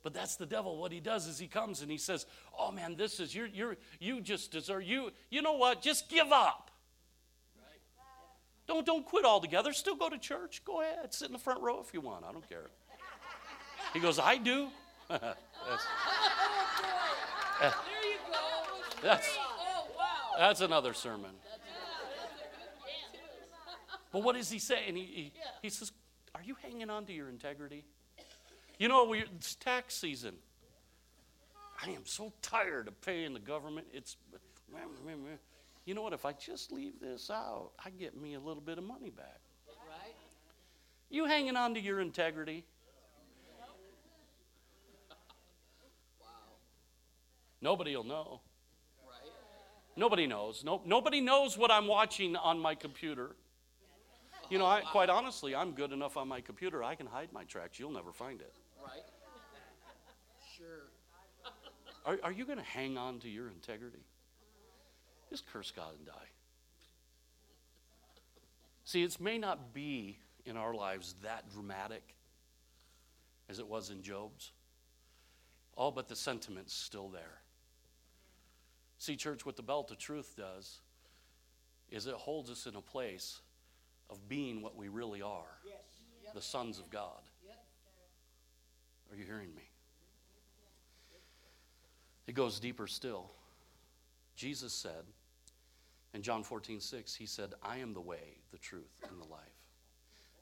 But 0.01 0.13
that's 0.13 0.37
the 0.37 0.45
devil. 0.45 0.77
What 0.77 0.93
he 0.93 1.01
does 1.01 1.27
is 1.27 1.37
he 1.37 1.47
comes 1.47 1.81
and 1.81 1.91
he 1.91 1.97
says, 1.97 2.25
Oh 2.57 2.71
man, 2.71 2.95
this 2.95 3.19
is, 3.19 3.35
you're, 3.35 3.47
you're, 3.47 3.75
you 3.99 4.21
just 4.21 4.51
deserve, 4.51 4.83
you, 4.83 5.11
you 5.29 5.41
know 5.41 5.53
what? 5.53 5.81
Just 5.81 6.09
give 6.09 6.31
up. 6.31 6.68
Don't, 8.69 8.85
don't 8.85 9.03
quit 9.03 9.25
altogether. 9.25 9.73
Still 9.73 9.95
go 9.95 10.09
to 10.09 10.17
church. 10.19 10.61
Go 10.63 10.81
ahead. 10.81 11.11
Sit 11.11 11.25
in 11.25 11.33
the 11.33 11.39
front 11.39 11.61
row 11.63 11.83
if 11.83 11.91
you 11.91 12.01
want. 12.01 12.23
I 12.23 12.31
don't 12.31 12.47
care. 12.47 12.69
He 13.93 13.99
goes, 13.99 14.19
I 14.19 14.37
do. 14.37 14.67
That's, 15.09 15.25
uh, 17.61 17.71
that's, 19.01 19.37
that's 20.37 20.61
another 20.61 20.93
sermon. 20.93 21.31
But 24.11 24.23
what 24.23 24.35
does 24.35 24.49
he 24.51 24.59
say? 24.59 24.83
And 24.87 24.95
he, 24.95 25.03
he, 25.03 25.33
he 25.63 25.69
says, 25.69 25.91
Are 26.35 26.41
you 26.43 26.55
hanging 26.61 26.89
on 26.89 27.05
to 27.05 27.13
your 27.13 27.29
integrity? 27.29 27.85
You 28.77 28.87
know, 28.87 29.05
we, 29.05 29.19
it's 29.21 29.55
tax 29.55 29.95
season. 29.95 30.35
I 31.85 31.89
am 31.89 32.05
so 32.05 32.31
tired 32.41 32.87
of 32.87 33.01
paying 33.01 33.33
the 33.33 33.39
government. 33.39 33.87
It's, 33.93 34.15
you 35.85 35.93
know 35.93 36.01
what? 36.01 36.13
If 36.13 36.25
I 36.25 36.33
just 36.33 36.71
leave 36.71 36.99
this 37.01 37.29
out, 37.29 37.71
I 37.83 37.89
get 37.89 38.15
me 38.15 38.35
a 38.35 38.39
little 38.39 38.61
bit 38.61 38.77
of 38.77 38.83
money 38.83 39.09
back. 39.09 39.39
Right? 39.87 40.15
You 41.09 41.25
hanging 41.25 41.55
on 41.55 41.73
to 41.73 41.79
your 41.79 41.99
integrity? 41.99 42.65
Wow. 46.19 46.27
Nobody 47.61 47.95
will 47.95 48.03
know. 48.03 48.41
Right? 49.03 49.31
Nobody 49.95 50.27
knows. 50.27 50.63
No, 50.63 50.81
nobody 50.85 51.21
knows 51.21 51.57
what 51.57 51.71
I'm 51.71 51.87
watching 51.87 52.35
on 52.35 52.59
my 52.59 52.75
computer. 52.75 53.35
You 54.49 54.57
know, 54.57 54.65
I, 54.65 54.81
quite 54.81 55.09
honestly, 55.09 55.55
I'm 55.55 55.73
good 55.73 55.91
enough 55.91 56.17
on 56.17 56.27
my 56.27 56.41
computer. 56.41 56.83
I 56.83 56.95
can 56.95 57.05
hide 57.05 57.31
my 57.31 57.43
tracks. 57.43 57.79
You'll 57.79 57.91
never 57.91 58.11
find 58.11 58.41
it. 58.41 58.53
Right. 58.83 59.03
Sure. 60.57 60.89
Are, 62.05 62.17
are 62.23 62.31
you 62.31 62.45
going 62.45 62.57
to 62.57 62.63
hang 62.63 62.97
on 62.97 63.19
to 63.19 63.29
your 63.29 63.49
integrity? 63.49 64.03
Just 65.29 65.45
curse 65.51 65.71
God 65.71 65.93
and 65.97 66.05
die. 66.05 66.29
See, 68.83 69.03
it 69.03 69.21
may 69.21 69.37
not 69.37 69.73
be 69.73 70.17
in 70.45 70.57
our 70.57 70.73
lives 70.73 71.15
that 71.21 71.51
dramatic 71.53 72.15
as 73.47 73.59
it 73.59 73.67
was 73.67 73.91
in 73.91 74.01
Job's. 74.01 74.51
All 75.75 75.91
but 75.91 76.07
the 76.07 76.15
sentiment's 76.15 76.73
still 76.73 77.09
there. 77.09 77.41
See, 78.97 79.15
church, 79.15 79.45
what 79.45 79.55
the 79.55 79.63
belt 79.63 79.91
of 79.91 79.97
truth 79.97 80.33
does 80.35 80.79
is 81.89 82.07
it 82.07 82.15
holds 82.15 82.49
us 82.49 82.65
in 82.65 82.75
a 82.75 82.81
place 82.81 83.41
of 84.09 84.27
being 84.27 84.61
what 84.61 84.75
we 84.75 84.87
really 84.87 85.21
are 85.21 85.59
yes. 85.63 85.75
yep. 86.23 86.33
the 86.33 86.41
sons 86.41 86.79
of 86.79 86.89
God. 86.89 87.21
Yep. 87.45 87.63
Are 89.11 89.15
you 89.15 89.23
hearing 89.23 89.53
me? 89.55 89.69
It 92.27 92.33
goes 92.33 92.59
deeper 92.59 92.87
still. 92.87 93.31
Jesus 94.35 94.73
said 94.73 95.03
in 96.13 96.21
John 96.21 96.43
14, 96.43 96.79
6, 96.79 97.15
He 97.15 97.25
said, 97.25 97.53
I 97.61 97.77
am 97.77 97.93
the 97.93 98.01
way, 98.01 98.37
the 98.51 98.57
truth, 98.57 99.03
and 99.09 99.19
the 99.19 99.25
life. 99.25 99.41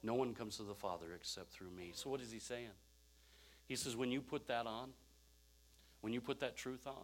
No 0.04 0.14
one 0.14 0.34
comes 0.34 0.58
to 0.58 0.64
the 0.64 0.76
Father 0.76 1.08
except 1.16 1.52
through 1.52 1.72
me. 1.72 1.92
So, 1.94 2.10
what 2.10 2.22
is 2.22 2.32
He 2.32 2.40
saying? 2.40 2.70
He 3.66 3.76
says, 3.76 3.96
when 3.96 4.12
you 4.12 4.22
put 4.22 4.48
that 4.48 4.66
on, 4.66 4.92
when 6.02 6.14
you 6.14 6.22
put 6.22 6.40
that 6.40 6.56
truth 6.56 6.88
on, 6.88 7.04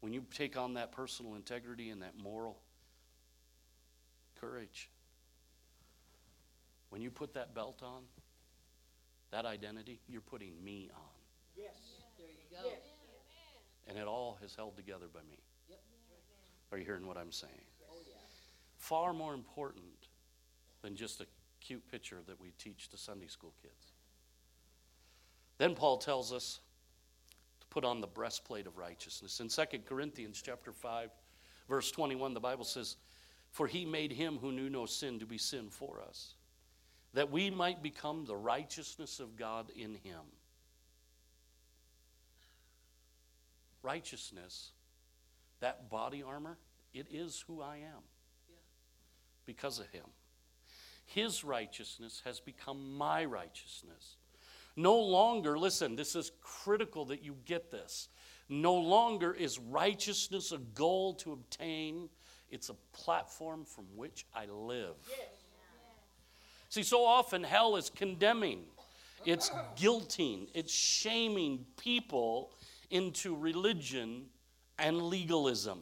when 0.00 0.12
you 0.12 0.24
take 0.32 0.56
on 0.56 0.74
that 0.74 0.92
personal 0.92 1.34
integrity 1.34 1.90
and 1.90 2.00
that 2.02 2.16
moral 2.16 2.58
courage, 4.40 4.90
when 6.90 7.02
you 7.02 7.10
put 7.10 7.34
that 7.34 7.54
belt 7.54 7.82
on, 7.82 8.02
that 9.32 9.44
identity, 9.44 10.00
you're 10.08 10.20
putting 10.20 10.52
me 10.64 10.88
on. 10.94 11.00
Yes. 11.56 11.72
There 12.16 12.28
you 12.28 12.44
go. 12.50 12.68
Yes. 12.68 12.80
And 13.88 13.98
it 13.98 14.06
all 14.06 14.38
is 14.42 14.54
held 14.54 14.76
together 14.76 15.06
by 15.12 15.20
me. 15.30 15.38
Are 16.72 16.78
you 16.78 16.84
hearing 16.84 17.06
what 17.06 17.16
I'm 17.16 17.32
saying? 17.32 17.52
Oh, 17.90 17.96
yeah. 18.06 18.14
Far 18.76 19.12
more 19.12 19.34
important 19.34 20.08
than 20.82 20.96
just 20.96 21.20
a 21.20 21.26
cute 21.60 21.88
picture 21.90 22.18
that 22.26 22.40
we 22.40 22.52
teach 22.58 22.88
to 22.90 22.96
Sunday 22.96 23.26
school 23.26 23.52
kids. 23.62 23.92
Then 25.58 25.74
Paul 25.74 25.98
tells 25.98 26.32
us 26.32 26.60
to 27.60 27.66
put 27.68 27.84
on 27.84 28.00
the 28.00 28.06
breastplate 28.06 28.66
of 28.66 28.76
righteousness. 28.76 29.40
In 29.40 29.48
2 29.48 29.78
Corinthians 29.86 30.42
chapter 30.44 30.72
5, 30.72 31.10
verse 31.68 31.90
21, 31.90 32.34
the 32.34 32.40
Bible 32.40 32.64
says, 32.64 32.96
For 33.50 33.66
he 33.66 33.84
made 33.84 34.12
him 34.12 34.38
who 34.38 34.52
knew 34.52 34.68
no 34.68 34.86
sin 34.86 35.18
to 35.20 35.26
be 35.26 35.38
sin 35.38 35.68
for 35.70 36.02
us 36.06 36.34
that 37.16 37.32
we 37.32 37.48
might 37.48 37.82
become 37.82 38.26
the 38.26 38.36
righteousness 38.36 39.20
of 39.20 39.36
God 39.36 39.70
in 39.74 39.94
him. 39.94 40.20
Righteousness, 43.82 44.72
that 45.60 45.90
body 45.90 46.22
armor, 46.22 46.58
it 46.92 47.06
is 47.10 47.44
who 47.46 47.60
I 47.60 47.76
am 47.76 48.02
because 49.44 49.78
of 49.78 49.86
him. 49.88 50.04
His 51.04 51.44
righteousness 51.44 52.22
has 52.24 52.40
become 52.40 52.96
my 52.96 53.24
righteousness. 53.24 54.16
No 54.74 54.98
longer, 54.98 55.58
listen, 55.58 55.96
this 55.96 56.14
is 56.16 56.32
critical 56.42 57.06
that 57.06 57.22
you 57.22 57.36
get 57.44 57.70
this. 57.70 58.08
No 58.48 58.74
longer 58.74 59.32
is 59.32 59.58
righteousness 59.58 60.52
a 60.52 60.58
goal 60.58 61.14
to 61.14 61.32
obtain, 61.32 62.08
it's 62.50 62.68
a 62.68 62.74
platform 62.92 63.64
from 63.64 63.84
which 63.96 64.26
I 64.34 64.46
live. 64.46 64.94
See, 66.68 66.82
so 66.82 67.04
often 67.04 67.42
hell 67.42 67.76
is 67.76 67.90
condemning, 67.90 68.64
it's 69.24 69.50
guilting, 69.76 70.48
it's 70.54 70.72
shaming 70.72 71.64
people 71.76 72.52
into 72.90 73.34
religion 73.34 74.26
and 74.78 75.02
legalism. 75.02 75.80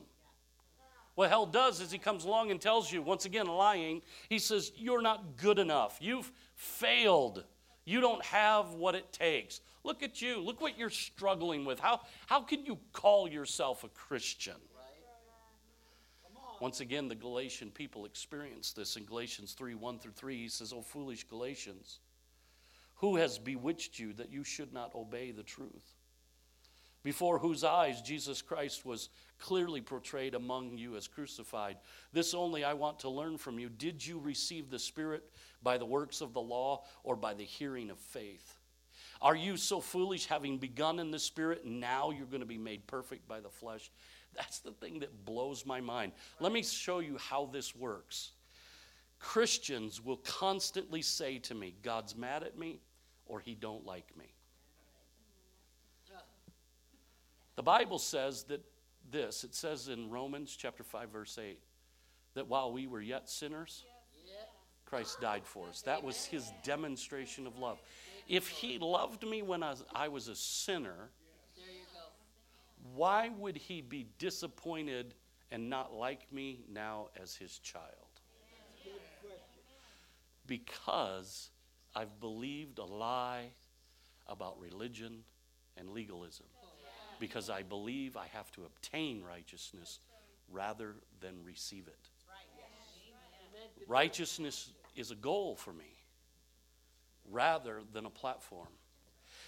What 1.14 1.30
hell 1.30 1.46
does 1.46 1.80
is 1.80 1.92
he 1.92 1.98
comes 1.98 2.24
along 2.24 2.50
and 2.50 2.60
tells 2.60 2.92
you, 2.92 3.00
once 3.00 3.24
again, 3.24 3.46
lying, 3.46 4.02
he 4.28 4.38
says, 4.38 4.72
You're 4.76 5.02
not 5.02 5.36
good 5.36 5.58
enough. 5.58 5.98
You've 6.00 6.30
failed. 6.54 7.44
You 7.84 8.00
don't 8.00 8.24
have 8.24 8.72
what 8.74 8.94
it 8.94 9.12
takes. 9.12 9.60
Look 9.84 10.02
at 10.02 10.20
you. 10.22 10.40
Look 10.40 10.60
what 10.60 10.78
you're 10.78 10.90
struggling 10.90 11.64
with. 11.64 11.78
How, 11.78 12.00
how 12.26 12.40
can 12.40 12.64
you 12.64 12.78
call 12.92 13.28
yourself 13.28 13.84
a 13.84 13.88
Christian? 13.88 14.56
Once 16.60 16.80
again, 16.80 17.08
the 17.08 17.14
Galatian 17.14 17.70
people 17.70 18.06
experienced 18.06 18.74
this 18.74 18.96
in 18.96 19.04
Galatians 19.04 19.52
3 19.52 19.74
1 19.74 19.98
through 19.98 20.12
3. 20.12 20.36
He 20.36 20.48
says, 20.48 20.72
O 20.72 20.80
foolish 20.80 21.24
Galatians, 21.24 21.98
who 22.96 23.16
has 23.16 23.38
bewitched 23.38 23.98
you 23.98 24.12
that 24.14 24.32
you 24.32 24.44
should 24.44 24.72
not 24.72 24.94
obey 24.94 25.30
the 25.30 25.42
truth? 25.42 25.94
Before 27.04 27.38
whose 27.38 27.62
eyes 27.62 28.02
Jesus 28.02 28.42
Christ 28.42 28.84
was 28.84 29.10
clearly 29.38 29.80
portrayed 29.80 30.34
among 30.34 30.78
you 30.78 30.96
as 30.96 31.06
crucified. 31.06 31.76
This 32.12 32.34
only 32.34 32.64
I 32.64 32.72
want 32.72 32.98
to 33.00 33.10
learn 33.10 33.36
from 33.36 33.58
you. 33.58 33.68
Did 33.68 34.04
you 34.04 34.18
receive 34.18 34.70
the 34.70 34.78
Spirit 34.78 35.22
by 35.62 35.78
the 35.78 35.84
works 35.84 36.22
of 36.22 36.32
the 36.32 36.40
law 36.40 36.84
or 37.02 37.14
by 37.14 37.34
the 37.34 37.44
hearing 37.44 37.90
of 37.90 37.98
faith? 37.98 38.56
Are 39.20 39.36
you 39.36 39.56
so 39.56 39.80
foolish, 39.80 40.26
having 40.26 40.58
begun 40.58 40.98
in 40.98 41.10
the 41.10 41.18
Spirit, 41.18 41.64
now 41.64 42.10
you're 42.10 42.26
going 42.26 42.40
to 42.40 42.46
be 42.46 42.58
made 42.58 42.86
perfect 42.86 43.28
by 43.28 43.40
the 43.40 43.50
flesh? 43.50 43.90
That's 44.34 44.58
the 44.58 44.72
thing 44.72 44.98
that 45.00 45.24
blows 45.24 45.64
my 45.64 45.80
mind. 45.80 46.12
Let 46.40 46.52
me 46.52 46.62
show 46.62 46.98
you 46.98 47.16
how 47.18 47.46
this 47.52 47.76
works. 47.76 48.32
Christians 49.18 50.04
will 50.04 50.18
constantly 50.18 51.00
say 51.00 51.38
to 51.40 51.54
me, 51.54 51.74
God's 51.82 52.16
mad 52.16 52.42
at 52.42 52.58
me 52.58 52.80
or 53.26 53.40
he 53.40 53.54
don't 53.54 53.86
like 53.86 54.16
me. 54.16 54.33
The 57.56 57.62
Bible 57.62 57.98
says 57.98 58.44
that 58.44 58.64
this, 59.10 59.44
it 59.44 59.54
says 59.54 59.88
in 59.88 60.10
Romans 60.10 60.56
chapter 60.56 60.82
5 60.82 61.10
verse 61.10 61.38
8 61.38 61.58
that 62.34 62.48
while 62.48 62.72
we 62.72 62.86
were 62.86 63.00
yet 63.00 63.28
sinners, 63.28 63.84
Christ 64.86 65.20
died 65.20 65.42
for 65.44 65.68
us. 65.68 65.82
That 65.82 66.02
was 66.02 66.24
his 66.24 66.50
demonstration 66.62 67.46
of 67.46 67.58
love. 67.58 67.80
If 68.28 68.48
he 68.48 68.78
loved 68.78 69.26
me 69.26 69.42
when 69.42 69.62
I 69.62 70.08
was 70.08 70.28
a 70.28 70.34
sinner, 70.34 71.10
why 72.94 73.30
would 73.38 73.56
he 73.56 73.80
be 73.80 74.06
disappointed 74.18 75.14
and 75.50 75.70
not 75.70 75.94
like 75.94 76.30
me 76.32 76.64
now 76.70 77.08
as 77.20 77.34
his 77.34 77.58
child? 77.58 77.84
Because 80.46 81.50
I've 81.94 82.20
believed 82.20 82.78
a 82.78 82.84
lie 82.84 83.46
about 84.26 84.60
religion 84.60 85.24
and 85.76 85.90
legalism. 85.90 86.46
Because 87.20 87.50
I 87.50 87.62
believe 87.62 88.16
I 88.16 88.26
have 88.32 88.50
to 88.52 88.64
obtain 88.64 89.22
righteousness 89.22 90.00
rather 90.50 90.94
than 91.20 91.42
receive 91.44 91.86
it. 91.86 92.08
Righteousness 93.86 94.70
is 94.96 95.10
a 95.10 95.14
goal 95.14 95.56
for 95.56 95.72
me 95.72 95.98
rather 97.30 97.80
than 97.92 98.06
a 98.06 98.10
platform. 98.10 98.68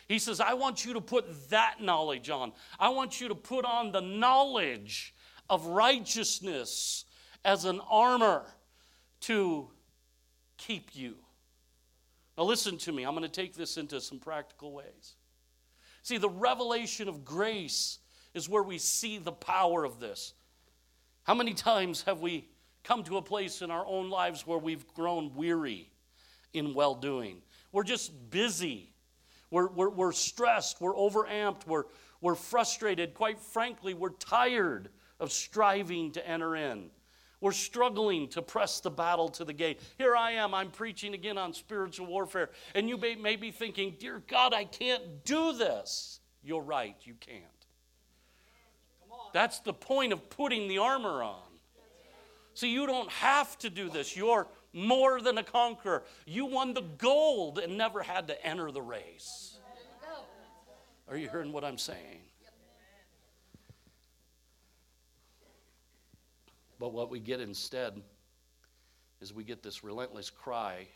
He 0.08 0.18
says, 0.18 0.40
I 0.40 0.54
want 0.54 0.84
you 0.84 0.92
to 0.94 1.00
put 1.00 1.50
that 1.50 1.76
knowledge 1.80 2.30
on. 2.30 2.52
I 2.78 2.90
want 2.90 3.20
you 3.20 3.28
to 3.28 3.34
put 3.34 3.64
on 3.64 3.92
the 3.92 4.00
knowledge 4.00 5.14
of 5.50 5.66
righteousness 5.66 7.04
as 7.44 7.64
an 7.64 7.80
armor 7.90 8.44
to 9.20 9.68
keep 10.56 10.90
you. 10.94 11.16
Now, 12.36 12.44
listen 12.44 12.76
to 12.78 12.92
me. 12.92 13.04
I'm 13.04 13.14
going 13.14 13.22
to 13.22 13.28
take 13.28 13.54
this 13.54 13.76
into 13.76 14.00
some 14.00 14.18
practical 14.18 14.72
ways. 14.72 15.14
See, 16.06 16.18
the 16.18 16.28
revelation 16.28 17.08
of 17.08 17.24
grace 17.24 17.98
is 18.32 18.48
where 18.48 18.62
we 18.62 18.78
see 18.78 19.18
the 19.18 19.32
power 19.32 19.82
of 19.82 19.98
this. 19.98 20.34
How 21.24 21.34
many 21.34 21.52
times 21.52 22.02
have 22.02 22.20
we 22.20 22.48
come 22.84 23.02
to 23.04 23.16
a 23.16 23.22
place 23.22 23.60
in 23.60 23.72
our 23.72 23.84
own 23.84 24.08
lives 24.08 24.46
where 24.46 24.58
we've 24.58 24.86
grown 24.94 25.34
weary 25.34 25.90
in 26.52 26.74
well 26.74 26.94
doing? 26.94 27.42
We're 27.72 27.82
just 27.82 28.30
busy 28.30 28.92
we're, 29.50 29.68
we're, 29.68 29.90
we're 29.90 30.12
stressed, 30.12 30.80
we're 30.80 30.96
overamped, 30.96 31.66
we're, 31.66 31.84
We're 32.20 32.34
frustrated. 32.34 33.14
Quite 33.14 33.40
frankly, 33.40 33.94
we're 33.94 34.10
tired 34.10 34.90
of 35.20 35.32
striving 35.32 36.12
to 36.12 36.28
enter 36.28 36.56
in. 36.56 36.90
We're 37.40 37.52
struggling 37.52 38.28
to 38.28 38.42
press 38.42 38.80
the 38.80 38.90
battle 38.90 39.28
to 39.30 39.44
the 39.44 39.52
gate. 39.52 39.80
Here 39.98 40.16
I 40.16 40.32
am, 40.32 40.54
I'm 40.54 40.70
preaching 40.70 41.14
again 41.14 41.36
on 41.36 41.52
spiritual 41.52 42.06
warfare. 42.06 42.50
And 42.74 42.88
you 42.88 42.96
may, 42.96 43.14
may 43.14 43.36
be 43.36 43.50
thinking, 43.50 43.96
Dear 43.98 44.22
God, 44.26 44.54
I 44.54 44.64
can't 44.64 45.24
do 45.24 45.52
this. 45.52 46.20
You're 46.42 46.62
right, 46.62 46.96
you 47.02 47.14
can't. 47.20 47.42
That's 49.32 49.58
the 49.60 49.74
point 49.74 50.12
of 50.12 50.30
putting 50.30 50.68
the 50.68 50.78
armor 50.78 51.22
on. 51.22 51.42
See, 52.54 52.72
you 52.72 52.86
don't 52.86 53.10
have 53.10 53.58
to 53.58 53.68
do 53.68 53.90
this. 53.90 54.16
You're 54.16 54.46
more 54.72 55.20
than 55.20 55.36
a 55.36 55.42
conqueror. 55.42 56.04
You 56.24 56.46
won 56.46 56.72
the 56.72 56.84
gold 56.96 57.58
and 57.58 57.76
never 57.76 58.02
had 58.02 58.28
to 58.28 58.46
enter 58.46 58.70
the 58.70 58.80
race. 58.80 59.58
Are 61.08 61.16
you 61.16 61.28
hearing 61.28 61.52
what 61.52 61.64
I'm 61.64 61.78
saying? 61.78 62.20
But 66.78 66.92
what 66.92 67.10
we 67.10 67.20
get 67.20 67.40
instead 67.40 68.02
is 69.20 69.32
we 69.32 69.44
get 69.44 69.62
this 69.62 69.82
relentless 69.82 70.30
cry 70.30 70.86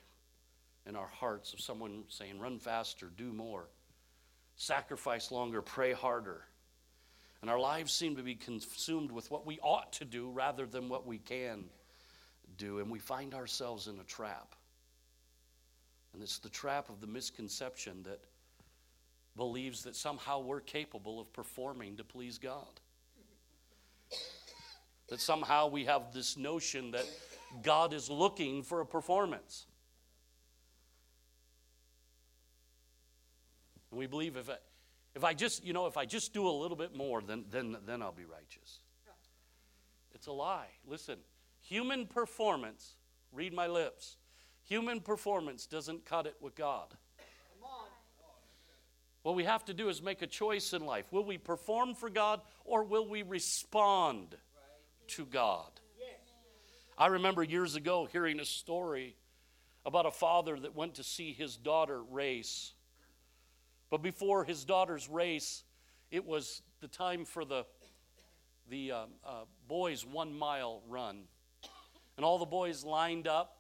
in 0.86 0.96
our 0.96 1.06
hearts 1.06 1.52
of 1.52 1.60
someone 1.60 2.04
saying, 2.08 2.38
Run 2.38 2.58
faster, 2.58 3.10
do 3.16 3.32
more, 3.32 3.68
sacrifice 4.56 5.30
longer, 5.30 5.62
pray 5.62 5.92
harder. 5.92 6.42
And 7.40 7.50
our 7.50 7.58
lives 7.58 7.92
seem 7.92 8.16
to 8.16 8.22
be 8.22 8.34
consumed 8.34 9.10
with 9.10 9.30
what 9.30 9.46
we 9.46 9.58
ought 9.62 9.94
to 9.94 10.04
do 10.04 10.30
rather 10.30 10.66
than 10.66 10.90
what 10.90 11.06
we 11.06 11.18
can 11.18 11.64
do. 12.58 12.78
And 12.78 12.90
we 12.90 12.98
find 12.98 13.34
ourselves 13.34 13.86
in 13.86 13.98
a 13.98 14.04
trap. 14.04 14.54
And 16.12 16.22
it's 16.22 16.38
the 16.38 16.50
trap 16.50 16.90
of 16.90 17.00
the 17.00 17.06
misconception 17.06 18.02
that 18.02 18.20
believes 19.36 19.84
that 19.84 19.96
somehow 19.96 20.40
we're 20.40 20.60
capable 20.60 21.18
of 21.18 21.32
performing 21.32 21.96
to 21.96 22.04
please 22.04 22.36
God. 22.36 22.80
That 25.10 25.20
somehow 25.20 25.68
we 25.68 25.84
have 25.84 26.12
this 26.12 26.36
notion 26.36 26.92
that 26.92 27.06
God 27.62 27.92
is 27.92 28.08
looking 28.08 28.62
for 28.62 28.80
a 28.80 28.86
performance. 28.86 29.66
And 33.90 33.98
we 33.98 34.06
believe 34.06 34.36
if 34.36 34.48
I, 34.48 34.56
if 35.14 35.24
I 35.24 35.34
just, 35.34 35.64
you 35.64 35.72
know, 35.72 35.86
if 35.86 35.96
I 35.96 36.06
just 36.06 36.32
do 36.32 36.48
a 36.48 36.50
little 36.50 36.76
bit 36.76 36.94
more, 36.94 37.20
then, 37.22 37.44
then, 37.50 37.76
then 37.86 38.02
I'll 38.02 38.12
be 38.12 38.24
righteous. 38.24 38.78
It's 40.14 40.26
a 40.26 40.32
lie. 40.32 40.68
Listen, 40.86 41.16
human 41.60 42.06
performance, 42.06 42.94
read 43.32 43.52
my 43.52 43.66
lips, 43.66 44.16
human 44.62 45.00
performance 45.00 45.66
doesn't 45.66 46.04
cut 46.04 46.26
it 46.26 46.36
with 46.40 46.54
God. 46.54 46.94
What 49.22 49.34
we 49.34 49.44
have 49.44 49.64
to 49.66 49.74
do 49.74 49.88
is 49.88 50.00
make 50.00 50.22
a 50.22 50.26
choice 50.26 50.72
in 50.72 50.86
life. 50.86 51.04
Will 51.10 51.24
we 51.24 51.36
perform 51.36 51.94
for 51.94 52.08
God 52.08 52.40
or 52.64 52.84
will 52.84 53.06
we 53.06 53.22
respond 53.22 54.36
to 55.10 55.24
God. 55.26 55.70
I 56.96 57.06
remember 57.06 57.42
years 57.42 57.76
ago 57.76 58.06
hearing 58.10 58.40
a 58.40 58.44
story 58.44 59.16
about 59.86 60.06
a 60.06 60.10
father 60.10 60.58
that 60.60 60.76
went 60.76 60.96
to 60.96 61.02
see 61.02 61.32
his 61.32 61.56
daughter 61.56 62.02
race. 62.02 62.74
But 63.90 64.02
before 64.02 64.44
his 64.44 64.64
daughter's 64.64 65.08
race, 65.08 65.64
it 66.10 66.26
was 66.26 66.62
the 66.80 66.88
time 66.88 67.24
for 67.24 67.44
the, 67.44 67.64
the 68.68 68.92
uh, 68.92 69.04
uh, 69.24 69.30
boys' 69.66 70.04
one 70.04 70.36
mile 70.36 70.82
run. 70.88 71.22
And 72.16 72.24
all 72.24 72.38
the 72.38 72.46
boys 72.46 72.84
lined 72.84 73.26
up, 73.26 73.56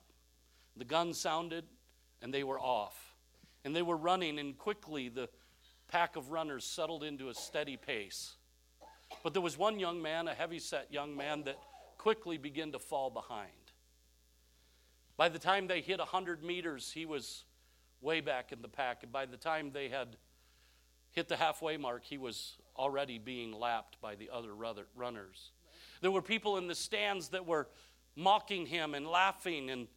the 0.76 0.84
gun 0.84 1.14
sounded, 1.14 1.64
and 2.20 2.32
they 2.32 2.44
were 2.44 2.60
off. 2.60 3.14
And 3.64 3.74
they 3.74 3.82
were 3.82 3.96
running, 3.96 4.38
and 4.38 4.56
quickly 4.56 5.08
the 5.08 5.28
pack 5.88 6.16
of 6.16 6.30
runners 6.30 6.64
settled 6.64 7.02
into 7.02 7.30
a 7.30 7.34
steady 7.34 7.76
pace. 7.76 8.36
But 9.22 9.32
there 9.32 9.42
was 9.42 9.58
one 9.58 9.78
young 9.78 10.00
man, 10.00 10.28
a 10.28 10.34
heavy 10.34 10.58
set 10.58 10.92
young 10.92 11.16
man, 11.16 11.44
that 11.44 11.58
quickly 11.98 12.38
began 12.38 12.72
to 12.72 12.78
fall 12.78 13.10
behind. 13.10 13.50
By 15.16 15.28
the 15.28 15.38
time 15.38 15.66
they 15.66 15.80
hit 15.80 15.98
100 15.98 16.42
meters, 16.42 16.90
he 16.92 17.04
was 17.04 17.44
way 18.00 18.20
back 18.20 18.52
in 18.52 18.62
the 18.62 18.68
pack. 18.68 19.02
And 19.02 19.12
by 19.12 19.26
the 19.26 19.36
time 19.36 19.70
they 19.72 19.88
had 19.88 20.16
hit 21.10 21.28
the 21.28 21.36
halfway 21.36 21.76
mark, 21.76 22.04
he 22.04 22.16
was 22.16 22.56
already 22.76 23.18
being 23.18 23.52
lapped 23.52 24.00
by 24.00 24.14
the 24.14 24.30
other 24.32 24.54
runners. 24.54 25.52
There 26.00 26.10
were 26.10 26.22
people 26.22 26.56
in 26.56 26.66
the 26.66 26.74
stands 26.74 27.28
that 27.28 27.46
were 27.46 27.68
mocking 28.16 28.66
him 28.66 28.94
and 28.94 29.06
laughing 29.06 29.70
and, 29.70 29.88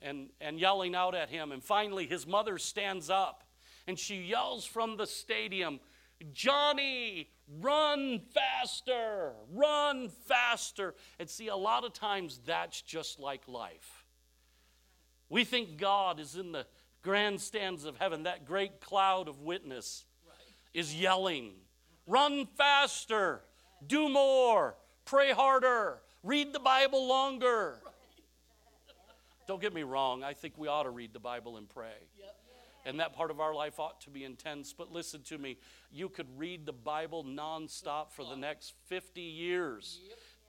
and, 0.00 0.28
and 0.40 0.60
yelling 0.60 0.94
out 0.94 1.14
at 1.14 1.30
him. 1.30 1.52
And 1.52 1.62
finally, 1.62 2.06
his 2.06 2.26
mother 2.26 2.58
stands 2.58 3.08
up 3.08 3.44
and 3.86 3.98
she 3.98 4.16
yells 4.16 4.64
from 4.64 4.96
the 4.96 5.06
stadium, 5.06 5.80
Johnny, 6.32 7.30
run 7.60 8.20
faster, 8.34 9.32
run 9.52 10.08
faster. 10.08 10.94
And 11.18 11.28
see, 11.28 11.48
a 11.48 11.56
lot 11.56 11.84
of 11.84 11.92
times 11.92 12.40
that's 12.44 12.80
just 12.82 13.18
like 13.18 13.46
life. 13.48 14.04
We 15.28 15.44
think 15.44 15.78
God 15.78 16.20
is 16.20 16.36
in 16.36 16.52
the 16.52 16.66
grandstands 17.02 17.84
of 17.84 17.96
heaven, 17.96 18.24
that 18.24 18.44
great 18.44 18.80
cloud 18.80 19.28
of 19.28 19.40
witness 19.40 20.04
is 20.74 20.94
yelling, 20.94 21.52
Run 22.06 22.46
faster, 22.56 23.42
do 23.84 24.08
more, 24.08 24.76
pray 25.04 25.32
harder, 25.32 25.98
read 26.22 26.52
the 26.52 26.60
Bible 26.60 27.08
longer. 27.08 27.80
Don't 29.48 29.60
get 29.60 29.74
me 29.74 29.82
wrong, 29.82 30.22
I 30.22 30.32
think 30.32 30.54
we 30.56 30.68
ought 30.68 30.84
to 30.84 30.90
read 30.90 31.12
the 31.12 31.20
Bible 31.20 31.56
and 31.56 31.68
pray 31.68 31.94
and 32.86 33.00
that 33.00 33.12
part 33.12 33.30
of 33.30 33.40
our 33.40 33.54
life 33.54 33.80
ought 33.80 34.00
to 34.02 34.10
be 34.10 34.24
intense. 34.24 34.72
But 34.72 34.92
listen 34.92 35.22
to 35.24 35.38
me, 35.38 35.58
you 35.92 36.08
could 36.08 36.28
read 36.38 36.64
the 36.64 36.72
Bible 36.72 37.24
nonstop 37.24 38.12
for 38.12 38.24
the 38.24 38.36
next 38.36 38.74
50 38.86 39.20
years. 39.20 40.00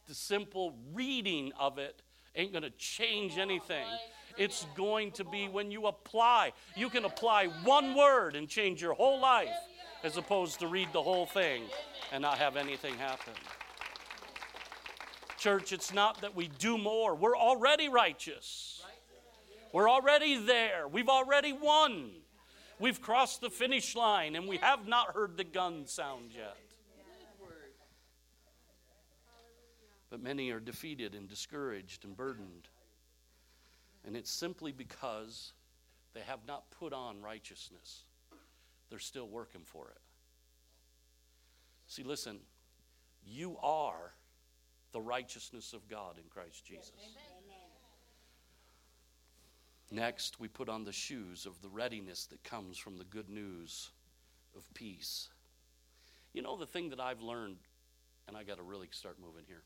The 0.08 0.14
simple 0.14 0.76
reading 0.94 1.52
of 1.60 1.80
it 1.80 2.02
ain't 2.36 2.52
going 2.52 2.64
to 2.64 2.70
change 2.70 3.38
anything. 3.38 3.86
It's 4.38 4.68
going 4.76 5.12
to 5.14 5.26
be 5.26 5.48
when 5.48 5.72
you 5.72 5.88
apply. 5.88 6.54
You 6.76 6.90
can 6.90 7.06
apply 7.06 7.48
one 7.64 7.96
word 7.96 8.36
and 8.36 8.48
change 8.48 8.82
your 8.82 8.94
whole 8.94 9.20
life 9.20 9.50
as 10.04 10.16
opposed 10.16 10.60
to 10.60 10.68
read 10.68 10.90
the 10.94 11.02
whole 11.02 11.26
thing 11.26 11.64
and 12.14 12.22
not 12.22 12.38
have 12.38 12.56
anything 12.56 12.96
happen. 12.96 13.34
Church, 15.40 15.74
it's 15.74 15.92
not 15.92 16.22
that 16.22 16.36
we 16.36 16.50
do 16.60 16.78
more, 16.78 17.16
we're 17.16 17.38
already 17.38 17.90
righteous. 17.90 18.84
We're 19.74 19.90
already 19.90 20.38
there. 20.38 20.88
We've 20.88 21.10
already 21.10 21.54
won. 21.54 22.12
We've 22.80 23.02
crossed 23.02 23.42
the 23.42 23.50
finish 23.50 23.96
line 23.96 24.36
and 24.36 24.48
we 24.48 24.58
have 24.58 24.88
not 24.88 25.14
heard 25.14 25.38
the 25.38 25.44
gun 25.44 25.88
sound 25.88 26.32
yet. 26.36 26.58
But 30.10 30.22
many 30.22 30.52
are 30.52 30.60
defeated 30.60 31.16
and 31.16 31.28
discouraged 31.28 32.06
and 32.06 32.16
burdened. 32.16 32.70
And 34.06 34.16
it's 34.16 34.32
simply 34.32 34.72
because 34.72 35.54
they 36.14 36.22
have 36.22 36.40
not 36.48 36.72
put 36.72 36.94
on 36.94 37.22
righteousness. 37.22 38.06
They're 38.90 39.00
still 39.00 39.28
working 39.28 39.62
for 39.66 39.90
it. 39.90 40.00
See, 41.88 42.04
listen, 42.04 42.40
you 43.26 43.58
are 43.62 44.14
the 44.94 45.02
righteousness 45.02 45.74
of 45.74 45.88
God 45.90 46.18
in 46.18 46.24
Christ 46.30 46.66
Jesus. 46.66 46.94
Amen. 46.98 47.37
Next, 49.90 50.40
we 50.40 50.48
put 50.48 50.68
on 50.68 50.84
the 50.84 50.92
shoes 50.92 51.46
of 51.46 51.62
the 51.62 51.70
readiness 51.70 52.26
that 52.28 52.44
comes 52.44 52.78
from 52.78 52.98
the 52.98 53.06
good 53.06 53.30
news 53.30 53.92
of 54.56 54.72
peace. 54.74 55.30
You 56.34 56.42
know, 56.42 56.58
the 56.58 56.66
thing 56.66 56.90
that 56.90 57.00
I've 57.00 57.22
learned, 57.22 57.58
and 58.28 58.36
I 58.36 58.44
got 58.44 58.58
to 58.58 58.64
really 58.64 58.88
start 58.92 59.18
moving 59.20 59.46
here. 59.48 59.64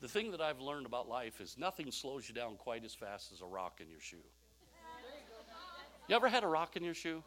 The 0.00 0.08
thing 0.08 0.30
that 0.30 0.40
I've 0.40 0.60
learned 0.60 0.86
about 0.86 1.08
life 1.08 1.40
is 1.40 1.58
nothing 1.58 1.90
slows 1.90 2.26
you 2.28 2.34
down 2.34 2.56
quite 2.56 2.84
as 2.84 2.94
fast 2.94 3.32
as 3.32 3.42
a 3.42 3.46
rock 3.46 3.80
in 3.80 3.90
your 3.90 4.00
shoe. 4.00 4.24
You 6.08 6.16
ever 6.16 6.28
had 6.28 6.42
a 6.42 6.46
rock 6.46 6.76
in 6.76 6.82
your 6.82 6.94
shoe? 6.94 7.22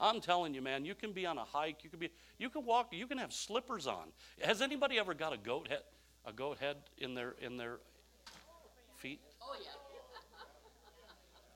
I'm 0.00 0.20
telling 0.20 0.54
you, 0.54 0.60
man, 0.60 0.84
you 0.84 0.96
can 0.96 1.12
be 1.12 1.24
on 1.24 1.38
a 1.38 1.44
hike, 1.44 1.84
you 1.84 1.90
can 1.90 2.00
be 2.00 2.10
you 2.36 2.50
can 2.50 2.66
walk, 2.66 2.88
you 2.92 3.06
can 3.06 3.16
have 3.16 3.32
slippers 3.32 3.86
on. 3.86 4.08
Has 4.42 4.60
anybody 4.60 4.98
ever 4.98 5.14
got 5.14 5.32
a 5.32 5.36
goat 5.36 5.68
head 5.68 5.82
a 6.26 6.32
goat 6.32 6.58
head 6.58 6.76
in 6.98 7.14
their 7.14 7.36
in 7.40 7.56
their 7.56 7.78
feet? 8.96 9.20
Oh 9.40 9.54
yeah. 9.62 9.83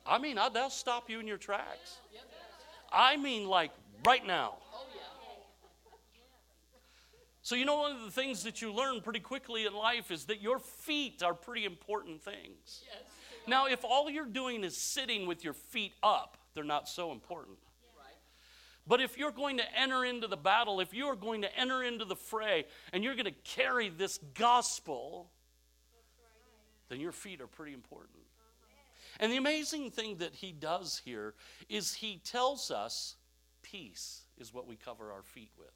I 0.08 0.18
mean, 0.18 0.38
I, 0.38 0.48
they'll 0.48 0.70
stop 0.70 1.10
you 1.10 1.20
in 1.20 1.26
your 1.26 1.36
tracks. 1.36 1.98
I 2.90 3.16
mean, 3.16 3.46
like 3.46 3.70
right 4.06 4.26
now. 4.26 4.54
So, 7.42 7.54
you 7.54 7.64
know, 7.64 7.76
one 7.76 7.96
of 7.96 8.02
the 8.02 8.10
things 8.10 8.42
that 8.42 8.60
you 8.60 8.72
learn 8.72 9.00
pretty 9.00 9.20
quickly 9.20 9.64
in 9.64 9.72
life 9.74 10.10
is 10.10 10.26
that 10.26 10.42
your 10.42 10.58
feet 10.58 11.22
are 11.22 11.32
pretty 11.32 11.64
important 11.64 12.22
things. 12.22 12.82
Now, 13.46 13.66
if 13.66 13.84
all 13.84 14.10
you're 14.10 14.26
doing 14.26 14.64
is 14.64 14.76
sitting 14.76 15.26
with 15.26 15.44
your 15.44 15.54
feet 15.54 15.94
up, 16.02 16.36
they're 16.54 16.64
not 16.64 16.88
so 16.88 17.12
important. 17.12 17.56
But 18.86 19.02
if 19.02 19.18
you're 19.18 19.32
going 19.32 19.58
to 19.58 19.78
enter 19.78 20.04
into 20.04 20.26
the 20.26 20.36
battle, 20.36 20.80
if 20.80 20.94
you're 20.94 21.16
going 21.16 21.42
to 21.42 21.58
enter 21.58 21.82
into 21.82 22.06
the 22.06 22.16
fray, 22.16 22.64
and 22.92 23.04
you're 23.04 23.14
going 23.14 23.26
to 23.26 23.40
carry 23.44 23.90
this 23.90 24.18
gospel, 24.34 25.30
then 26.88 26.98
your 26.98 27.12
feet 27.12 27.40
are 27.42 27.46
pretty 27.46 27.74
important. 27.74 28.18
And 29.20 29.32
the 29.32 29.36
amazing 29.36 29.90
thing 29.90 30.18
that 30.18 30.34
he 30.34 30.52
does 30.52 31.02
here 31.04 31.34
is 31.68 31.94
he 31.94 32.20
tells 32.24 32.70
us 32.70 33.16
peace 33.62 34.22
is 34.38 34.54
what 34.54 34.66
we 34.66 34.76
cover 34.76 35.12
our 35.12 35.22
feet 35.22 35.50
with. 35.58 35.72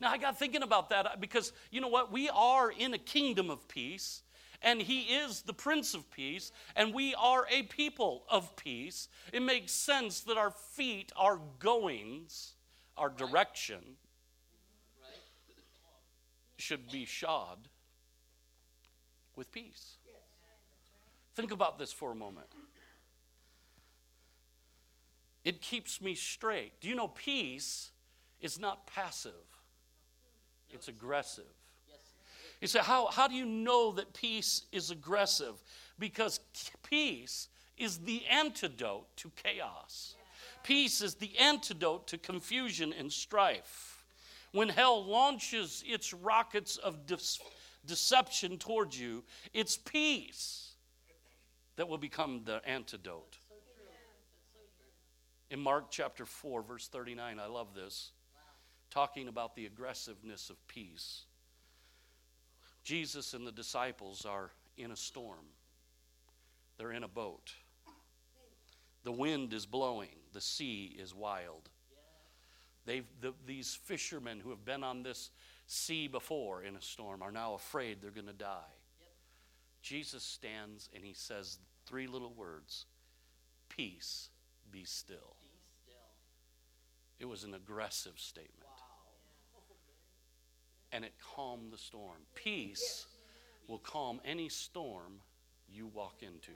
Now, 0.00 0.10
I 0.10 0.18
got 0.18 0.38
thinking 0.38 0.62
about 0.62 0.90
that 0.90 1.06
uh, 1.06 1.10
because 1.20 1.52
you 1.70 1.80
know 1.80 1.88
what? 1.88 2.10
We 2.10 2.28
are 2.30 2.72
in 2.72 2.92
a 2.92 2.98
kingdom 2.98 3.50
of 3.50 3.68
peace, 3.68 4.22
and 4.60 4.82
He 4.82 5.02
is 5.02 5.42
the 5.42 5.52
Prince 5.52 5.94
of 5.94 6.10
Peace, 6.10 6.50
and 6.74 6.92
we 6.92 7.14
are 7.14 7.46
a 7.50 7.62
people 7.64 8.24
of 8.28 8.56
peace. 8.56 9.08
It 9.32 9.42
makes 9.42 9.70
sense 9.70 10.20
that 10.22 10.36
our 10.36 10.50
feet, 10.50 11.12
our 11.16 11.38
goings, 11.60 12.54
our 12.96 13.10
direction 13.10 13.78
should 16.56 16.90
be 16.90 17.04
shod 17.04 17.68
with 19.36 19.52
peace. 19.52 19.98
Think 21.34 21.50
about 21.50 21.78
this 21.78 21.92
for 21.92 22.12
a 22.12 22.14
moment. 22.14 22.46
It 25.44 25.60
keeps 25.60 26.00
me 26.00 26.14
straight. 26.14 26.80
Do 26.80 26.88
you 26.88 26.94
know 26.94 27.08
peace 27.08 27.90
is 28.40 28.60
not 28.60 28.86
passive? 28.86 29.32
It's 30.70 30.88
aggressive. 30.88 31.44
You 32.60 32.68
say, 32.68 32.78
how, 32.78 33.08
how 33.08 33.26
do 33.26 33.34
you 33.34 33.44
know 33.44 33.92
that 33.92 34.14
peace 34.14 34.62
is 34.70 34.90
aggressive? 34.90 35.54
Because 35.98 36.38
peace 36.88 37.48
is 37.76 37.98
the 37.98 38.24
antidote 38.26 39.16
to 39.16 39.32
chaos. 39.42 40.14
Peace 40.62 41.00
is 41.00 41.16
the 41.16 41.36
antidote 41.38 42.06
to 42.06 42.18
confusion 42.18 42.94
and 42.96 43.12
strife. 43.12 44.04
When 44.52 44.68
hell 44.68 45.04
launches 45.04 45.82
its 45.84 46.12
rockets 46.12 46.76
of 46.76 47.04
de- 47.06 47.18
deception 47.84 48.58
towards 48.58 49.00
you, 49.00 49.24
it's 49.52 49.76
peace 49.76 50.61
that 51.76 51.88
will 51.88 51.98
become 51.98 52.42
the 52.44 52.60
antidote. 52.66 53.38
In 55.50 55.60
Mark 55.60 55.90
chapter 55.90 56.24
4, 56.24 56.62
verse 56.62 56.88
39, 56.88 57.38
I 57.38 57.46
love 57.46 57.74
this, 57.74 58.12
talking 58.90 59.28
about 59.28 59.54
the 59.54 59.66
aggressiveness 59.66 60.48
of 60.48 60.56
peace. 60.66 61.26
Jesus 62.84 63.34
and 63.34 63.46
the 63.46 63.52
disciples 63.52 64.24
are 64.24 64.50
in 64.76 64.90
a 64.90 64.96
storm, 64.96 65.44
they're 66.78 66.92
in 66.92 67.04
a 67.04 67.08
boat. 67.08 67.52
The 69.04 69.12
wind 69.12 69.52
is 69.52 69.66
blowing, 69.66 70.16
the 70.32 70.40
sea 70.40 70.96
is 70.98 71.14
wild. 71.14 71.68
They've, 72.84 73.06
the, 73.20 73.32
these 73.46 73.74
fishermen 73.74 74.40
who 74.40 74.50
have 74.50 74.64
been 74.64 74.82
on 74.82 75.02
this 75.02 75.30
sea 75.66 76.08
before 76.08 76.62
in 76.62 76.76
a 76.76 76.82
storm 76.82 77.22
are 77.22 77.30
now 77.30 77.54
afraid 77.54 78.00
they're 78.00 78.10
going 78.10 78.26
to 78.26 78.32
die. 78.32 78.72
Jesus 79.82 80.22
stands 80.22 80.88
and 80.94 81.04
he 81.04 81.12
says 81.12 81.58
three 81.86 82.06
little 82.06 82.32
words 82.32 82.86
Peace, 83.68 84.28
be 84.70 84.84
still. 84.84 85.36
Be 85.40 85.48
still. 85.82 85.94
It 87.18 87.24
was 87.24 87.44
an 87.44 87.54
aggressive 87.54 88.14
statement. 88.16 88.66
Wow. 88.66 89.62
And 90.92 91.04
it 91.04 91.14
calmed 91.34 91.72
the 91.72 91.78
storm. 91.78 92.18
Peace 92.34 93.06
will 93.66 93.78
calm 93.78 94.20
any 94.24 94.50
storm 94.50 95.20
you 95.68 95.86
walk 95.86 96.22
into. 96.22 96.52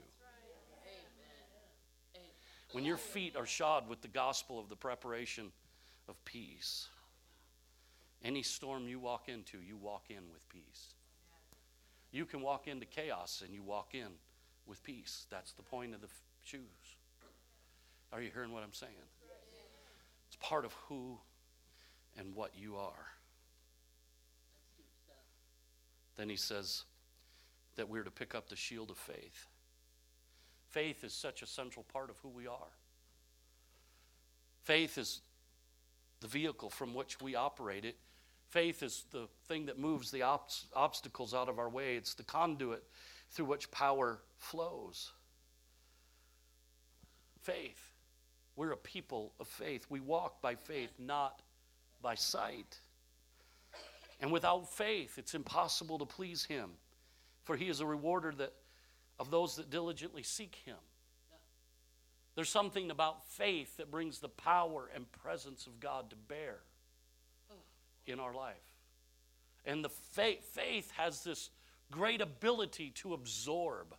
When 2.73 2.83
your 2.83 2.97
feet 2.97 3.35
are 3.35 3.45
shod 3.45 3.87
with 3.87 4.01
the 4.01 4.07
gospel 4.09 4.59
of 4.59 4.67
the 4.69 4.75
preparation 4.75 5.51
of 6.09 6.23
peace, 6.25 6.89
any 8.23 8.43
storm 8.43 8.87
you 8.87 8.99
walk 8.99 9.29
into, 9.29 9.59
you 9.59 9.77
walk 9.77 10.05
in 10.09 10.29
with 10.31 10.47
peace. 10.49 10.93
You 12.17 12.25
can 12.25 12.41
walk 12.41 12.67
into 12.67 12.87
chaos 12.87 13.43
and 13.45 13.53
you 13.53 13.61
walk 13.61 13.93
in 13.93 14.07
with 14.65 14.81
peace. 14.81 15.27
That's 15.29 15.51
the 15.53 15.61
point 15.61 15.93
of 15.93 16.01
the 16.01 16.07
shoes. 16.43 16.61
Are 18.11 18.19
you 18.19 18.31
hearing 18.33 18.51
what 18.51 18.63
I'm 18.63 18.73
saying? 18.73 18.91
It's 20.25 20.35
part 20.37 20.65
of 20.65 20.73
who 20.89 21.19
and 22.17 22.33
what 22.33 22.53
you 22.57 22.75
are. 22.75 23.05
Then 26.15 26.27
he 26.27 26.37
says 26.37 26.85
that 27.75 27.87
we're 27.87 28.01
to 28.01 28.09
pick 28.09 28.33
up 28.33 28.49
the 28.49 28.55
shield 28.55 28.89
of 28.89 28.97
faith. 28.97 29.45
Faith 30.71 31.03
is 31.03 31.13
such 31.13 31.43
a 31.43 31.45
central 31.45 31.85
part 31.93 32.09
of 32.09 32.17
who 32.23 32.29
we 32.29 32.47
are. 32.47 32.73
Faith 34.63 34.97
is 34.97 35.21
the 36.21 36.27
vehicle 36.27 36.71
from 36.71 36.95
which 36.95 37.21
we 37.21 37.35
operate 37.35 37.85
it. 37.85 37.95
Faith 38.49 38.81
is 38.81 39.05
the 39.11 39.27
thing 39.47 39.65
that 39.65 39.77
moves 39.77 40.09
the 40.09 40.23
ob- 40.23 40.49
obstacles 40.73 41.33
out 41.33 41.49
of 41.49 41.59
our 41.59 41.69
way, 41.69 41.95
it's 41.95 42.13
the 42.13 42.23
conduit 42.23 42.83
through 43.29 43.45
which 43.45 43.69
power 43.71 44.21
flows. 44.37 45.11
Faith. 47.41 47.93
We're 48.55 48.71
a 48.71 48.77
people 48.77 49.33
of 49.39 49.47
faith. 49.47 49.85
We 49.89 49.99
walk 49.99 50.41
by 50.41 50.55
faith, 50.55 50.91
not 50.97 51.41
by 52.01 52.15
sight. 52.15 52.79
And 54.19 54.31
without 54.31 54.73
faith, 54.73 55.17
it's 55.17 55.35
impossible 55.35 55.99
to 55.99 56.05
please 56.05 56.45
Him, 56.45 56.71
for 57.43 57.55
He 57.55 57.67
is 57.67 57.81
a 57.81 57.85
rewarder 57.85 58.33
that, 58.37 58.53
of 59.19 59.29
those 59.29 59.57
that 59.57 59.69
diligently 59.69 60.23
seek 60.23 60.55
Him. 60.65 60.77
There's 62.35 62.49
something 62.49 62.91
about 62.91 63.27
faith 63.27 63.77
that 63.77 63.91
brings 63.91 64.19
the 64.19 64.29
power 64.29 64.89
and 64.95 65.11
presence 65.11 65.67
of 65.67 65.79
God 65.79 66.09
to 66.11 66.15
bear 66.15 66.59
in 68.07 68.19
our 68.19 68.33
life. 68.33 68.55
And 69.65 69.83
the 69.83 69.89
faith, 69.89 70.43
faith 70.53 70.91
has 70.97 71.23
this 71.23 71.49
great 71.91 72.21
ability 72.21 72.91
to 72.95 73.13
absorb. 73.13 73.95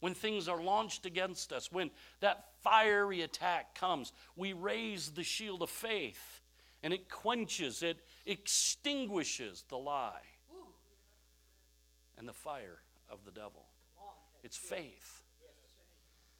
When 0.00 0.14
things 0.14 0.48
are 0.48 0.62
launched 0.62 1.06
against 1.06 1.52
us, 1.52 1.72
when 1.72 1.90
that 2.20 2.44
fiery 2.62 3.22
attack 3.22 3.74
comes, 3.74 4.12
we 4.36 4.52
raise 4.52 5.10
the 5.10 5.24
shield 5.24 5.62
of 5.62 5.70
faith 5.70 6.40
and 6.82 6.92
it 6.92 7.10
quenches, 7.10 7.82
it 7.82 7.98
extinguishes 8.26 9.64
the 9.68 9.76
lie 9.76 10.22
and 12.16 12.28
the 12.28 12.32
fire 12.32 12.78
of 13.10 13.24
the 13.24 13.30
devil. 13.30 13.64
It's 14.44 14.56
faith. 14.56 15.22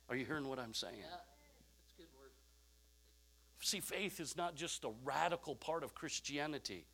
Are 0.08 0.16
you 0.16 0.24
hearing 0.24 0.48
what 0.48 0.58
I'm 0.58 0.74
saying? 0.74 0.94
Yeah, 0.98 1.10
that's 1.10 1.92
good 1.96 2.06
word. 2.18 2.30
See, 3.60 3.80
faith 3.80 4.20
is 4.20 4.36
not 4.36 4.54
just 4.54 4.84
a 4.84 4.90
radical 5.04 5.54
part 5.54 5.82
of 5.82 5.94
Christianity, 5.94 6.86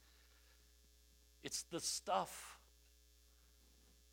it's 1.42 1.62
the 1.70 1.80
stuff 1.80 2.58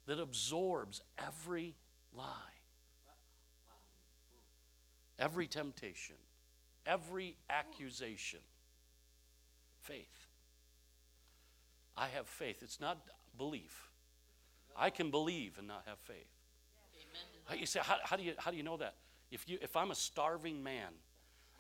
that 0.08 0.20
absorbs 0.20 1.02
every 1.18 1.76
lie, 2.14 2.26
every 5.18 5.48
temptation, 5.48 6.16
every 6.86 7.36
accusation. 7.50 8.40
Faith. 9.80 10.28
I 11.98 12.08
have 12.10 12.28
faith. 12.28 12.58
It's 12.62 12.80
not 12.80 13.00
belief. 13.38 13.90
I 14.78 14.90
can 14.90 15.10
believe 15.10 15.58
and 15.58 15.68
not 15.68 15.84
have 15.88 15.98
faith. 16.00 16.28
You 17.58 17.66
say, 17.66 17.80
how, 17.82 17.98
how, 18.04 18.16
do 18.16 18.24
you, 18.24 18.34
how 18.38 18.52
do 18.52 18.58
you 18.58 18.64
know 18.64 18.78
that? 18.78 18.96
If, 19.32 19.48
you, 19.48 19.58
if 19.62 19.76
I'm 19.76 19.92
a 19.92 19.96
starving 19.96 20.64
man 20.64 20.90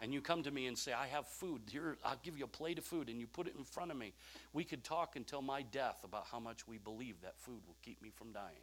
and 0.01 0.11
you 0.11 0.19
come 0.19 0.41
to 0.43 0.51
me 0.51 0.65
and 0.65 0.75
say, 0.75 0.93
I 0.93 1.05
have 1.07 1.27
food, 1.27 1.61
here, 1.71 1.95
I'll 2.03 2.19
give 2.23 2.37
you 2.37 2.45
a 2.45 2.47
plate 2.47 2.79
of 2.79 2.83
food, 2.83 3.07
and 3.07 3.19
you 3.19 3.27
put 3.27 3.45
it 3.47 3.53
in 3.55 3.63
front 3.63 3.91
of 3.91 3.97
me, 3.97 4.13
we 4.51 4.63
could 4.63 4.83
talk 4.83 5.15
until 5.15 5.43
my 5.43 5.61
death 5.61 6.03
about 6.03 6.25
how 6.31 6.39
much 6.39 6.67
we 6.67 6.79
believe 6.79 7.21
that 7.21 7.39
food 7.39 7.61
will 7.67 7.77
keep 7.83 8.01
me 8.01 8.09
from 8.09 8.31
dying. 8.31 8.55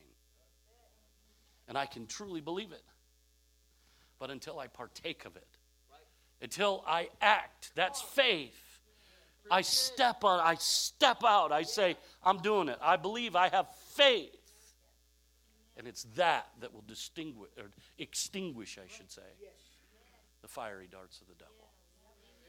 And 1.69 1.79
I 1.79 1.87
can 1.87 2.07
truly 2.07 2.41
believe 2.41 2.73
it. 2.73 2.83
But 4.19 4.31
until 4.31 4.59
I 4.59 4.67
partake 4.67 5.25
of 5.27 5.37
it, 5.37 5.47
until 6.43 6.83
I 6.87 7.09
act, 7.21 7.71
that's 7.77 8.03
faith. 8.03 8.81
I 9.51 9.63
step 9.63 10.25
on, 10.25 10.41
I 10.41 10.57
step 10.57 11.23
out, 11.25 11.53
I 11.53 11.63
say, 11.63 11.97
I'm 12.25 12.39
doing 12.39 12.69
it. 12.69 12.79
I 12.83 12.97
believe 12.97 13.37
I 13.37 13.49
have 13.49 13.69
faith. 13.95 14.35
And 15.77 15.87
it's 15.87 16.05
that 16.17 16.49
that 16.61 16.75
will 16.75 16.85
distinguish, 16.87 17.51
or 17.57 17.71
extinguish, 17.99 18.77
I 18.79 18.89
should 18.93 19.11
say, 19.13 19.23
the 20.49 20.53
fiery 20.55 20.89
darts 20.91 21.21
of 21.21 21.29
the 21.29 21.35
devil. 21.35 21.69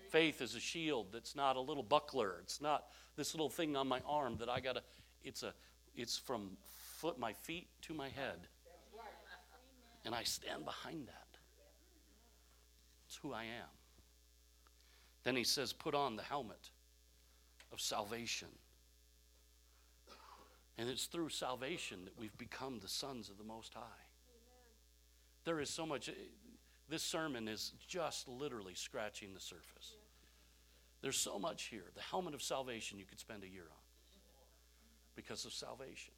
Faith 0.09 0.41
is 0.41 0.55
a 0.55 0.59
shield 0.59 1.07
that's 1.11 1.35
not 1.35 1.55
a 1.55 1.61
little 1.61 1.83
buckler. 1.83 2.37
It's 2.41 2.61
not 2.61 2.85
this 3.15 3.33
little 3.33 3.49
thing 3.49 3.75
on 3.75 3.87
my 3.87 4.01
arm 4.07 4.37
that 4.39 4.49
I 4.49 4.59
gotta, 4.59 4.81
it's 5.23 5.43
a 5.43 5.53
it's 5.95 6.17
from 6.17 6.51
foot 6.97 7.19
my 7.19 7.33
feet 7.33 7.67
to 7.83 7.93
my 7.93 8.09
head. 8.09 8.47
And 10.05 10.15
I 10.15 10.23
stand 10.23 10.65
behind 10.65 11.07
that. 11.07 11.37
It's 13.05 13.17
who 13.17 13.33
I 13.33 13.43
am. 13.43 13.69
Then 15.23 15.35
he 15.35 15.43
says, 15.43 15.73
put 15.73 15.93
on 15.93 16.15
the 16.15 16.23
helmet 16.23 16.69
of 17.71 17.81
salvation. 17.81 18.47
And 20.77 20.87
it's 20.87 21.05
through 21.05 21.29
salvation 21.29 22.05
that 22.05 22.17
we've 22.17 22.37
become 22.37 22.79
the 22.79 22.87
sons 22.87 23.29
of 23.29 23.37
the 23.37 23.43
Most 23.43 23.73
High. 23.73 23.81
There 25.43 25.59
is 25.59 25.69
so 25.69 25.85
much, 25.85 26.09
this 26.89 27.03
sermon 27.03 27.47
is 27.47 27.73
just 27.87 28.27
literally 28.27 28.73
scratching 28.73 29.33
the 29.33 29.39
surface. 29.39 29.95
There's 31.01 31.17
so 31.17 31.39
much 31.39 31.63
here. 31.63 31.85
The 31.95 32.01
helmet 32.01 32.33
of 32.33 32.41
salvation 32.41 32.99
you 32.99 33.05
could 33.05 33.19
spend 33.19 33.43
a 33.43 33.47
year 33.47 33.63
on 33.63 33.77
because 35.15 35.45
of 35.45 35.53
salvation. 35.53 36.13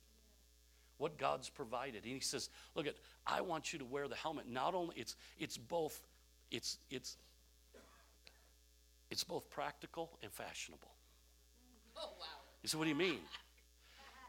What 0.97 1.17
God's 1.17 1.49
provided. 1.49 2.03
And 2.03 2.13
he 2.13 2.19
says, 2.19 2.49
look 2.75 2.87
at, 2.87 2.95
I 3.25 3.41
want 3.41 3.73
you 3.73 3.79
to 3.79 3.85
wear 3.85 4.07
the 4.07 4.15
helmet. 4.15 4.47
Not 4.47 4.75
only, 4.75 4.95
it's, 4.97 5.15
it's 5.39 5.57
both, 5.57 6.01
it's, 6.51 6.77
it's, 6.89 7.17
it's 9.09 9.23
both 9.23 9.49
practical 9.49 10.11
and 10.23 10.31
fashionable. 10.31 10.91
Oh 11.97 12.09
wow. 12.19 12.25
You 12.63 12.69
say, 12.69 12.77
What 12.77 12.85
do 12.85 12.89
you 12.89 12.95
mean? 12.95 13.19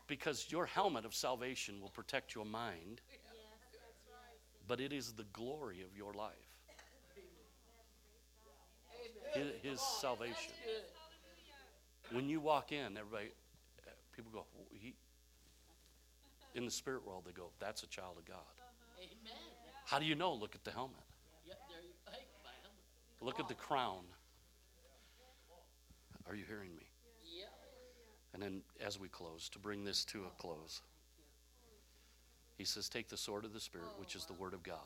Because 0.09 0.47
your 0.51 0.66
helmet 0.66 1.07
of 1.07 1.14
salvation 1.14 1.80
will 1.80 1.88
protect 1.88 2.34
your 2.34 2.45
mind, 2.45 3.01
but 4.72 4.80
it 4.80 4.90
is 4.90 5.12
the 5.12 5.26
glory 5.34 5.82
of 5.82 5.94
your 5.94 6.14
life. 6.14 6.32
His, 9.34 9.48
his 9.62 9.80
salvation. 10.00 10.54
When 12.10 12.26
you 12.30 12.40
walk 12.40 12.72
in, 12.72 12.96
everybody, 12.96 13.32
uh, 13.86 13.90
people 14.16 14.32
go, 14.32 14.46
he, 14.70 14.94
in 16.54 16.64
the 16.64 16.70
spirit 16.70 17.06
world, 17.06 17.24
they 17.26 17.32
go, 17.32 17.50
that's 17.60 17.82
a 17.82 17.86
child 17.86 18.14
of 18.16 18.24
God. 18.24 18.38
Amen. 18.98 19.36
How 19.84 19.98
do 19.98 20.06
you 20.06 20.14
know? 20.14 20.32
Look 20.32 20.54
at 20.54 20.64
the 20.64 20.70
helmet. 20.70 20.96
Yep, 21.46 21.58
there 21.68 21.82
you 21.82 21.92
hey, 22.10 22.24
bam. 22.42 22.72
Look 23.20 23.40
at 23.40 23.48
the 23.48 23.54
crown. 23.54 24.04
Are 26.26 26.34
you 26.34 26.44
hearing 26.48 26.74
me? 26.74 26.86
And 28.32 28.42
then, 28.42 28.62
as 28.82 28.98
we 28.98 29.08
close, 29.08 29.50
to 29.50 29.58
bring 29.58 29.84
this 29.84 30.06
to 30.06 30.20
a 30.20 30.40
close, 30.40 30.80
he 32.62 32.66
says, 32.66 32.88
Take 32.88 33.08
the 33.08 33.16
sword 33.16 33.44
of 33.44 33.52
the 33.52 33.58
Spirit, 33.58 33.88
oh, 33.90 33.98
which 33.98 34.14
is 34.14 34.24
the 34.24 34.34
Word 34.34 34.54
of 34.54 34.62
God. 34.62 34.76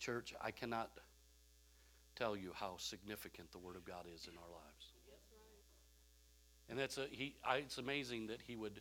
Church, 0.00 0.34
I 0.42 0.50
cannot 0.50 0.90
tell 2.16 2.36
you 2.36 2.50
how 2.52 2.74
significant 2.76 3.52
the 3.52 3.58
Word 3.58 3.76
of 3.76 3.84
God 3.84 4.06
is 4.12 4.26
in 4.26 4.32
our 4.36 4.50
lives. 4.50 4.92
And 6.68 6.76
that's 6.76 6.98
a, 6.98 7.06
he, 7.08 7.36
I, 7.46 7.58
it's 7.58 7.78
amazing 7.78 8.26
that 8.26 8.40
he 8.48 8.56
would 8.56 8.80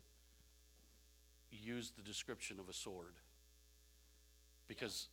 use 1.52 1.92
the 1.96 2.02
description 2.02 2.60
of 2.60 2.70
a 2.70 2.74
sword 2.74 3.14
because 4.68 5.10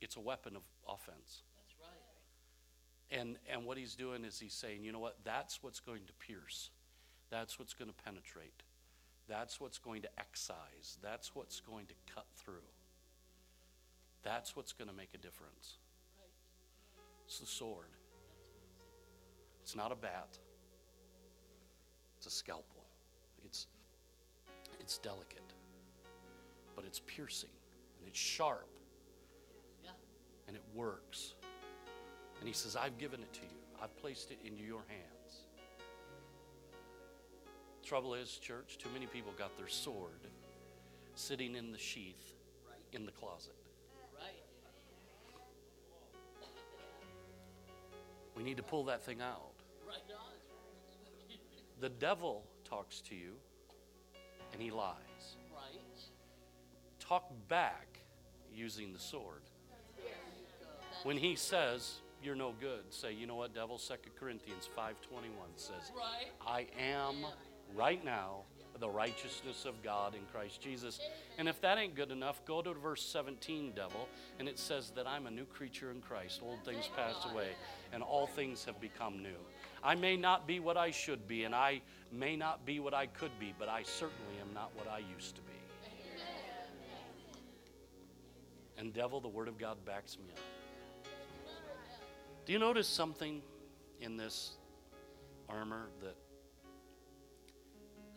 it's 0.00 0.16
a 0.16 0.20
weapon 0.20 0.56
of 0.56 0.62
offense. 0.88 1.42
That's 1.54 1.76
right. 1.80 3.20
And, 3.20 3.36
and 3.48 3.64
what 3.64 3.78
he's 3.78 3.94
doing 3.94 4.24
is 4.24 4.40
he's 4.40 4.54
saying, 4.54 4.82
you 4.82 4.90
know 4.90 4.98
what? 4.98 5.18
That's 5.22 5.62
what's 5.62 5.78
going 5.78 6.02
to 6.08 6.12
pierce. 6.14 6.70
That's 7.30 7.60
what's 7.60 7.74
going 7.74 7.88
to 7.88 7.96
penetrate. 8.04 8.64
That's 9.30 9.60
what's 9.60 9.78
going 9.78 10.02
to 10.02 10.08
excise. 10.18 10.98
That's 11.00 11.36
what's 11.36 11.60
going 11.60 11.86
to 11.86 11.94
cut 12.12 12.26
through. 12.36 12.66
That's 14.24 14.56
what's 14.56 14.72
going 14.72 14.88
to 14.88 14.94
make 14.94 15.10
a 15.14 15.18
difference. 15.18 15.78
It's 17.26 17.38
the 17.38 17.46
sword. 17.46 17.86
It's 19.62 19.76
not 19.76 19.92
a 19.92 19.94
bat. 19.94 20.36
It's 22.18 22.26
a 22.26 22.30
scalpel. 22.30 22.84
It's, 23.44 23.68
it's 24.80 24.98
delicate, 24.98 25.54
but 26.74 26.84
it's 26.84 27.00
piercing 27.06 27.50
and 28.00 28.08
it's 28.08 28.18
sharp 28.18 28.68
and 30.48 30.56
it 30.56 30.62
works. 30.74 31.34
And 32.40 32.48
he 32.48 32.52
says, 32.52 32.74
I've 32.74 32.98
given 32.98 33.20
it 33.20 33.32
to 33.34 33.42
you, 33.42 33.60
I've 33.80 33.96
placed 33.96 34.32
it 34.32 34.38
into 34.44 34.64
your 34.64 34.82
hands. 34.88 35.19
Trouble 37.90 38.14
is, 38.14 38.38
church, 38.38 38.78
too 38.78 38.88
many 38.92 39.06
people 39.06 39.32
got 39.36 39.58
their 39.58 39.66
sword 39.66 40.20
sitting 41.16 41.56
in 41.56 41.72
the 41.72 41.78
sheath 41.78 42.34
in 42.92 43.04
the 43.04 43.10
closet. 43.10 43.56
We 48.36 48.44
need 48.44 48.58
to 48.58 48.62
pull 48.62 48.84
that 48.84 49.02
thing 49.02 49.20
out. 49.20 49.54
The 51.80 51.88
devil 51.88 52.44
talks 52.62 53.00
to 53.08 53.16
you 53.16 53.32
and 54.52 54.62
he 54.62 54.70
lies. 54.70 54.94
Talk 57.00 57.28
back 57.48 57.98
using 58.54 58.92
the 58.92 59.00
sword. 59.00 59.42
When 61.02 61.16
he 61.16 61.34
says, 61.34 61.94
you're 62.22 62.36
no 62.36 62.54
good, 62.60 62.84
say, 62.90 63.12
you 63.14 63.26
know 63.26 63.34
what, 63.34 63.52
devil? 63.52 63.78
2 63.78 63.94
Corinthians 64.16 64.68
5.21 64.78 64.92
says. 65.56 65.90
I 66.46 66.68
am 66.78 67.16
right 67.74 68.04
now 68.04 68.44
the 68.80 68.88
righteousness 68.88 69.66
of 69.66 69.82
God 69.82 70.14
in 70.14 70.22
Christ 70.32 70.60
Jesus. 70.60 71.00
And 71.38 71.48
if 71.48 71.60
that 71.60 71.78
ain't 71.78 71.94
good 71.94 72.10
enough, 72.10 72.42
go 72.46 72.62
to 72.62 72.72
verse 72.72 73.02
17, 73.02 73.72
devil, 73.76 74.08
and 74.38 74.48
it 74.48 74.58
says 74.58 74.90
that 74.96 75.06
I'm 75.06 75.26
a 75.26 75.30
new 75.30 75.44
creature 75.44 75.90
in 75.90 76.00
Christ. 76.00 76.40
Old 76.42 76.64
things 76.64 76.88
passed 76.96 77.30
away, 77.30 77.50
and 77.92 78.02
all 78.02 78.26
things 78.26 78.64
have 78.64 78.80
become 78.80 79.22
new. 79.22 79.36
I 79.84 79.94
may 79.94 80.16
not 80.16 80.46
be 80.46 80.60
what 80.60 80.76
I 80.76 80.90
should 80.90 81.28
be, 81.28 81.44
and 81.44 81.54
I 81.54 81.82
may 82.10 82.36
not 82.36 82.64
be 82.64 82.80
what 82.80 82.94
I 82.94 83.06
could 83.06 83.38
be, 83.38 83.54
but 83.58 83.68
I 83.68 83.82
certainly 83.82 84.40
am 84.40 84.52
not 84.54 84.70
what 84.74 84.88
I 84.88 85.02
used 85.14 85.36
to 85.36 85.42
be. 85.42 85.48
And, 88.78 88.94
devil, 88.94 89.20
the 89.20 89.28
Word 89.28 89.48
of 89.48 89.58
God 89.58 89.76
backs 89.84 90.16
me 90.16 90.32
up. 90.32 90.40
Do 92.46 92.52
you 92.54 92.58
notice 92.58 92.88
something 92.88 93.42
in 94.00 94.16
this 94.16 94.52
armor 95.50 95.88
that 96.02 96.16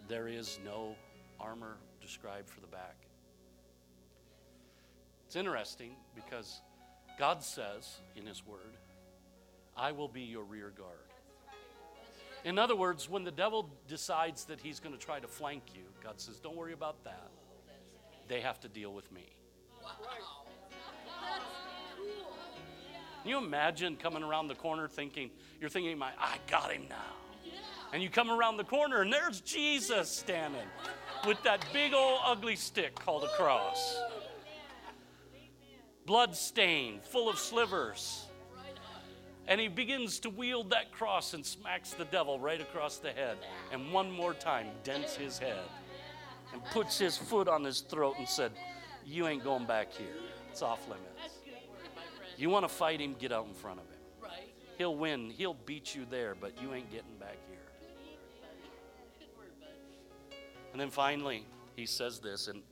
there 0.08 0.28
is 0.28 0.60
no 0.66 0.96
armor 1.40 1.78
described 2.02 2.50
for 2.50 2.62
the 2.62 2.68
back? 2.68 2.96
It's 5.28 5.36
interesting 5.36 5.92
because 6.16 6.62
God 7.18 7.44
says 7.44 7.98
in 8.16 8.26
His 8.26 8.46
Word, 8.46 8.78
I 9.76 9.92
will 9.92 10.08
be 10.08 10.22
your 10.22 10.44
rear 10.44 10.72
guard. 10.76 10.98
In 12.44 12.60
other 12.60 12.76
words, 12.76 13.10
when 13.10 13.24
the 13.24 13.32
devil 13.32 13.70
decides 13.88 14.46
that 14.46 14.60
he's 14.60 14.80
going 14.80 14.94
to 14.94 15.00
try 15.00 15.20
to 15.20 15.28
flank 15.28 15.64
you, 15.74 15.84
God 16.04 16.20
says, 16.20 16.40
Don't 16.40 16.56
worry 16.56 16.74
about 16.74 17.04
that. 17.06 17.30
They 18.28 18.42
have 18.42 18.60
to 18.62 18.68
deal 18.68 18.94
with 18.94 19.12
me. 19.12 19.26
Can 23.22 23.30
you 23.30 23.38
imagine 23.38 23.96
coming 23.96 24.22
around 24.22 24.50
the 24.50 24.56
corner 24.56 24.90
thinking, 24.90 25.32
you're 25.62 25.70
thinking, 25.70 26.02
I 26.02 26.38
got 26.50 26.72
him 26.72 26.88
now. 26.90 27.23
And 27.94 28.02
you 28.02 28.10
come 28.10 28.32
around 28.32 28.58
the 28.58 28.64
corner 28.64 29.02
and 29.02 29.14
there's 29.14 29.40
Jesus 29.40 30.10
standing 30.10 30.68
with 31.28 31.42
that 31.44 31.64
big 31.72 31.94
old 31.94 32.20
ugly 32.26 32.56
stick 32.56 32.96
called 32.96 33.24
a 33.24 33.28
cross. 33.38 34.02
Blood 36.08 36.36
stained, 36.36 37.04
full 37.04 37.30
of 37.30 37.38
slivers. 37.38 38.26
And 39.48 39.62
he 39.62 39.68
begins 39.68 40.20
to 40.22 40.30
wield 40.30 40.72
that 40.72 40.92
cross 40.92 41.36
and 41.36 41.46
smacks 41.46 41.94
the 41.94 42.06
devil 42.06 42.40
right 42.40 42.60
across 42.60 42.98
the 42.98 43.12
head. 43.12 43.38
And 43.72 43.94
one 43.94 44.10
more 44.10 44.34
time, 44.34 44.68
dents 44.84 45.16
his 45.16 45.38
head 45.38 45.64
and 46.52 46.64
puts 46.66 46.98
his 46.98 47.16
foot 47.16 47.48
on 47.48 47.64
his 47.64 47.82
throat 47.82 48.16
and 48.18 48.28
said, 48.28 48.54
You 49.06 49.28
ain't 49.28 49.44
going 49.44 49.66
back 49.66 49.94
here. 49.94 50.16
It's 50.50 50.62
off 50.62 50.88
limits. 50.88 51.42
Good 51.46 51.54
word, 51.70 51.90
my 51.96 52.02
friend. 52.02 52.34
You 52.38 52.50
want 52.50 52.68
to 52.68 52.70
fight 52.74 53.02
him, 53.02 53.16
get 53.20 53.32
out 53.32 53.46
in 53.46 53.54
front 53.54 53.80
of 53.80 53.86
him. 53.86 53.94
He'll 54.78 54.96
win. 54.96 55.30
He'll 55.30 55.54
beat 55.54 55.94
you 55.94 56.06
there, 56.10 56.36
but 56.36 56.54
you 56.62 56.74
ain't 56.74 56.92
getting 56.92 57.16
back 57.20 57.38
here. 57.50 57.63
And 60.74 60.82
then 60.82 60.90
finally, 60.90 61.46
he 61.76 61.86
says 61.86 62.20
this, 62.20 62.48
and 62.48 62.64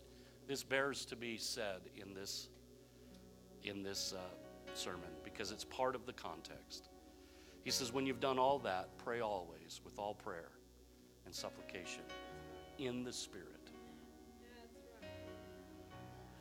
this 0.48 0.64
bears 0.64 1.06
to 1.06 1.16
be 1.16 1.38
said 1.38 1.82
in 1.96 2.14
this 2.14 2.50
in 3.64 3.84
this 3.84 4.14
uh, 4.18 4.74
sermon 4.74 5.10
because 5.24 5.52
it's 5.52 5.64
part 5.64 5.94
of 5.94 6.08
the 6.08 6.14
context. 6.14 6.90
He 7.64 7.70
says, 7.70 7.94
"When 7.94 8.08
you've 8.08 8.20
done 8.20 8.40
all 8.40 8.58
that, 8.60 8.90
pray 8.98 9.22
always 9.22 9.82
with 9.86 10.00
all 10.00 10.16
prayer 10.16 10.50
and 11.26 11.34
supplication 11.34 12.02
in 12.80 13.04
the 13.04 13.14
Spirit." 13.14 13.48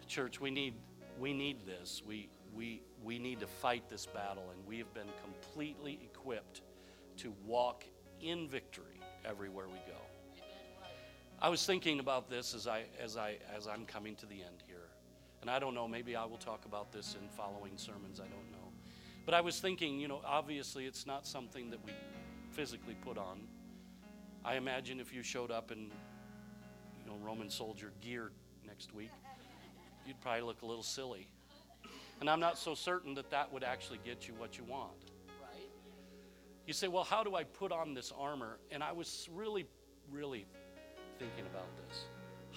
Church, 0.09 0.41
we 0.41 0.51
need 0.51 0.75
we 1.19 1.35
need 1.35 1.67
this. 1.67 2.03
We 2.07 2.31
we 2.55 2.83
we 3.05 3.19
need 3.19 3.39
to 3.41 3.47
fight 3.47 3.89
this 3.91 4.07
battle, 4.07 4.51
and 4.51 4.67
we 4.67 4.79
have 4.79 4.93
been 4.95 5.11
completely 5.23 6.01
equipped 6.03 6.63
to 7.19 7.35
walk 7.45 7.85
in 8.23 8.49
victory 8.49 8.99
everywhere 9.27 9.69
we 9.69 9.79
go. 9.87 10.10
I 11.43 11.49
was 11.49 11.65
thinking 11.65 12.01
about 12.01 12.29
this 12.29 12.55
as 12.55 12.67
I 12.67 12.85
as 13.03 13.17
I 13.17 13.37
as 13.57 13.67
I'm 13.67 13.87
coming 13.87 14.15
to 14.17 14.27
the 14.27 14.43
end 14.43 14.63
here. 14.67 14.89
And 15.41 15.51
I 15.51 15.59
don't 15.59 15.75
know, 15.75 15.89
maybe 15.89 16.15
I 16.15 16.27
will 16.27 16.37
talk 16.37 16.67
about 16.67 16.93
this 16.93 17.17
in 17.21 17.27
following 17.29 17.73
sermons, 17.77 18.21
I 18.21 18.25
don't 18.25 18.51
know. 18.53 18.73
But 19.25 19.33
I 19.33 19.41
was 19.41 19.59
thinking, 19.59 19.99
you 19.99 20.07
know, 20.07 20.21
obviously 20.25 20.85
it's 20.85 21.07
not 21.07 21.27
something 21.27 21.71
that 21.71 21.83
we 21.83 21.93
physically 22.51 22.95
put 22.95 23.17
on. 23.17 23.41
I 24.45 24.57
imagine 24.57 25.01
if 25.01 25.15
you 25.15 25.23
showed 25.23 25.51
up 25.51 25.73
in 25.73 25.79
you 25.79 27.07
know 27.07 27.17
Roman 27.25 27.49
soldier 27.49 27.93
gear 28.03 28.33
next 28.67 28.95
week, 28.95 29.11
you'd 30.07 30.21
probably 30.21 30.43
look 30.43 30.61
a 30.61 30.67
little 30.67 30.83
silly. 30.83 31.27
And 32.21 32.29
I'm 32.29 32.41
not 32.41 32.59
so 32.59 32.75
certain 32.75 33.15
that 33.15 33.31
that 33.31 33.51
would 33.51 33.65
actually 33.65 33.99
get 34.05 34.29
you 34.29 34.35
what 34.35 34.59
you 34.59 34.65
want. 34.65 34.93
Right. 35.41 35.71
You 36.67 36.75
say, 36.75 36.87
well, 36.87 37.05
how 37.05 37.25
do 37.25 37.35
I 37.35 37.45
put 37.45 37.73
on 37.73 37.95
this 37.95 38.13
armor? 38.19 38.59
And 38.71 38.83
I 38.85 38.93
was 38.93 39.27
really, 39.33 39.65
really 40.11 40.45
thinking 41.21 41.45
about 41.53 41.69
this. 41.87 42.07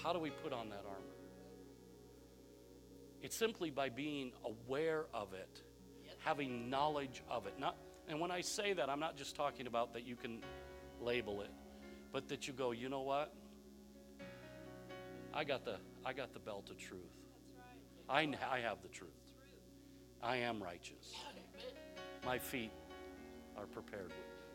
How 0.02 0.14
do 0.14 0.18
we 0.18 0.30
put 0.30 0.54
on 0.54 0.70
that 0.70 0.84
armor? 0.86 1.14
It's 3.22 3.36
simply 3.36 3.70
by 3.70 3.90
being 3.90 4.32
aware 4.42 5.04
of 5.12 5.34
it, 5.34 5.62
having 6.24 6.70
knowledge 6.70 7.22
of 7.30 7.46
it. 7.46 7.54
Not, 7.60 7.76
and 8.08 8.20
when 8.20 8.30
I 8.30 8.40
say 8.40 8.72
that, 8.72 8.88
I'm 8.88 9.00
not 9.00 9.16
just 9.18 9.36
talking 9.36 9.66
about 9.66 9.92
that 9.92 10.06
you 10.06 10.16
can 10.16 10.40
label 11.00 11.42
it, 11.42 11.50
but 12.10 12.28
that 12.28 12.48
you 12.48 12.54
go, 12.54 12.70
you 12.72 12.88
know 12.88 13.02
what? 13.02 13.34
I 15.34 15.44
got 15.44 15.66
the, 15.66 15.76
I 16.04 16.14
got 16.14 16.32
the 16.32 16.40
belt 16.40 16.70
of 16.70 16.78
truth. 16.78 17.00
I, 18.08 18.20
I 18.50 18.60
have 18.60 18.78
the 18.82 18.88
truth. 18.88 19.10
I 20.22 20.36
am 20.36 20.62
righteous. 20.62 21.14
My 22.24 22.38
feet 22.38 22.72
are 23.58 23.66
prepared. 23.66 24.12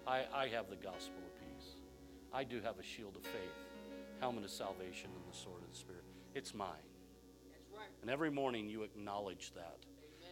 I, 0.07 0.23
I 0.33 0.47
have 0.47 0.67
the 0.69 0.77
gospel 0.77 1.21
of 1.25 1.39
peace. 1.39 1.73
I 2.33 2.43
do 2.43 2.59
have 2.61 2.79
a 2.79 2.83
shield 2.83 3.15
of 3.15 3.23
faith, 3.23 3.68
helmet 4.19 4.43
of 4.43 4.51
salvation, 4.51 5.09
and 5.15 5.33
the 5.33 5.37
sword 5.37 5.61
of 5.63 5.71
the 5.71 5.77
Spirit. 5.77 6.03
It's 6.35 6.53
mine. 6.53 6.69
Right. 7.73 7.87
And 8.01 8.09
every 8.09 8.29
morning 8.29 8.69
you 8.69 8.83
acknowledge 8.83 9.51
that. 9.55 9.77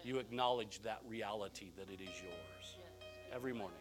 You 0.03 0.19
acknowledge 0.19 0.81
that 0.83 1.01
reality 1.07 1.71
that 1.77 1.89
it 1.89 2.01
is 2.01 2.09
yours. 2.21 2.77
Every 3.33 3.53
morning. 3.53 3.77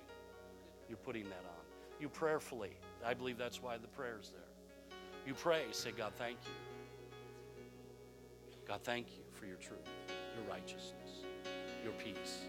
You're 0.89 0.99
putting 0.99 1.25
that 1.25 1.45
on. 1.45 1.65
You 2.01 2.09
prayerfully. 2.09 2.77
I 3.05 3.15
believe 3.15 3.39
that's 3.39 3.63
why 3.63 3.77
the 3.77 3.89
prayer's 3.89 4.31
there. 4.31 4.43
You 5.27 5.35
pray, 5.35 5.63
say, 5.73 5.93
God, 5.93 6.13
thank 6.17 6.39
you. 6.45 6.53
God, 8.67 8.81
thank 8.83 9.09
you 9.17 9.23
for 9.33 9.47
your 9.47 9.57
truth, 9.57 9.79
your 10.09 10.53
righteousness, 10.53 11.25
your 11.85 11.93
peace, 11.93 12.47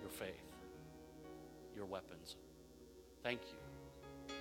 your 0.00 0.10
faith, 0.10 0.30
your 1.76 1.86
weapons. 1.86 2.36
Thank 3.22 3.40
you. 3.48 4.34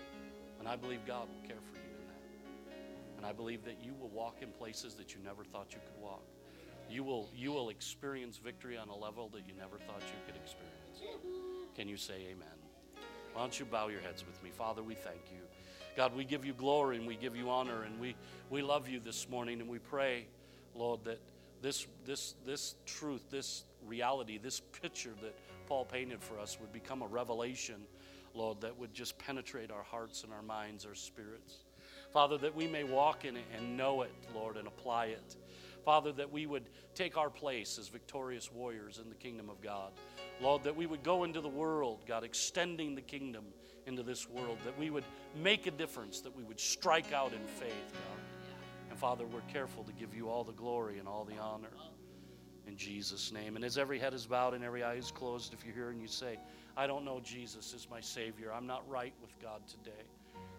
And 0.60 0.68
I 0.68 0.76
believe 0.76 1.06
God 1.06 1.28
will 1.28 1.48
care 1.48 1.60
for 1.72 1.78
you. 1.78 1.79
And 3.20 3.26
I 3.26 3.34
believe 3.34 3.66
that 3.66 3.84
you 3.84 3.94
will 4.00 4.08
walk 4.08 4.38
in 4.42 4.48
places 4.48 4.94
that 4.94 5.14
you 5.14 5.20
never 5.22 5.44
thought 5.44 5.74
you 5.74 5.80
could 5.86 6.02
walk. 6.02 6.24
You 6.90 7.04
will, 7.04 7.30
you 7.36 7.52
will 7.52 7.68
experience 7.68 8.38
victory 8.38 8.78
on 8.78 8.88
a 8.88 8.96
level 8.96 9.28
that 9.34 9.42
you 9.46 9.54
never 9.60 9.78
thought 9.78 10.00
you 10.00 10.16
could 10.26 10.38
experience. 10.38 11.20
Can 11.76 11.90
you 11.90 11.98
say 11.98 12.28
amen? 12.32 12.48
Why 13.34 13.42
don't 13.42 13.60
you 13.60 13.66
bow 13.66 13.90
your 13.90 14.00
heads 14.00 14.26
with 14.26 14.42
me? 14.42 14.52
Father, 14.52 14.82
we 14.82 14.96
thank 14.96 15.20
you. 15.34 15.42
God, 15.98 16.16
we 16.16 16.24
give 16.24 16.46
you 16.46 16.54
glory 16.54 16.96
and 16.96 17.06
we 17.06 17.18
give 17.18 17.36
you 17.36 17.50
honor 17.50 17.84
and 17.84 18.00
we, 18.00 18.16
we 18.50 18.62
love 18.62 18.88
you 18.88 19.02
this 19.02 19.28
morning 19.28 19.60
and 19.60 19.70
we 19.70 19.80
pray, 19.80 20.26
Lord, 20.74 21.04
that 21.04 21.20
this, 21.62 21.88
this, 22.06 22.36
this 22.46 22.76
truth, 22.86 23.30
this 23.30 23.66
reality, 23.86 24.38
this 24.38 24.62
picture 24.82 25.14
that 25.22 25.36
Paul 25.68 25.84
painted 25.84 26.24
for 26.24 26.40
us 26.40 26.58
would 26.62 26.72
become 26.72 27.02
a 27.02 27.08
revelation, 27.08 27.82
Lord, 28.34 28.62
that 28.62 28.80
would 28.80 28.94
just 28.94 29.18
penetrate 29.20 29.72
our 29.72 29.84
hearts 29.84 30.24
and 30.24 30.32
our 30.32 30.42
minds, 30.42 30.86
our 30.86 30.96
spirits. 30.96 31.66
Father, 32.12 32.38
that 32.40 32.56
we 32.56 32.68
may 32.68 32.84
walk 32.84 33.26
in 33.26 33.38
it 33.38 33.46
and 33.56 33.78
know 33.78 34.02
it, 34.02 34.12
Lord, 34.34 34.58
and 34.58 34.68
apply 34.68 35.08
it. 35.08 35.36
Father, 35.86 36.12
that 36.14 36.32
we 36.32 36.46
would 36.46 36.70
take 36.94 37.18
our 37.18 37.30
place 37.30 37.78
as 37.80 37.88
victorious 37.88 38.52
warriors 38.52 39.00
in 39.02 39.10
the 39.10 39.16
kingdom 39.16 39.50
of 39.50 39.62
God. 39.62 39.92
Lord, 40.42 40.64
that 40.64 40.76
we 40.76 40.86
would 40.86 41.04
go 41.04 41.24
into 41.24 41.42
the 41.42 41.50
world, 41.50 42.04
God, 42.08 42.24
extending 42.24 42.96
the 42.96 43.02
kingdom 43.02 43.46
into 43.86 44.04
this 44.04 44.30
world, 44.30 44.58
that 44.66 44.78
we 44.78 44.90
would 44.90 45.06
make 45.42 45.68
a 45.68 45.72
difference, 45.72 46.22
that 46.22 46.36
we 46.36 46.44
would 46.44 46.60
strike 46.60 47.14
out 47.14 47.34
in 47.34 47.46
faith, 47.46 47.92
God. 47.92 48.20
And 48.90 49.00
Father, 49.00 49.26
we're 49.26 49.42
careful 49.42 49.84
to 49.84 49.94
give 49.94 50.14
you 50.14 50.30
all 50.30 50.44
the 50.44 50.54
glory 50.54 51.00
and 51.00 51.08
all 51.08 51.26
the 51.26 51.38
honor 51.38 51.70
in 52.68 52.78
Jesus' 52.78 53.32
name. 53.32 53.56
And 53.56 53.66
as 53.66 53.78
every 53.78 54.00
head 54.00 54.14
is 54.14 54.26
bowed 54.26 54.54
and 54.54 54.64
every 54.64 54.84
eye 54.84 54.96
is 54.96 55.12
closed, 55.12 55.54
if 55.54 55.66
you're 55.66 55.74
here 55.74 55.90
and 55.90 56.02
you 56.02 56.08
say, 56.08 56.38
I 56.78 56.88
don't 56.88 57.04
know 57.04 57.20
Jesus 57.20 57.74
as 57.74 57.90
my 57.90 58.00
Savior, 58.00 58.54
I'm 58.54 58.68
not 58.68 58.88
right 58.88 59.14
with 59.22 59.38
God 59.42 59.62
today, 59.68 60.06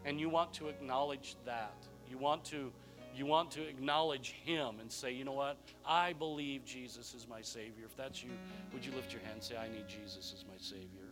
and 0.04 0.20
you 0.20 0.28
want 0.28 0.52
to 0.54 0.68
acknowledge 0.68 1.36
that, 1.44 1.74
you 2.08 2.18
want 2.18 2.44
to 2.46 2.72
you 3.14 3.26
want 3.26 3.50
to 3.50 3.66
acknowledge 3.66 4.36
him 4.44 4.76
and 4.80 4.90
say, 4.90 5.12
you 5.12 5.24
know 5.24 5.32
what? 5.32 5.56
I 5.84 6.12
believe 6.12 6.64
Jesus 6.64 7.12
is 7.12 7.26
my 7.28 7.42
Savior. 7.42 7.84
If 7.84 7.96
that's 7.96 8.22
you, 8.22 8.30
would 8.72 8.86
you 8.86 8.92
lift 8.92 9.12
your 9.12 9.20
hand 9.22 9.34
and 9.34 9.42
say, 9.42 9.56
I 9.56 9.68
need 9.68 9.88
Jesus 9.88 10.32
as 10.32 10.44
my 10.46 10.54
Savior? 10.58 11.08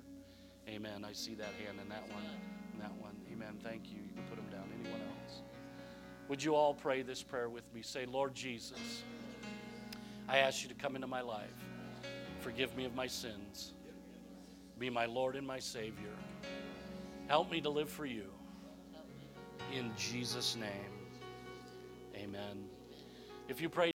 Amen. 0.69 1.05
I 1.05 1.13
see 1.13 1.35
that 1.35 1.51
hand 1.65 1.79
and 1.81 1.91
that 1.91 2.03
one 2.15 2.23
and 2.73 2.81
that 2.81 2.95
one. 3.01 3.17
Amen. 3.33 3.59
Thank 3.65 3.91
you. 3.91 3.97
You 3.97 4.15
can 4.15 4.23
put 4.25 4.37
them 4.37 4.47
down. 4.51 4.69
Anyone 4.81 5.01
else? 5.01 5.43
Would 6.29 6.43
you 6.43 6.55
all 6.55 6.73
pray 6.73 7.03
this 7.03 7.23
prayer 7.23 7.49
with 7.49 7.65
me? 7.75 7.83
Say, 7.83 8.07
Lord 8.07 8.35
Jesus, 8.35 9.03
I 10.29 10.39
ask 10.39 10.63
you 10.63 10.69
to 10.69 10.75
come 10.75 10.95
into 10.95 11.09
my 11.09 11.23
life. 11.23 11.49
Forgive 12.41 12.77
me 12.77 12.85
of 12.85 12.95
my 12.95 13.07
sins. 13.07 13.73
Be 14.79 14.89
my 14.89 15.07
Lord 15.07 15.35
and 15.35 15.47
my 15.47 15.59
Savior. 15.59 16.15
Help 17.27 17.51
me 17.51 17.61
to 17.63 17.71
live 17.71 17.91
for 17.91 18.07
you. 18.07 18.31
In 19.73 19.93
Jesus' 19.97 20.57
name. 20.57 20.71
Amen. 22.17 22.65
If 23.49 23.61
you 23.61 23.69
pray 23.69 23.87